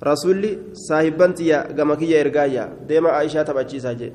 رسولي 0.00 0.58
ساهبنتي 0.72 1.64
جما 1.76 1.94
كي 1.94 2.20
إرجايا. 2.20 2.64
ديما 2.88 3.10
عائشة 3.10 3.42
تبأتشي 3.42 3.80
ساجي. 3.80 4.12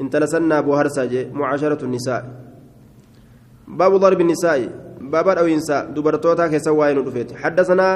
إن 0.00 0.10
تلسنا 0.10 0.60
بوهر 0.60 0.88
ساجي 0.88 1.32
معاشرة 1.32 1.84
النساء. 1.84 2.22
باب 3.68 3.92
ضرب 3.96 4.20
النساء. 4.20 4.83
باب 5.12 5.28
أو 5.28 5.46
إنساء 5.46 5.90
دبرتوتا 5.96 6.46
كسواين 6.46 6.98
رفيت 6.98 7.36
حدثنا 7.36 7.88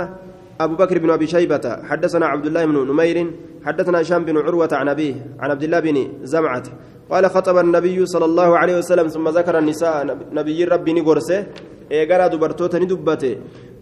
أبو 0.60 0.74
بكر 0.74 0.98
بن 0.98 1.10
أبي 1.10 1.26
شيبة 1.26 1.82
حدثنا 1.88 2.26
عبد 2.26 2.46
الله 2.46 2.64
بن 2.66 2.76
نمير 2.90 3.30
حدثنا 3.64 4.00
هشام 4.00 4.24
بن 4.24 4.36
عروة 4.36 4.68
عن 4.72 4.88
أبيه 4.88 5.14
عن 5.40 5.50
عبد 5.50 5.62
الله 5.62 5.80
بن 5.80 5.96
زمعة. 6.22 6.62
قال 7.10 7.24
خطب 7.30 7.56
النبي 7.58 8.06
صلى 8.06 8.24
الله 8.24 8.58
عليه 8.58 8.78
وسلم 8.78 9.08
ثم 9.08 9.28
ذكر 9.28 9.58
النساء 9.58 10.18
نبي 10.32 10.64
ربي 10.64 10.92
نقرسه 10.92 11.46
إيقرا 11.92 12.26
دبرتوتا 12.26 12.78
ندبته 12.78 13.36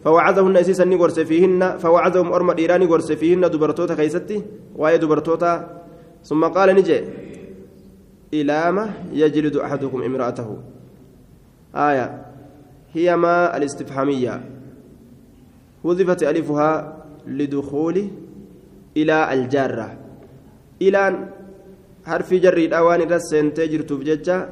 فوعظهن 0.05 0.57
أسيسا 0.57 0.85
نقرسه 0.85 1.25
فيهن 1.25 1.79
فوعظهم 1.83 2.33
أرمى 2.33 2.55
إيران 2.59 2.81
نقرسه 2.81 3.15
فيهن 3.15 3.51
دبرتوتا 3.51 3.95
كيستي 3.95 4.43
وهي 4.77 4.99
دبرتوتا. 4.99 5.53
ثم 6.25 6.45
قال 6.45 6.69
نجي 6.75 6.99
إلى 8.35 8.73
ما 8.73 8.91
يجلد 9.13 9.57
أحدكم 9.57 10.03
امرأته. 10.03 10.49
آية. 11.75 12.07
هي 12.97 13.17
ما 13.17 13.57
الاستفهامية. 13.57 14.35
وظفت 15.85 16.23
ألفها 16.23 16.73
لدخول 17.27 17.97
إلى 18.97 19.17
الجارة. 19.33 19.89
إلى 20.83 21.03
حرف 22.07 22.35
جر 22.35 22.57
الأوان 22.57 23.01
رسين 23.13 23.55
تجر 23.55 23.81
تفججة 23.81 24.49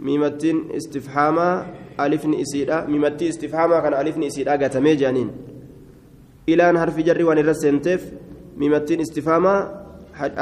ميمتين 0.00 0.56
استفهاما 0.76 1.48
ألفن 2.00 2.32
إسيدا 2.34 2.86
ميمتي 2.86 3.28
استفهاما 3.28 3.80
كان 3.80 3.94
ألفن 3.94 4.22
إسيدا 4.22 4.52
قتمي 4.52 4.94
جانين. 4.94 5.30
إلى 6.48 6.80
حرف 6.80 6.96
جر 6.98 7.24
وان 7.24 7.38
رسين 7.38 7.82
تف 7.82 8.02
ميمتين 8.56 9.00
استفهاما 9.00 9.54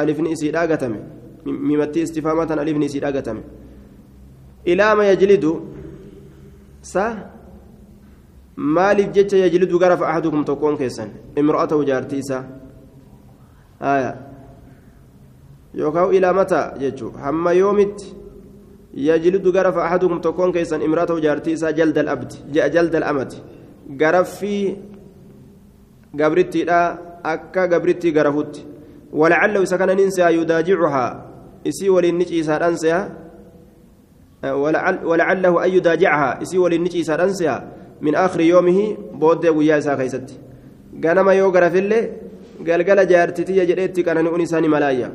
ألفن 0.03 0.27
إسيدا 0.27 0.61
قتمي 0.61 1.01
ميمتي 1.47 2.03
استفهاما 2.03 2.45
كان 2.45 2.59
ألفن 2.59 2.83
إسيدا 2.83 3.09
قتمي 3.17 3.43
إلى 4.67 4.95
ما 4.95 5.11
يجلد 5.13 5.45
sa 6.81 7.33
maaliif 8.57 9.13
jecha 9.13 9.37
yajlidu 9.37 9.79
garafa 9.79 10.09
ahadukum 10.09 10.45
tokkoon 10.45 10.77
keessan 10.77 11.11
imra'atahu 11.37 11.85
jaartii 11.87 12.19
isaa 12.19 12.45
aya 13.81 14.17
yookaan 15.75 16.15
ilaa 16.15 16.33
mataa 16.33 16.75
jechuu 16.79 17.13
hamma 17.25 17.53
yoomitti 17.53 18.15
yajlidu 18.95 19.53
garafa 19.53 19.85
ahadukum 19.85 20.21
tokkoon 20.21 20.53
keessan 20.53 20.83
imra'atahu 20.83 21.21
jaartii 21.21 21.53
isaa 21.59 21.73
jaldal 21.73 22.09
abdi 22.09 22.43
jaldal 22.53 23.03
amati 23.03 23.43
garaffii 23.97 24.77
gabrittiidha 26.15 26.99
akka 27.23 27.69
gabrittii 27.69 28.13
garafutti 28.13 28.67
walacallahu 29.13 29.65
isa 29.65 29.79
kana 29.79 29.95
nin 29.95 30.11
se'a 30.11 30.31
yudaajicuhaa 30.31 31.11
isii 31.65 31.89
waliin 31.89 32.19
ni 32.19 32.25
ciisaadhaan 32.25 32.77
se'a 34.43 35.05
ولعله 35.05 35.65
أن 35.65 35.71
يداجعها. 35.71 36.43
إسي 36.43 36.59
ولنجي 36.59 37.03
سارنسها 37.03 37.73
من 38.01 38.15
آخر 38.15 38.41
يومه 38.41 38.97
بود 39.13 39.47
ويا 39.47 39.79
إسا 39.79 39.95
كيست 39.95 40.41
غنما 41.05 41.33
يوغر 41.33 41.71
في 41.71 41.79
الليل 41.79 42.11
قال 42.69 43.09
جارتي 43.09 43.65
جريتك 43.67 44.09
أنا 44.09 44.37
أنساني 44.37 44.69
ملايا. 44.69 45.11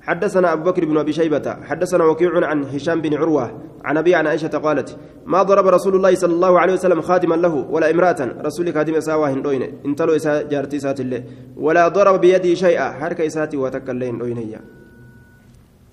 حدثنا 0.00 0.52
أبو 0.52 0.70
بكر 0.70 0.84
بن 0.84 0.96
أبي 0.98 1.12
شيبة 1.12 1.56
حدثنا 1.68 2.04
وكيع 2.04 2.46
عن 2.46 2.64
هشام 2.64 3.00
بن 3.00 3.14
عروة 3.14 3.60
عن 3.84 3.96
أبي 3.96 4.14
عن 4.14 4.26
عائشة 4.26 4.48
قالت 4.48 4.96
ما 5.26 5.42
ضرب 5.42 5.66
رسول 5.66 5.94
الله 5.96 6.14
صلى 6.14 6.32
الله 6.32 6.60
عليه 6.60 6.72
وسلم 6.72 7.00
خادما 7.00 7.34
له 7.34 7.54
ولا 7.70 7.90
امرأة 7.90 8.40
رسول 8.40 8.72
خادم 8.74 9.00
ساواه 9.00 9.32
دوين 9.32 9.62
انتلو 9.86 10.16
إسا 10.16 10.42
جارتي 10.42 10.78
سات 10.78 11.00
الله 11.00 11.24
ولا 11.56 11.88
ضرب 11.88 12.20
بيده 12.20 12.54
شيئا 12.54 12.92
حركة 12.92 13.26
إساتي 13.26 13.56
وتكلين 13.56 14.18
دوينيا. 14.18 14.60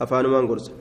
أفان 0.02 0.26
مانقرس 0.26 0.72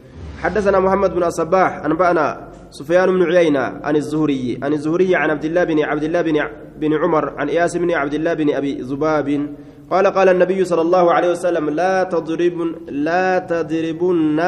حدثنا 0.44 0.78
محمد 0.80 1.14
بن 1.14 1.24
الصباح 1.24 1.84
أنبأنا 1.88 2.48
سفيان 2.70 3.08
بن 3.16 3.22
عيينة 3.32 3.80
عن 3.80 3.96
الزهري 3.96 4.60
عن 4.62 4.72
الزهري 4.72 5.16
عن 5.16 5.30
عبد 5.30 5.44
الله 5.44 5.64
بن 5.64 5.78
عبد 5.80 6.04
الله 6.04 6.22
بن 6.22 6.36
بن 6.80 6.92
عمر 7.00 7.24
عن 7.40 7.48
إياس 7.48 7.76
بن 7.76 7.90
عبد 7.90 8.14
الله 8.14 8.34
بن 8.34 8.48
أبي 8.54 8.72
ذباب 8.84 9.28
قال 9.90 10.06
قال 10.06 10.28
النبي 10.28 10.64
صلى 10.64 10.82
الله 10.82 11.04
عليه 11.12 11.30
وسلم 11.30 11.70
لا 11.70 12.04
تضربن 12.04 12.68
لا 12.88 13.38
تضربن 13.38 14.40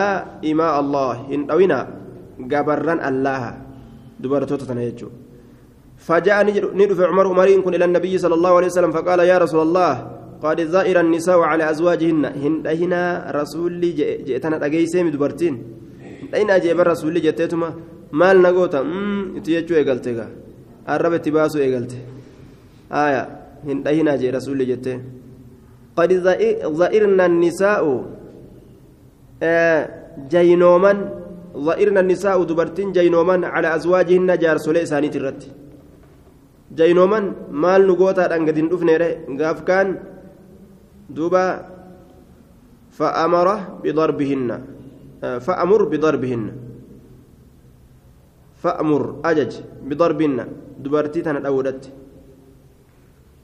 إماء 0.50 0.74
الله. 0.80 1.14
إن 1.34 1.50
أوينا 1.50 1.80
جبران 2.40 2.98
الله. 3.08 3.42
دبرتوتا 4.20 4.66
تنهجو 4.68 5.08
فجاء 5.96 6.38
ندف 6.76 7.00
عمر 7.00 7.26
أمرين 7.32 7.60
إلى 7.68 7.84
النبي 7.84 8.18
صلى 8.18 8.34
الله 8.34 8.52
عليه 8.56 8.66
وسلم 8.66 8.92
فقال 8.92 9.20
يا 9.32 9.38
رسول 9.38 9.62
الله 9.62 9.92
قد 10.44 10.60
زائر 10.60 11.00
النساء 11.00 11.40
على 11.40 11.70
أزواجهن. 11.72 12.24
هن 12.44 12.66
هنا 12.80 13.02
رسول 13.40 13.80
جئتنا 14.26 14.56
أجيسهم 14.66 15.08
دبرتين 15.16 15.54
dhayin 16.32 16.50
ajaa'iba 16.50 16.84
rasuulli 16.92 17.20
jetteetuma 17.26 17.68
maal 18.10 18.36
na 18.36 18.48
nagoota 18.48 18.80
hmm, 18.82 19.36
itti 19.38 19.52
jechuu 19.56 19.76
eegalte 19.76 20.14
gaa 20.18 20.30
arraba 20.86 21.16
itti 21.16 21.30
baasuu 21.30 21.60
eegalte. 21.60 21.98
Haaya 22.90 23.22
hin 23.66 23.82
dhahinaa 23.84 24.16
jee 24.22 24.30
rasuulli 24.30 24.66
jettee. 24.66 24.98
Qad 25.96 26.10
za'irna 26.80 27.24
annisaa'u 27.24 27.92
jaynooman 30.32 30.98
za'irna 31.68 32.00
annisaa'u 32.04 32.48
dubartiin 32.48 32.94
jaynooman 32.94 33.46
cala 33.54 33.72
azwaajihinna 33.78 34.36
jaarsolee 34.44 34.82
isaaniiti 34.88 35.18
irratti. 35.18 35.50
Jaynooman 36.78 37.34
maal 37.50 37.86
nu 37.86 37.96
gootaadhaan 37.96 38.46
gadi 38.46 38.60
hin 38.60 38.70
dhufneere 38.70 39.08
gaaf 39.40 39.64
kaan 39.64 39.98
duuba 41.16 41.44
fa'amara 42.98 43.56
bidarbihinna 43.82 44.56
فأمر 45.20 45.80
بضربهن. 45.92 46.42
فأمر 48.62 49.02
أجج 49.24 49.52
بضربهن. 49.88 50.38
دبرتي 50.84 51.20
تنا 51.24 51.40
أولت 51.48 51.82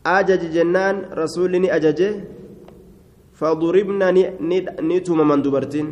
أجج 0.06 0.42
جنان 0.54 0.96
رسولني 1.14 1.68
أججه 1.76 2.10
فضربنا 3.38 4.08
نتم 4.80 5.18
من 5.28 5.40
دبرتين. 5.42 5.88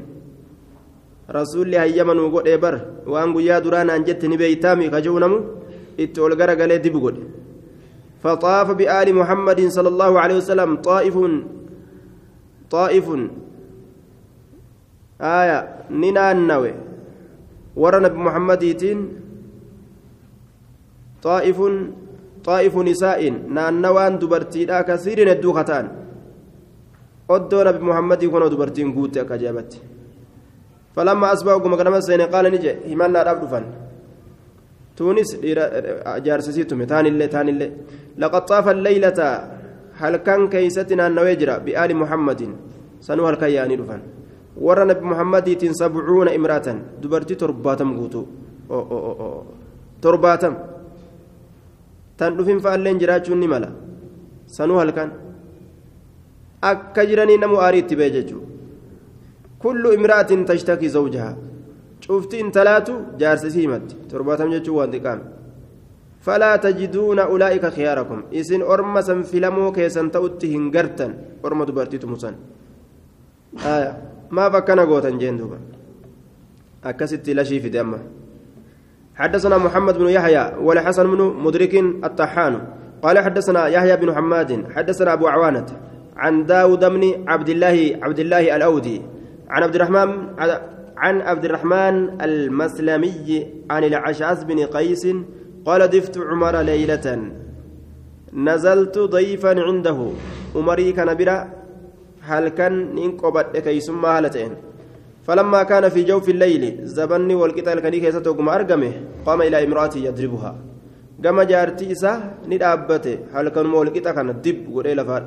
rasuulli 1.31 1.77
hayyama 1.79 2.15
nuu 2.15 2.31
godhee 2.31 2.59
bar 2.59 2.75
waan 3.07 3.33
guyyaa 3.33 3.61
duraanaan 3.63 4.03
jette 4.03 4.27
ni 4.29 4.37
beeytaami 4.37 4.91
kajuunamu 4.91 5.39
itti 5.97 6.21
ol 6.21 6.35
gara 6.37 6.57
فطاف 8.21 8.69
بآل 8.77 9.09
محمد 9.17 9.61
صلى 9.73 9.89
الله 9.89 10.13
عليه 10.21 10.37
وسلم 10.45 10.71
طائف 10.85 11.17
طائف 12.71 13.07
آية 15.21 15.59
ننانوي 15.91 16.73
ورى 17.77 17.99
نبي 18.05 18.19
محمد 18.27 18.63
يتين 18.63 18.99
طائف 21.23 21.59
طائف 22.45 22.75
نساء 22.77 23.21
نانوان 23.55 24.19
دبرتي 24.19 24.65
لا 24.65 24.83
كثير 24.89 25.19
الدوختان 25.33 25.87
أدو 27.31 27.59
نبي 27.63 27.85
محمد 27.91 28.23
يكون 28.23 28.45
دبرتين 28.53 28.89
قوت 28.95 29.19
كجابت 29.19 29.73
فلما 30.95 31.33
أصبحوا 31.33 31.61
كما 31.65 31.77
كان 31.77 31.91
مسين 31.93 32.21
قال 32.33 32.45
نجي 32.55 32.73
همنا 32.93 33.23
رب 33.23 33.43
تونس 34.97 35.31
جارسيتم 36.25 36.85
تاني 36.91 37.09
اللي 37.09 37.27
تاني 37.27 37.51
اللي 37.51 37.69
لقد 38.19 38.45
طاف 38.51 38.69
الليلة 38.69 39.21
هل 40.01 40.17
كان 40.17 40.49
كيستنا 40.49 41.07
النويجرة 41.07 41.59
بآل 41.65 41.91
محمد؟ 41.97 42.41
سنوها 43.01 43.31
الكياني 43.31 43.77
دفن 43.77 44.01
امرأة 46.39 46.69
دبرتي 47.03 47.35
ترباتم 47.41 47.91
قوتو 47.99 48.23
أو 48.71 48.81
أو 48.93 48.99
أو 49.09 49.15
أو. 49.21 49.43
ترباتم 50.03 50.55
tan 52.21 52.37
dhufin 52.37 52.61
fa'alleen 52.65 53.01
jiraachuun 53.01 53.41
ni 53.43 53.49
mala 53.53 53.69
sanuu 54.57 54.77
halkan 54.83 55.11
akka 56.71 57.03
jiranii 57.11 57.39
namu 57.45 57.57
aarii 57.67 57.81
itti 57.85 57.97
bee 58.01 58.11
jechuudha 58.17 58.49
kullu 59.63 59.93
imra'atin 59.99 60.43
tashtaki 60.51 60.89
zawjaha 60.97 61.33
cufti 62.05 62.43
intalaatu 62.45 62.95
jaarsisii 63.23 63.65
himatti 63.67 63.95
torbaatam 64.13 64.53
jechuun 64.57 64.79
waan 64.81 64.93
xiqqaame 64.97 65.25
فلا 66.27 66.53
تجدون 66.57 67.19
أولئك 67.19 67.65
خياركم 67.77 68.19
إسن 68.41 68.61
أرمى 68.63 69.01
سنفلمو 69.09 69.73
كيسن 69.73 70.07
تأتي 70.15 70.47
هنجرتن 70.57 71.11
أرمى 71.45 71.65
دبرتي 71.69 71.99
تمسن 71.99 72.35
آية 73.75 73.93
ما 74.31 74.51
فكنا 74.51 74.83
قوتا 74.83 75.11
جندوبا 75.11 75.59
أكست 76.85 77.29
لا 77.29 77.43
شيء 77.43 77.61
في 77.61 77.69
دمه 77.69 77.99
حدثنا 79.15 79.59
محمد 79.59 79.99
بن 79.99 80.09
يحيى 80.09 80.53
والحسن 80.61 81.11
بن 81.11 81.21
مدرك 81.45 81.75
الطحان 82.05 82.55
قال 83.03 83.19
حدثنا 83.19 83.67
يحيى 83.67 83.97
بن 83.97 84.15
حماد 84.15 84.73
حدثنا 84.75 85.13
أبو 85.13 85.27
عوانة 85.29 85.67
عن 86.17 86.47
داود 86.47 86.85
بن 86.85 87.25
عبد 87.29 87.49
الله 87.49 87.99
عبد 88.03 88.19
الله 88.19 88.57
الأودي 88.57 89.03
عن 89.49 89.63
عبد 89.63 89.75
الرحمن 89.75 90.09
عن 90.97 91.21
عبد 91.21 91.45
الرحمن 91.45 92.21
المسلمي 92.21 93.47
عن 93.71 93.85
العشاس 93.85 94.45
بن 94.45 94.59
قيس 94.67 95.05
قال 95.67 95.89
دفت 95.89 96.19
عمر 96.19 96.61
ليلة. 96.61 97.07
نزلت 98.33 98.99
ضيفا 98.99 99.61
عنده. 99.61 99.99
عمري 100.57 100.93
كان 100.93 101.15
برا 101.15 101.60
هل 102.23 102.49
كان 102.49 102.95
ننقبت 102.95 103.57
كيسما 103.57 104.19
هالتين. 104.19 104.53
فلما 105.27 105.63
كان 105.63 105.89
في 105.89 106.03
جوف 106.03 106.29
الليل 106.29 106.87
زبني 106.87 107.35
والقتال 107.35 107.81
كان 107.81 107.93
كيستوكم 107.93 108.49
أرقمه 108.49 108.93
قام 109.27 109.43
إلى 109.43 109.65
امرأتي 109.65 110.05
يضربها. 110.05 110.55
قام 111.25 111.43
جارتي 111.43 111.93
إسا 111.93 112.13
ندابته 112.49 113.19
هل 113.33 113.49
كان 113.49 113.67
مولقتا 113.67 114.11
كان 114.13 114.31
الدب 114.31 114.59
قرئ 114.75 114.95
لفا 114.95 115.19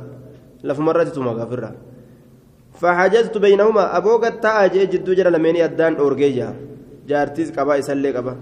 لف 0.63 0.79
مرة 0.79 1.03
تمغفرها 1.03 1.71
فحجزت 2.79 3.37
بينهما 3.37 3.97
أبوغت 3.97 4.43
تاجي 4.43 4.85
جدو 4.85 5.13
جرى 5.13 5.29
لميني 5.29 5.65
أدان 5.65 5.95
أورجيجا 5.95 6.55
جارتيز 7.07 7.51
قبا 7.51 7.79
إسالي 7.79 8.11
قبا. 8.11 8.35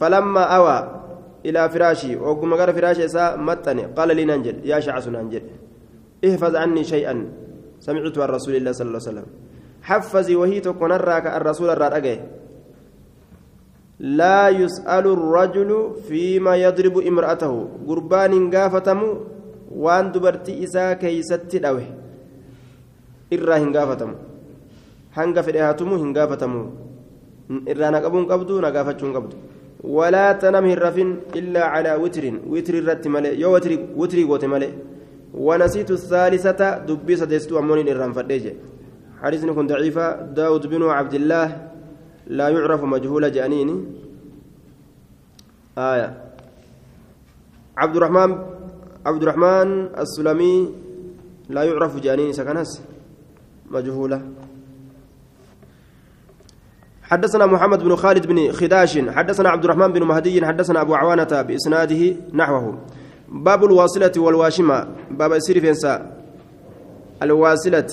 فلما 0.00 0.42
أوى 0.42 0.78
إلى 1.46 1.68
فراشي 1.68 2.16
وقم 2.16 2.54
غير 2.54 2.72
فراشي 2.72 3.04
إسا 3.04 3.36
متني 3.36 3.82
قال 3.96 4.16
لي 4.16 4.24
ننجل 4.24 4.56
يا 4.64 4.80
شعس 4.80 5.08
ننجل 5.08 5.42
احفظ 6.24 6.56
عني 6.56 6.84
شيئا. 6.84 7.14
سمعت 7.80 8.18
عن 8.18 8.28
رسول 8.36 8.54
الله 8.56 8.72
صلى 8.72 8.86
الله 8.88 9.00
عليه 9.00 9.10
وسلم 9.12 9.26
حفزي 9.82 10.34
وهي 10.36 10.60
تكون 10.60 10.92
الراك 10.92 11.26
الرسول 11.26 11.68
الرادقه 11.70 12.16
لا 14.00 14.48
يسأل 14.48 15.06
الرجل 15.16 15.70
فيما 16.08 16.54
يضرب 16.56 16.94
امرأته 17.10 17.52
قربان 17.88 18.32
قافتم 18.54 19.00
وان 19.84 20.12
دبرتي 20.12 20.52
إسا 20.64 20.92
كيست 21.00 21.56
دوه 21.56 21.86
إرى 23.32 23.54
هنقافتم 23.62 24.10
hanga 25.16 25.42
fedhe 25.46 25.60
haatumu 25.66 25.96
hin 26.00 26.12
gaafatamu 26.16 26.60
irraa 27.72 27.90
naqabuun 27.94 28.26
qabdu 28.32 28.60
nagaafachuun 28.64 29.14
qabdu 29.16 29.36
walaa 29.96 30.34
tanam 30.42 30.68
hin 30.70 30.78
rafin 30.84 31.10
illaa 31.40 31.70
calaa 31.72 31.96
witrin 32.02 32.36
witri 32.52 32.78
irratti 32.82 33.12
malee 33.14 33.34
yoo 33.42 33.52
witrii 34.00 34.26
goote 34.30 34.46
malee 34.52 34.70
ونسيت 35.34 35.90
الثالثة 35.90 36.78
دبي 36.78 37.16
سدستو 37.16 37.58
أمونين 37.58 37.88
إرام 37.88 38.12
فديجة 38.12 38.54
حديث 39.22 39.44
كن 39.44 39.66
ضعيفة. 39.66 40.32
داود 40.32 40.66
بن 40.66 40.82
عبد 40.82 41.14
الله 41.14 41.46
لا 42.26 42.48
يعرف 42.48 42.84
مجهول 42.84 43.32
جانيني. 43.32 43.84
آية. 45.78 46.24
عبد 47.76 47.96
الرحمن 47.96 48.30
عبد 49.06 49.22
الرحمن 49.22 49.68
السلمي 49.98 50.74
لا 51.48 51.62
يعرف 51.62 52.00
جانيني 52.00 52.32
سكنس. 52.32 52.82
مجهولة. 53.70 54.22
حدثنا 57.02 57.46
محمد 57.46 57.82
بن 57.82 57.96
خالد 57.96 58.26
بن 58.26 58.52
خداش. 58.52 58.98
حدثنا 58.98 59.48
عبد 59.48 59.64
الرحمن 59.64 59.92
بن 59.92 60.02
مهدي. 60.02 60.46
حدثنا 60.46 60.80
أبو 60.80 60.94
عوانة 60.94 61.42
بإسناده 61.42 62.16
نحوه. 62.34 62.78
باب 63.30 63.64
الواصلة 63.64 64.12
والواشمة. 64.16 64.86
باب 65.10 65.32
يسير 65.32 65.60
فينسا. 65.60 65.94
الواصلة 67.22 67.90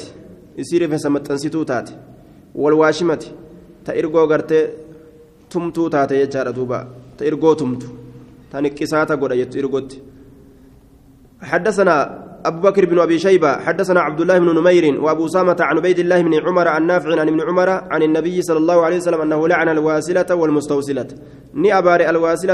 يسير 0.57 0.87
فينسا 0.87 1.09
متنسيتو 1.09 1.63
تات 1.63 1.89
والواشمة 2.55 3.23
تإرقو 3.85 4.23
غرتي 4.31 4.67
تمتو 5.49 5.87
تات 5.87 6.11
يجار 6.11 6.51
دوبا. 6.51 6.87
تإرقو 7.17 7.53
تمتو. 7.53 7.87
تنكساتا 8.51 9.15
قد 9.15 9.31
يتإرقوت 9.31 9.91
حدثنا 11.41 11.95
أبو 12.45 12.59
بكر 12.61 12.85
بن 12.85 12.99
أبي 12.99 13.19
شيبة 13.19 13.57
حدثنا 13.57 13.99
عبد 13.99 14.21
الله 14.21 14.39
بن 14.39 14.55
نمير 14.59 15.01
وأبو 15.01 15.27
سامة 15.27 15.57
عن 15.59 15.77
عبيد 15.77 15.99
الله 15.99 16.21
بن 16.21 16.33
عمر 16.33 16.67
عن 16.67 16.87
نافع 16.87 17.19
عن 17.19 17.27
ابن 17.27 17.41
عمر 17.41 17.69
عن 17.69 18.03
النبي 18.03 18.41
صلى 18.41 18.57
الله 18.57 18.85
عليه 18.85 18.97
وسلم 18.97 19.21
أنه 19.21 19.47
لعن 19.47 19.69
الواسلة 19.69 20.35
والمستوصلة. 20.35 21.07
ني 21.53 21.77
أباري 21.77 22.09
الواسلة 22.09 22.53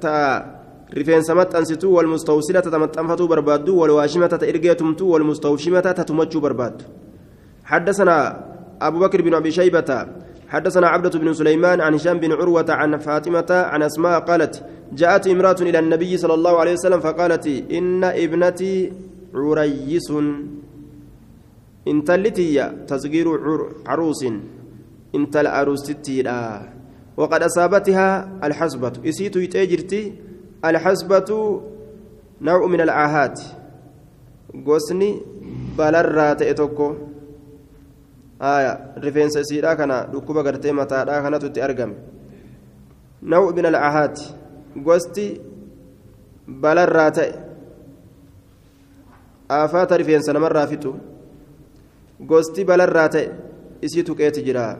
تا 0.00 0.59
رفين 0.98 1.22
سمت 1.22 1.54
أنستو 1.54 1.90
والمستوصلة 1.96 2.60
تمتنفتو 2.60 3.26
بربادو 3.26 3.76
والواشمة 3.80 4.26
تإرقيتمتو 4.26 5.06
والمستوشمة 5.06 5.80
تتمجو 5.80 6.40
بربادو. 6.40 6.84
حدثنا 7.64 8.16
أبو 8.82 8.98
بكر 8.98 9.22
بن 9.22 9.34
أبي 9.34 9.50
شيبة 9.50 10.06
حدثنا 10.48 10.86
عبدة 10.88 11.18
بن 11.18 11.32
سليمان 11.34 11.80
عن 11.80 11.94
هشام 11.94 12.18
بن 12.18 12.32
عروة 12.32 12.66
عن 12.68 12.98
فاطمة 12.98 13.50
عن 13.50 13.82
أسماء 13.82 14.20
قالت 14.20 14.64
جاءت 14.92 15.26
امرأة 15.26 15.56
إلى 15.60 15.78
النبي 15.78 16.16
صلى 16.16 16.34
الله 16.34 16.58
عليه 16.58 16.72
وسلم 16.72 17.00
فقالت 17.00 17.46
إن 17.46 18.04
ابنتي 18.04 18.92
عريس. 19.34 20.08
انت 21.88 22.10
التي 22.10 22.72
تصغير 22.88 23.26
عروس. 23.86 24.22
انت 25.14 25.36
العروستي 25.36 26.22
وقد 27.16 27.42
أصابتها 27.42 28.38
الحسبة 28.44 28.92
إسيت 29.06 29.36
يتأجرتي 29.36 30.12
الحسبة 30.64 31.30
نوع 32.40 32.66
من 32.66 32.80
العاهات 32.80 33.40
قسني 34.66 35.22
بلرات 35.78 36.42
إتوكو 36.42 36.94
آية 38.42 38.94
رفين 38.98 39.30
سيدا 39.30 39.74
كان 39.74 39.90
ركوبة 39.90 40.42
قرتي 40.42 40.72
متى 40.72 41.04
كانت 41.04 41.44
تأرقم 41.44 41.92
نوع 43.22 43.50
من 43.50 43.66
العهات 43.66 44.20
قوستي 44.86 45.40
بلرات 46.48 47.18
آفات 49.50 49.92
رفين 49.92 50.22
سنمر 50.22 50.52
رافتو 50.52 50.92
قوستي 52.28 52.64
بلرات 52.64 53.16
isiitu 53.82 54.14
qeeti 54.14 54.44
jira 54.44 54.76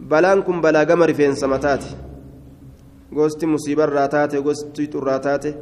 balaan 0.00 0.42
kun 0.44 0.60
balaa 0.60 0.84
gama 0.84 1.06
rifeensa 1.06 1.48
mataati 1.48 1.96
gosti 3.12 3.46
musiibarraa 3.46 4.08
taate 4.08 4.42
gosti 4.42 4.88
xurraa 4.92 5.18
taate 5.18 5.54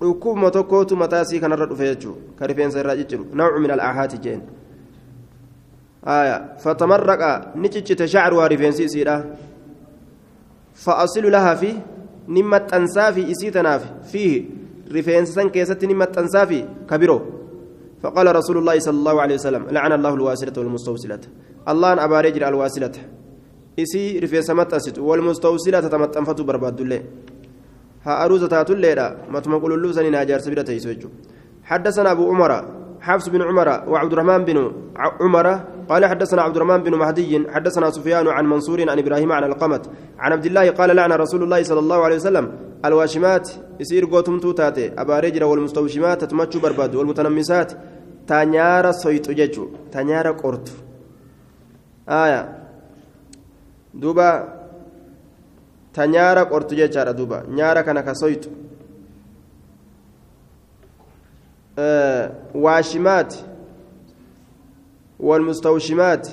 dhukkubuma 0.00 0.50
tokkootu 0.50 0.96
mataasii 0.96 1.40
kanarra 1.40 1.66
dhufe 1.66 1.84
jechuudha 1.94 2.38
ka 2.38 2.46
rifeensa 2.46 2.80
irraa 2.80 2.96
cicciru 2.96 3.24
nawcu 3.34 3.60
min 3.60 3.70
al'aahaati 3.70 4.18
jeen 4.18 4.42
fatamarraqa 6.64 7.52
ni 7.54 7.68
ciccite 7.70 8.06
shacruhaa 8.06 8.48
rifeensi 8.48 8.84
isiidha 8.84 9.16
fa'asilu 10.74 11.30
lahaa 11.30 11.56
fi 11.56 11.72
ni 12.28 12.42
maxxansaa 12.42 13.12
fi 13.12 13.22
isii 13.34 13.50
tanaaf 13.50 13.82
fiihi 14.12 14.38
rifeensa 14.96 15.32
san 15.32 15.50
keessatti 15.50 15.86
ni 15.86 15.94
maxxansaa 15.94 16.46
fi 16.46 16.64
kabiroo 16.86 17.20
فقال 18.02 18.26
رسول 18.36 18.58
الله 18.58 18.78
صلى 18.78 18.98
الله 18.98 19.16
عليه 19.22 19.34
وسلم 19.34 19.62
لعن 19.74 19.92
الله 19.92 20.14
الواسلة 20.14 20.54
والمستوصلة 20.58 21.20
الله 21.68 22.04
أباري 22.04 22.30
جرى 22.30 22.48
الواسلة 22.48 22.94
رفيسة 24.24 24.54
متأسد 24.54 24.98
والمستوصلة 24.98 25.80
تتمتنفت 25.80 26.40
برباد 26.40 26.80
الله 26.80 27.00
ها 28.06 28.24
أروز 28.24 28.44
تاتو 28.44 28.72
الليلة 28.72 29.16
ما 29.32 29.40
تمقل 29.40 29.72
اللوزن 29.72 30.10
ناجار 30.10 30.38
سبيلة 30.38 30.68
يسوجو 30.78 31.08
حدثنا 31.70 32.10
أبو 32.12 32.24
عمر 32.30 32.52
حفص 33.00 33.28
بن 33.28 33.42
عمر 33.42 33.68
وعبد 33.90 34.12
الرحمن 34.12 34.44
بن 34.44 34.72
عمر 35.20 35.46
قال 35.90 36.06
حدثنا 36.06 36.42
عبد 36.42 36.56
الرحمن 36.56 36.82
بن 36.82 36.94
مهدي 36.94 37.46
حدثنا 37.54 37.90
سفيان 37.90 38.28
عن 38.28 38.46
منصور 38.46 38.90
عن 38.90 38.98
إبراهيم 38.98 39.32
عن 39.32 39.44
القمت 39.44 39.90
عن 40.18 40.32
عبد 40.32 40.46
الله 40.46 40.70
قال 40.70 40.96
لعن 40.96 41.12
رسول 41.12 41.42
الله 41.42 41.62
صلى 41.62 41.78
الله 41.78 42.04
عليه 42.04 42.16
وسلم 42.16 42.52
الواشمات 42.84 43.50
يصير 43.80 44.04
قوتم 44.04 44.38
توتاتي 44.40 44.92
ابا 44.98 45.20
رجل 45.20 45.44
والمستوشمات 45.44 46.24
تتمشوا 46.24 46.60
برباد 46.60 46.94
والمتنمسات 46.94 47.72
تنيارا 48.26 48.92
سويت 48.92 49.30
ججو 49.30 49.68
تنيارا 49.92 50.30
قرط 50.30 50.68
آية 52.08 52.67
دوبا 53.94 54.58
تنيارا 55.94 56.42
قرط 56.42 56.74
ججارا 56.74 57.12
دوبا 57.12 57.42
نيارا 57.48 57.80
كان 57.80 58.00
كسويت 58.00 58.44
آه 61.78 62.32
واشمات 62.54 63.34
والمستوشمات 65.20 66.28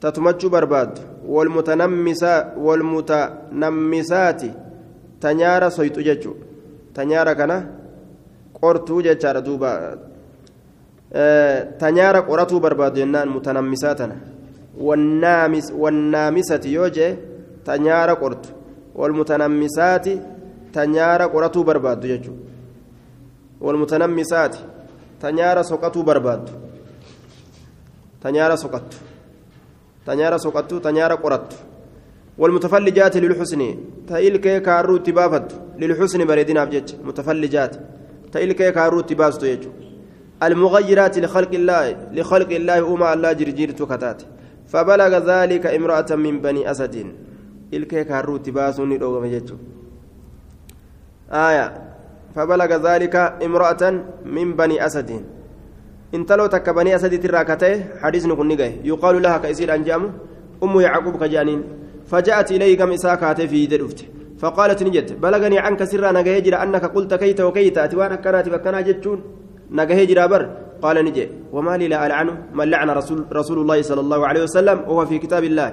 تتمجو 0.00 0.48
برباد 0.48 0.98
والمتنمسا 1.26 2.54
والمتنمسات 2.56 4.42
تنيارا 5.20 5.68
سويتو 5.68 6.00
ججو 6.00 6.34
تنيارا 6.94 7.32
كنا 7.32 7.70
قرتو 8.62 9.00
ججارا 9.00 9.40
دوبا 9.40 9.70
تنيارا 11.80 12.20
قرتو 12.20 12.58
برباد 12.58 12.96
ينان 12.98 13.28
متنمساتنا 13.28 14.33
والنامسة 14.78 16.60
يوجي 16.64 17.16
تنيارا 17.66 18.14
قرتو 18.14 18.48
والمتنمسات 18.94 20.06
تنيارا 20.72 21.26
قرتو 21.26 21.62
برباد 21.62 22.06
ججو 22.06 22.34
والمتنمسات 23.60 24.56
تنيارا 25.22 25.62
سقطو 25.62 26.02
برباد. 26.02 26.50
تنيارا 28.22 28.56
سقطت 28.56 28.94
تنيارا 30.06 30.36
سقطت 30.36 30.74
تنيارا 30.74 31.14
قرت 31.14 31.52
والمتفلجات 32.38 33.16
للحسن 33.16 33.74
تأيلك 34.08 34.62
كارو 34.62 34.96
تبافت 34.96 35.48
للحسن 35.78 36.24
بريدين 36.24 36.58
أبجج. 36.58 36.88
متفلجات 37.04 37.76
تأيلك 38.32 38.72
كارو 38.74 39.00
تباست 39.00 39.42
يجو. 39.42 39.70
المغيرات 40.42 41.18
لخلق 41.18 41.52
الله 41.60 41.96
لخلق 42.12 42.50
الله 42.60 42.94
أما 42.94 43.14
الله 43.14 43.32
جرجير 43.32 43.70
تكتات 43.70 44.22
فبلغ 44.66 45.12
ذلك 45.32 45.66
امرأة 45.66 46.10
من 46.16 46.40
بني 46.40 46.70
أسد. 46.70 46.96
إلك 47.74 48.06
كارو 48.06 48.36
تباسوني 48.36 48.96
دوغم 48.98 49.24
يجو 49.24 49.56
آية. 51.30 51.66
فبلغ 52.34 52.70
ذلك 52.88 53.14
امرأة 53.46 53.82
من 54.24 54.48
بني 54.56 54.86
أسد. 54.86 55.10
انتلو 56.14 56.46
تك 56.46 56.70
بني 56.70 56.96
أسد 56.96 57.22
تراكته 57.22 57.84
حديث 58.02 58.26
نكون 58.26 58.48
نجاه 58.48 58.72
يقال 58.84 59.22
لها 59.22 59.38
كيسير 59.38 59.74
أنجام 59.74 60.12
أم 60.62 60.80
يعقوب 60.80 61.16
كجانين. 61.22 61.62
فجاءت 62.06 62.52
إلي 62.52 62.76
كم 62.76 62.92
إساكاته 62.92 63.46
في 63.46 63.66
درفت 63.66 64.04
فقالت 64.38 64.82
نجت 64.82 65.12
بلغني 65.12 65.58
عنك 65.58 65.84
سرا 65.84 66.12
نجاه 66.12 66.38
جرى 66.38 66.56
أنك 66.56 66.84
قلت 66.84 67.14
كيت 67.14 67.40
وكيت. 67.40 67.78
أتوانا 67.78 68.14
كانت 68.14 68.48
فكنا 68.48 68.80
جتون 68.80 69.18
نجاه 69.70 70.04
جرى 70.04 70.28
بر 70.28 70.42
قال 70.84 70.96
نجي 71.04 71.24
وما 71.54 71.80
لي 71.80 71.88
لا 71.88 72.06
ألعنه 72.06 72.34
من 72.52 72.66
لعن 72.72 72.88
رسول, 73.00 73.24
رسول 73.32 73.58
الله 73.64 73.78
صلى 73.88 74.00
الله 74.04 74.20
عليه 74.28 74.42
وسلم 74.46 74.78
وهو 74.88 75.02
في 75.08 75.16
كتاب 75.24 75.44
الله. 75.44 75.68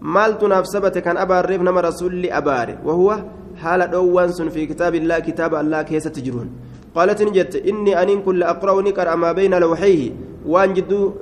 مالت 0.00 0.40
نفسبت 0.44 0.94
كان 1.04 1.16
أبار 1.16 1.44
نما 1.66 1.80
رسول 1.80 2.12
لي 2.24 2.32
أبار 2.32 2.68
وهو 2.86 3.08
حال 3.60 3.80
دوان 3.92 4.28
في 4.54 4.62
كتاب 4.66 4.94
الله 4.94 5.18
كتاب 5.28 5.52
الله 5.54 5.82
كيس 5.82 6.04
تجرون. 6.16 6.48
قالت 6.96 7.22
نجت 7.22 7.52
إني 7.68 7.92
أنين 8.02 8.22
كل 8.22 8.40
أقرأ 8.42 8.82
نكر 8.82 9.08
ما 9.16 9.32
بين 9.32 9.54
لوحيه 9.54 10.02
وأن 10.46 10.70
جدو 10.76 11.12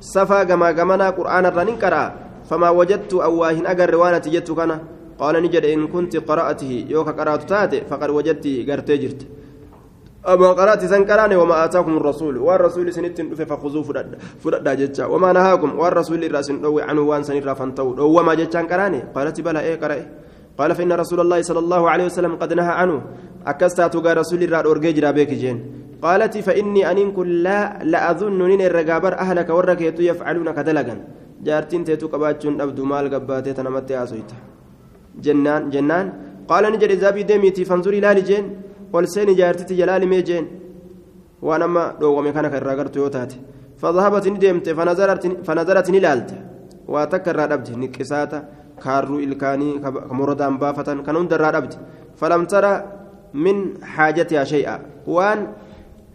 صفا 0.00 0.40
كما 0.50 0.72
كمنا 0.72 1.10
قرآن 1.10 1.44
الرنين 1.46 1.76
كرا 1.82 2.04
فما 2.50 2.68
وجدت 2.78 3.12
أواهن 3.14 3.66
أجر 3.66 3.96
وأنا 3.96 4.18
تجت 4.18 4.50
كنا 4.58 4.76
قال 5.20 5.34
نجد 5.44 5.64
إن 5.64 5.86
كنت 5.86 6.16
قرأته 6.28 6.72
يوك 6.88 7.08
قرأت 7.18 7.42
تاتي 7.50 7.78
فقد 7.90 8.10
وجدت 8.10 8.46
قرتي 8.68 8.96
جرت. 9.02 9.22
أما 10.22 10.52
قرأت 10.58 10.84
سنكراني 10.84 11.36
وما 11.36 11.64
آتاكم 11.64 11.96
الرسول. 11.96 12.38
والرسول 12.38 12.92
سنت 12.94 13.18
فخذوه 13.50 13.82
فرد 14.42 14.66
جتشا. 14.80 15.04
وما 15.06 15.32
نهاكم. 15.32 15.70
والرسول 15.78 16.24
الرسول 16.24 16.80
عنه 16.88 17.02
وان 17.10 17.22
سنر 17.22 17.54
فانتو. 17.54 17.98
وما 18.16 18.34
جتشان 18.34 18.66
كراني 18.70 19.00
قالت 19.14 19.40
بلا 19.40 19.60
إيه 19.60 19.76
قرأي. 19.82 20.02
قال 20.58 20.70
فإن 20.74 20.92
رسول 20.92 21.20
الله 21.20 21.42
صلى 21.42 21.58
الله 21.58 21.82
عليه 21.90 22.04
وسلم 22.04 22.32
قد 22.36 22.52
نهى 22.52 22.72
عنه. 22.80 23.02
أكستات 23.46 23.94
رسول 23.96 24.40
الله 24.42 24.60
أرجع 24.60 24.90
جرابيك 24.90 25.30
جين. 25.42 25.58
قالت 26.02 26.38
فإني 26.38 26.82
أن 26.90 27.12
كل 27.14 27.42
لا 27.46 27.78
لأظن 27.82 28.40
نين 28.50 28.62
الرجابر 28.70 29.12
أهلك 29.24 29.48
ورك 29.50 29.80
يفعلون 29.98 30.48
كدلجا 30.50 30.96
جارتين 31.46 31.84
تيتو 31.86 32.06
قباتشون 32.12 32.60
أبدو 32.60 32.82
مال 32.84 33.06
قباتي 33.14 33.52
تنمت 33.54 33.90
أسويت 33.92 34.30
جنان 35.24 35.70
جنان. 35.70 36.06
قال 36.50 36.64
نجد 36.72 36.98
زابي 36.98 37.22
دميتي 37.22 37.62
فانظري 37.64 38.00
لا 38.00 38.14
لجين 38.18 38.44
والسين 38.92 39.34
جارتي 39.40 39.74
جلال 39.80 40.02
ميجين 40.12 40.44
وأنا 41.46 41.66
ما 41.74 41.84
دوغمي 42.00 42.32
كان 42.32 42.46
كرغرت 42.52 42.96
يوتاتي 42.96 43.38
فذهبت 43.80 44.24
ندمت 44.34 44.66
فنظرت 44.78 45.24
فنظرت 45.46 45.86
نلالت 45.94 46.30
واتكر 46.92 47.36
رابت 47.36 47.68
نكساتا 47.82 48.38
كارو 48.82 49.16
إلكاني 49.26 49.68
كمردان 50.10 50.54
بافة 50.62 50.88
كان 51.06 51.16
هند 51.16 51.32
رابت 51.42 51.72
فلم 52.20 52.42
ترى 52.52 52.72
من 53.44 53.56
حاجتها 53.92 54.44
شيئا 54.52 54.76
وان 55.14 55.38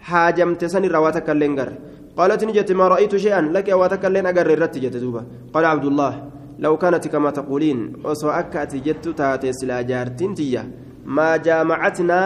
حاجمت 0.08 0.62
سن 0.74 0.86
رواتك 0.96 1.30
اللينجر 1.30 1.70
قالت 2.18 2.42
نجت 2.48 2.72
ما 2.80 2.86
رأيت 2.94 3.14
شيئا 3.16 3.42
لك 3.56 3.68
واتك 3.80 4.04
اللين 4.06 4.26
أجر 4.32 4.50
الرت 4.56 4.76
جت 4.84 4.96
دوبا 5.04 5.22
قال 5.54 5.66
عبد 5.66 5.86
الله 5.92 6.14
لو 6.60 6.74
كانت 6.78 7.08
كما 7.14 7.30
تقولين 7.40 7.80
وسوأكت 8.06 8.72
جت 8.86 9.06
تاتي 9.20 9.52
سلا 9.60 9.82
جارتين 9.90 10.32
تيا 10.38 10.64
ما 11.08 11.38
جامعتنا 11.38 12.20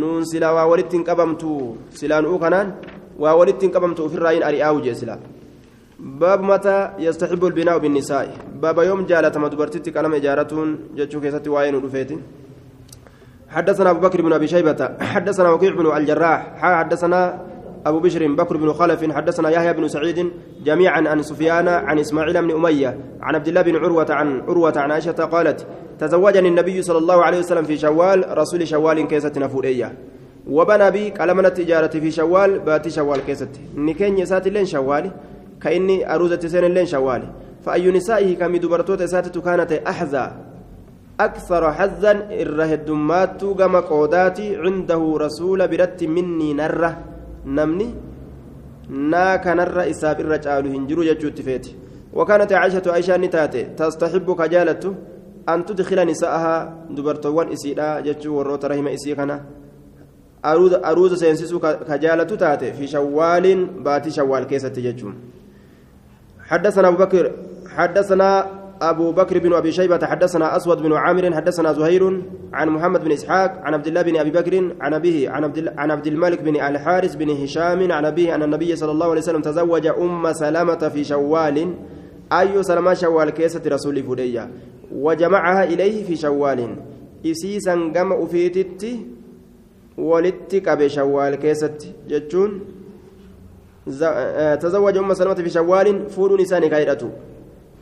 نون 0.00 0.24
سلا 0.24 0.50
وولدت 0.56 0.94
قبمت 1.08 1.42
سلان 2.00 2.24
أوكنان 2.24 2.68
وولدت 3.22 3.62
قبمت 3.74 4.00
في 4.00 4.14
الرأين 4.18 4.42
أرياو 4.42 4.80
جسلا 4.80 5.16
باب 6.20 6.40
متى 6.42 6.76
يستحب 6.98 7.44
البناء 7.44 7.78
بالنساء؟ 7.78 8.26
باب 8.62 8.78
يوم 8.78 9.00
جالت 9.10 9.36
مدبرتي 9.38 9.90
كلام 9.90 10.12
إجارتون 10.14 10.68
جتشو 10.96 11.20
كيستي 11.20 11.50
وين 11.50 11.74
ودفيتين 11.74 12.20
حدثنا 13.54 13.90
أبو 13.90 14.00
بكر 14.00 14.22
بن 14.22 14.32
أبي 14.32 14.46
شيبة 14.46 14.80
حدثنا 15.00 15.48
وكيع 15.50 15.72
بن 15.74 15.86
الجراح 15.96 16.40
حدثنا 16.62 17.20
أبو 17.86 17.98
بشر 18.00 18.26
بكر 18.26 18.56
بن 18.56 18.72
خلف 18.72 19.12
حدثنا 19.12 19.50
يحيى 19.50 19.72
بن 19.72 19.88
سعيد 19.88 20.30
جميعا 20.64 21.08
عن 21.08 21.22
سفيان 21.22 21.68
عن 21.68 21.98
إسماعيل 21.98 22.42
بن 22.42 22.50
أمية 22.50 22.98
عن 23.20 23.34
عبد 23.34 23.48
الله 23.48 23.62
بن 23.62 23.76
عروة 23.76 24.06
عن 24.10 24.40
عروة 24.40 24.72
عن 24.76 24.90
عائشة 24.90 25.12
قالت 25.12 25.66
تزوجني 25.98 26.48
النبي 26.48 26.82
صلى 26.82 26.98
الله 26.98 27.24
عليه 27.24 27.38
وسلم 27.38 27.64
في 27.64 27.76
شوال 27.76 28.38
رسول 28.38 28.68
شوال 28.68 29.08
كيسة 29.08 29.32
نفورية. 29.36 29.92
وبنى 30.50 30.90
بي 30.90 31.10
كلمنا 31.10 31.48
التجارة 31.48 31.86
في 31.86 32.10
شوال 32.10 32.58
باتي 32.58 32.90
شوال 32.90 33.20
كيسة 33.26 33.48
نكين 33.76 34.18
يسات 34.18 34.48
لين 34.48 34.66
شوالي 34.66 35.10
كإني 35.62 36.14
أروزة 36.14 36.40
سين 36.40 36.64
لين 36.64 36.86
شوالي. 36.86 37.28
فأي 37.64 37.90
نسائه 37.90 38.36
كم 38.36 38.56
دبرتوت 38.56 39.02
ساتت 39.02 39.38
كانت 39.38 39.72
أحزى 39.72 40.30
أكثر 41.20 41.72
حزا 41.72 42.12
الرهدمات 42.30 43.44
كما 43.44 43.80
قوداتي 43.80 44.56
عنده 44.56 45.14
رسول 45.16 45.68
برت 45.68 46.04
مني 46.04 46.54
نرة. 46.54 47.11
نمني 47.46 47.94
naa 49.12 49.38
kanarra 49.38 49.86
isaaf 49.86 50.18
irra 50.20 50.38
caalu 50.38 50.72
hin 50.74 50.86
jiru 50.88 51.04
jechuutti 51.04 51.42
feeti. 51.42 51.76
وكانت 52.12 52.52
عائشة 52.52 52.82
عائشة 52.86 53.16
نتاتي 53.16 53.62
تستحب 53.64 54.28
كجالته 54.40 54.94
أن 55.48 55.64
تدخل 55.64 56.06
نساءها 56.06 56.86
دبرتوان 56.90 57.52
إسيدا 57.52 58.00
جتشو 58.00 58.36
وروت 58.36 58.64
رحمة 58.64 58.94
إسيخنا 58.94 59.36
أروز 60.44 60.72
أروز 60.74 61.12
سينسسو 61.14 61.58
كجالة 61.88 62.24
تاتي 62.24 62.72
في 62.72 62.86
شوال 62.86 63.64
باتي 63.64 64.10
شوال 64.10 64.44
كيسة 64.44 64.68
تجتشو 64.68 65.10
حدثنا 66.48 66.88
أبو 66.88 66.96
بكر 66.96 67.32
حدثنا 67.76 68.28
أبو 68.90 69.12
بكر 69.12 69.38
بن 69.38 69.52
أبي 69.52 69.72
شيبة 69.72 70.06
حدثنا 70.06 70.56
أسود 70.56 70.82
بن 70.82 70.92
عامر 70.92 71.34
حدثنا 71.34 71.72
زهير 71.72 72.22
عن 72.52 72.68
محمد 72.68 73.04
بن 73.04 73.12
إسحاق 73.12 73.60
عن 73.62 73.74
عبد 73.74 73.86
الله 73.86 74.02
بن 74.02 74.16
أبي 74.16 74.30
بكر 74.30 74.74
عن 74.80 74.94
أبيه 74.94 75.30
عن 75.76 75.90
عبد, 75.90 76.06
الملك 76.06 76.42
بن 76.42 76.56
الحارث 76.56 77.14
بن 77.14 77.30
هشام 77.30 77.92
عن 77.92 78.04
أبيه 78.04 78.34
أن 78.34 78.42
النبي 78.42 78.76
صلى 78.76 78.90
الله 78.90 79.10
عليه 79.10 79.20
وسلم 79.20 79.40
تزوج 79.40 79.86
أم 79.86 80.32
سلمة 80.32 80.88
في 80.88 81.04
شوال. 81.04 81.74
أي 82.32 82.62
سلمة 82.62 82.94
شوال؟ 82.94 83.30
كيسة 83.30 83.62
رسول 83.66 84.02
فدية. 84.02 84.50
وجمعها 84.92 85.64
إليه 85.64 86.04
في 86.04 86.16
شوال. 86.16 86.76
إسيسا 87.26 87.74
قم 87.96 88.12
أفيتت 88.12 88.86
ولتك 89.98 90.68
بشوال 90.68 91.34
كيسة 91.34 91.78
جتون 92.08 92.60
تزوج 94.60 94.96
أم 94.96 95.14
سلمة 95.14 95.34
في 95.34 95.50
شوال. 95.50 96.10
فور 96.10 96.40
نسان 96.40 96.66
كايرته 96.68 97.10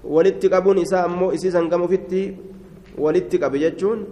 walitti 0.05 0.49
qabuun 0.49 0.79
isaa 0.79 1.05
ammoo 1.05 1.33
isii 1.33 1.51
sangam 1.51 1.83
ofitti 1.83 2.37
walitti 2.99 3.39
qabe 3.39 3.59
jechuun 3.59 4.07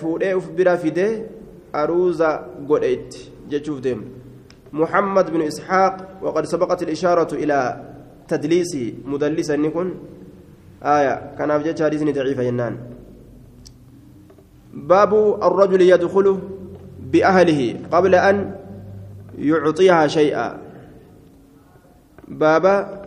fuudhee 0.00 0.34
uf 0.34 0.50
bira 0.50 0.76
fidee 0.76 1.24
aruuza 1.72 2.44
godhe 2.68 2.92
itti 2.92 3.30
jechuuf 3.50 3.80
deemu. 3.80 4.04
محمد 4.72 5.30
بن 5.32 5.42
إسحاق 5.42 6.18
وقد 6.22 6.44
سبقت 6.44 6.82
الإشارة 6.82 7.34
إلى 7.34 7.58
تدليسه 8.28 8.94
مدلسا 9.04 9.56
نكون 9.56 9.94
آية 10.82 11.34
كان 11.38 11.50
أفجد 11.50 11.82
حديث 11.82 12.02
ضعيف 12.02 12.38
ينان 12.38 12.76
باب 14.74 15.12
الرجل 15.42 15.80
يدخل 15.82 16.38
بأهله 17.12 17.60
قبل 17.92 18.14
أن 18.14 18.36
يعطيها 19.38 20.06
شيئا 20.06 20.58
بابا 22.28 23.05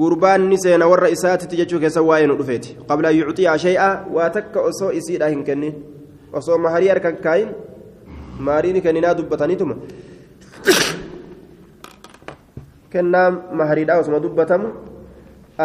gurbaan 0.00 0.46
ni 0.48 0.58
seena 0.58 0.86
warra 0.86 1.08
isaatitti 1.16 1.56
jechuu 1.60 1.80
keessa 1.82 2.02
waa'ee 2.02 2.26
nu 2.30 2.36
dhufeeti 2.40 2.76
qabla 2.88 3.10
yuuxiyaa 3.10 3.58
shay'a 3.64 3.88
waa 4.14 4.30
takka 4.36 4.60
osoo 4.70 4.90
isiidha 5.00 5.28
hin 5.32 5.42
kennin 5.48 5.74
osoo 6.32 6.58
maharii 6.58 6.88
harkan 6.92 7.16
kaayin 7.24 7.50
maariin 8.38 8.82
kenninaa 8.82 9.14
dubbataniituma 9.18 9.74
kennaa 12.92 13.30
mahariidhaa 13.62 13.98
osuma 14.04 14.20
dubbatamu 14.22 14.68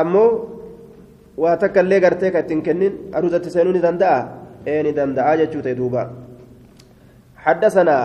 ammoo 0.02 0.30
waa 1.38 1.56
takka 1.58 1.82
illee 1.86 2.00
gartee 2.00 2.32
ka 2.32 2.40
ittiin 2.46 2.62
kennin 2.68 2.94
aruuzatti 3.14 3.50
seenuu 3.54 3.74
ni 3.78 3.82
danda'a 3.88 4.20
ee 4.74 4.84
ni 4.84 4.92
danda'a 5.02 5.38
jechuu 5.44 5.62
ta'e 5.66 5.76
duuba 5.82 6.04
حدثنا 7.46 7.98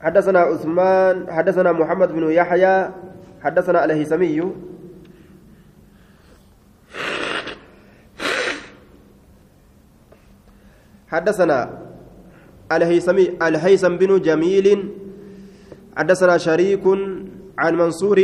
حدثنا 0.00 0.40
عثمان 0.40 1.16
حدثنا 1.28 1.70
محمد 1.72 2.08
بن 2.16 2.24
يحيى 2.32 2.76
حدثنا 3.44 3.84
الهيثمي 3.84 4.38
حدثنا 11.13 11.59
الهيثمي 12.71 13.37
الهيثم 13.41 13.93
بن 14.01 14.21
جميل 14.21 14.67
حدثنا 15.97 16.37
شريك 16.37 16.85
عن 17.57 17.71
منصور 17.77 18.17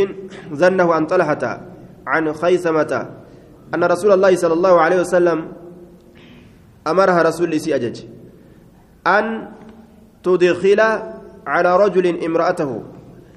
ظنه 0.54 0.94
عن 0.94 1.06
طلحة 1.06 1.44
عن 2.08 2.34
خيثمة 2.34 3.10
أن 3.76 3.84
رسول 3.84 4.12
الله 4.12 4.36
صلى 4.36 4.54
الله 4.54 4.82
عليه 4.82 5.00
وسلم 5.02 5.40
أمرها 6.88 7.22
رسول 7.22 7.60
سي 7.62 7.76
أجج 7.76 7.98
أن 9.08 9.26
تدخل 10.24 10.80
على 11.48 11.72
رجل 11.78 12.06
امرأته. 12.26 12.72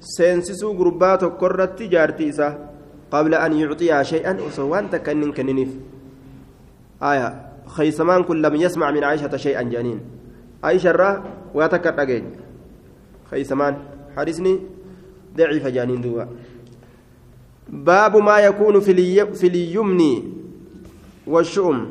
سينسسو 0.00 0.72
قربات 0.78 1.24
كرت 1.24 1.82
جارتيسة 1.82 2.48
قبل 3.11 3.34
أن 3.34 3.53
يعطيها 3.53 4.03
شيئا 4.03 4.32
وسوان 4.40 4.90
تكنن 4.90 5.32
كننف 5.32 5.68
آية. 7.03 7.51
خيسمان 7.72 8.22
كل 8.22 8.42
لم 8.42 8.54
يسمع 8.54 8.90
من 8.90 9.04
عائشة 9.04 9.36
شيئا 9.36 9.62
جانين 9.62 10.00
عائشة 10.64 10.92
را 10.92 11.24
واتكت 11.54 11.98
أجين 11.98 12.24
خيسمان 13.30 13.74
حارسني 14.16 14.60
ضعيف 15.36 15.66
جانين 15.66 16.00
دوا. 16.00 16.24
باب 17.68 18.16
ما 18.16 18.38
يكون. 18.38 18.80
في 18.80 19.46
اليمن 19.46 20.00
والشؤم. 21.26 21.88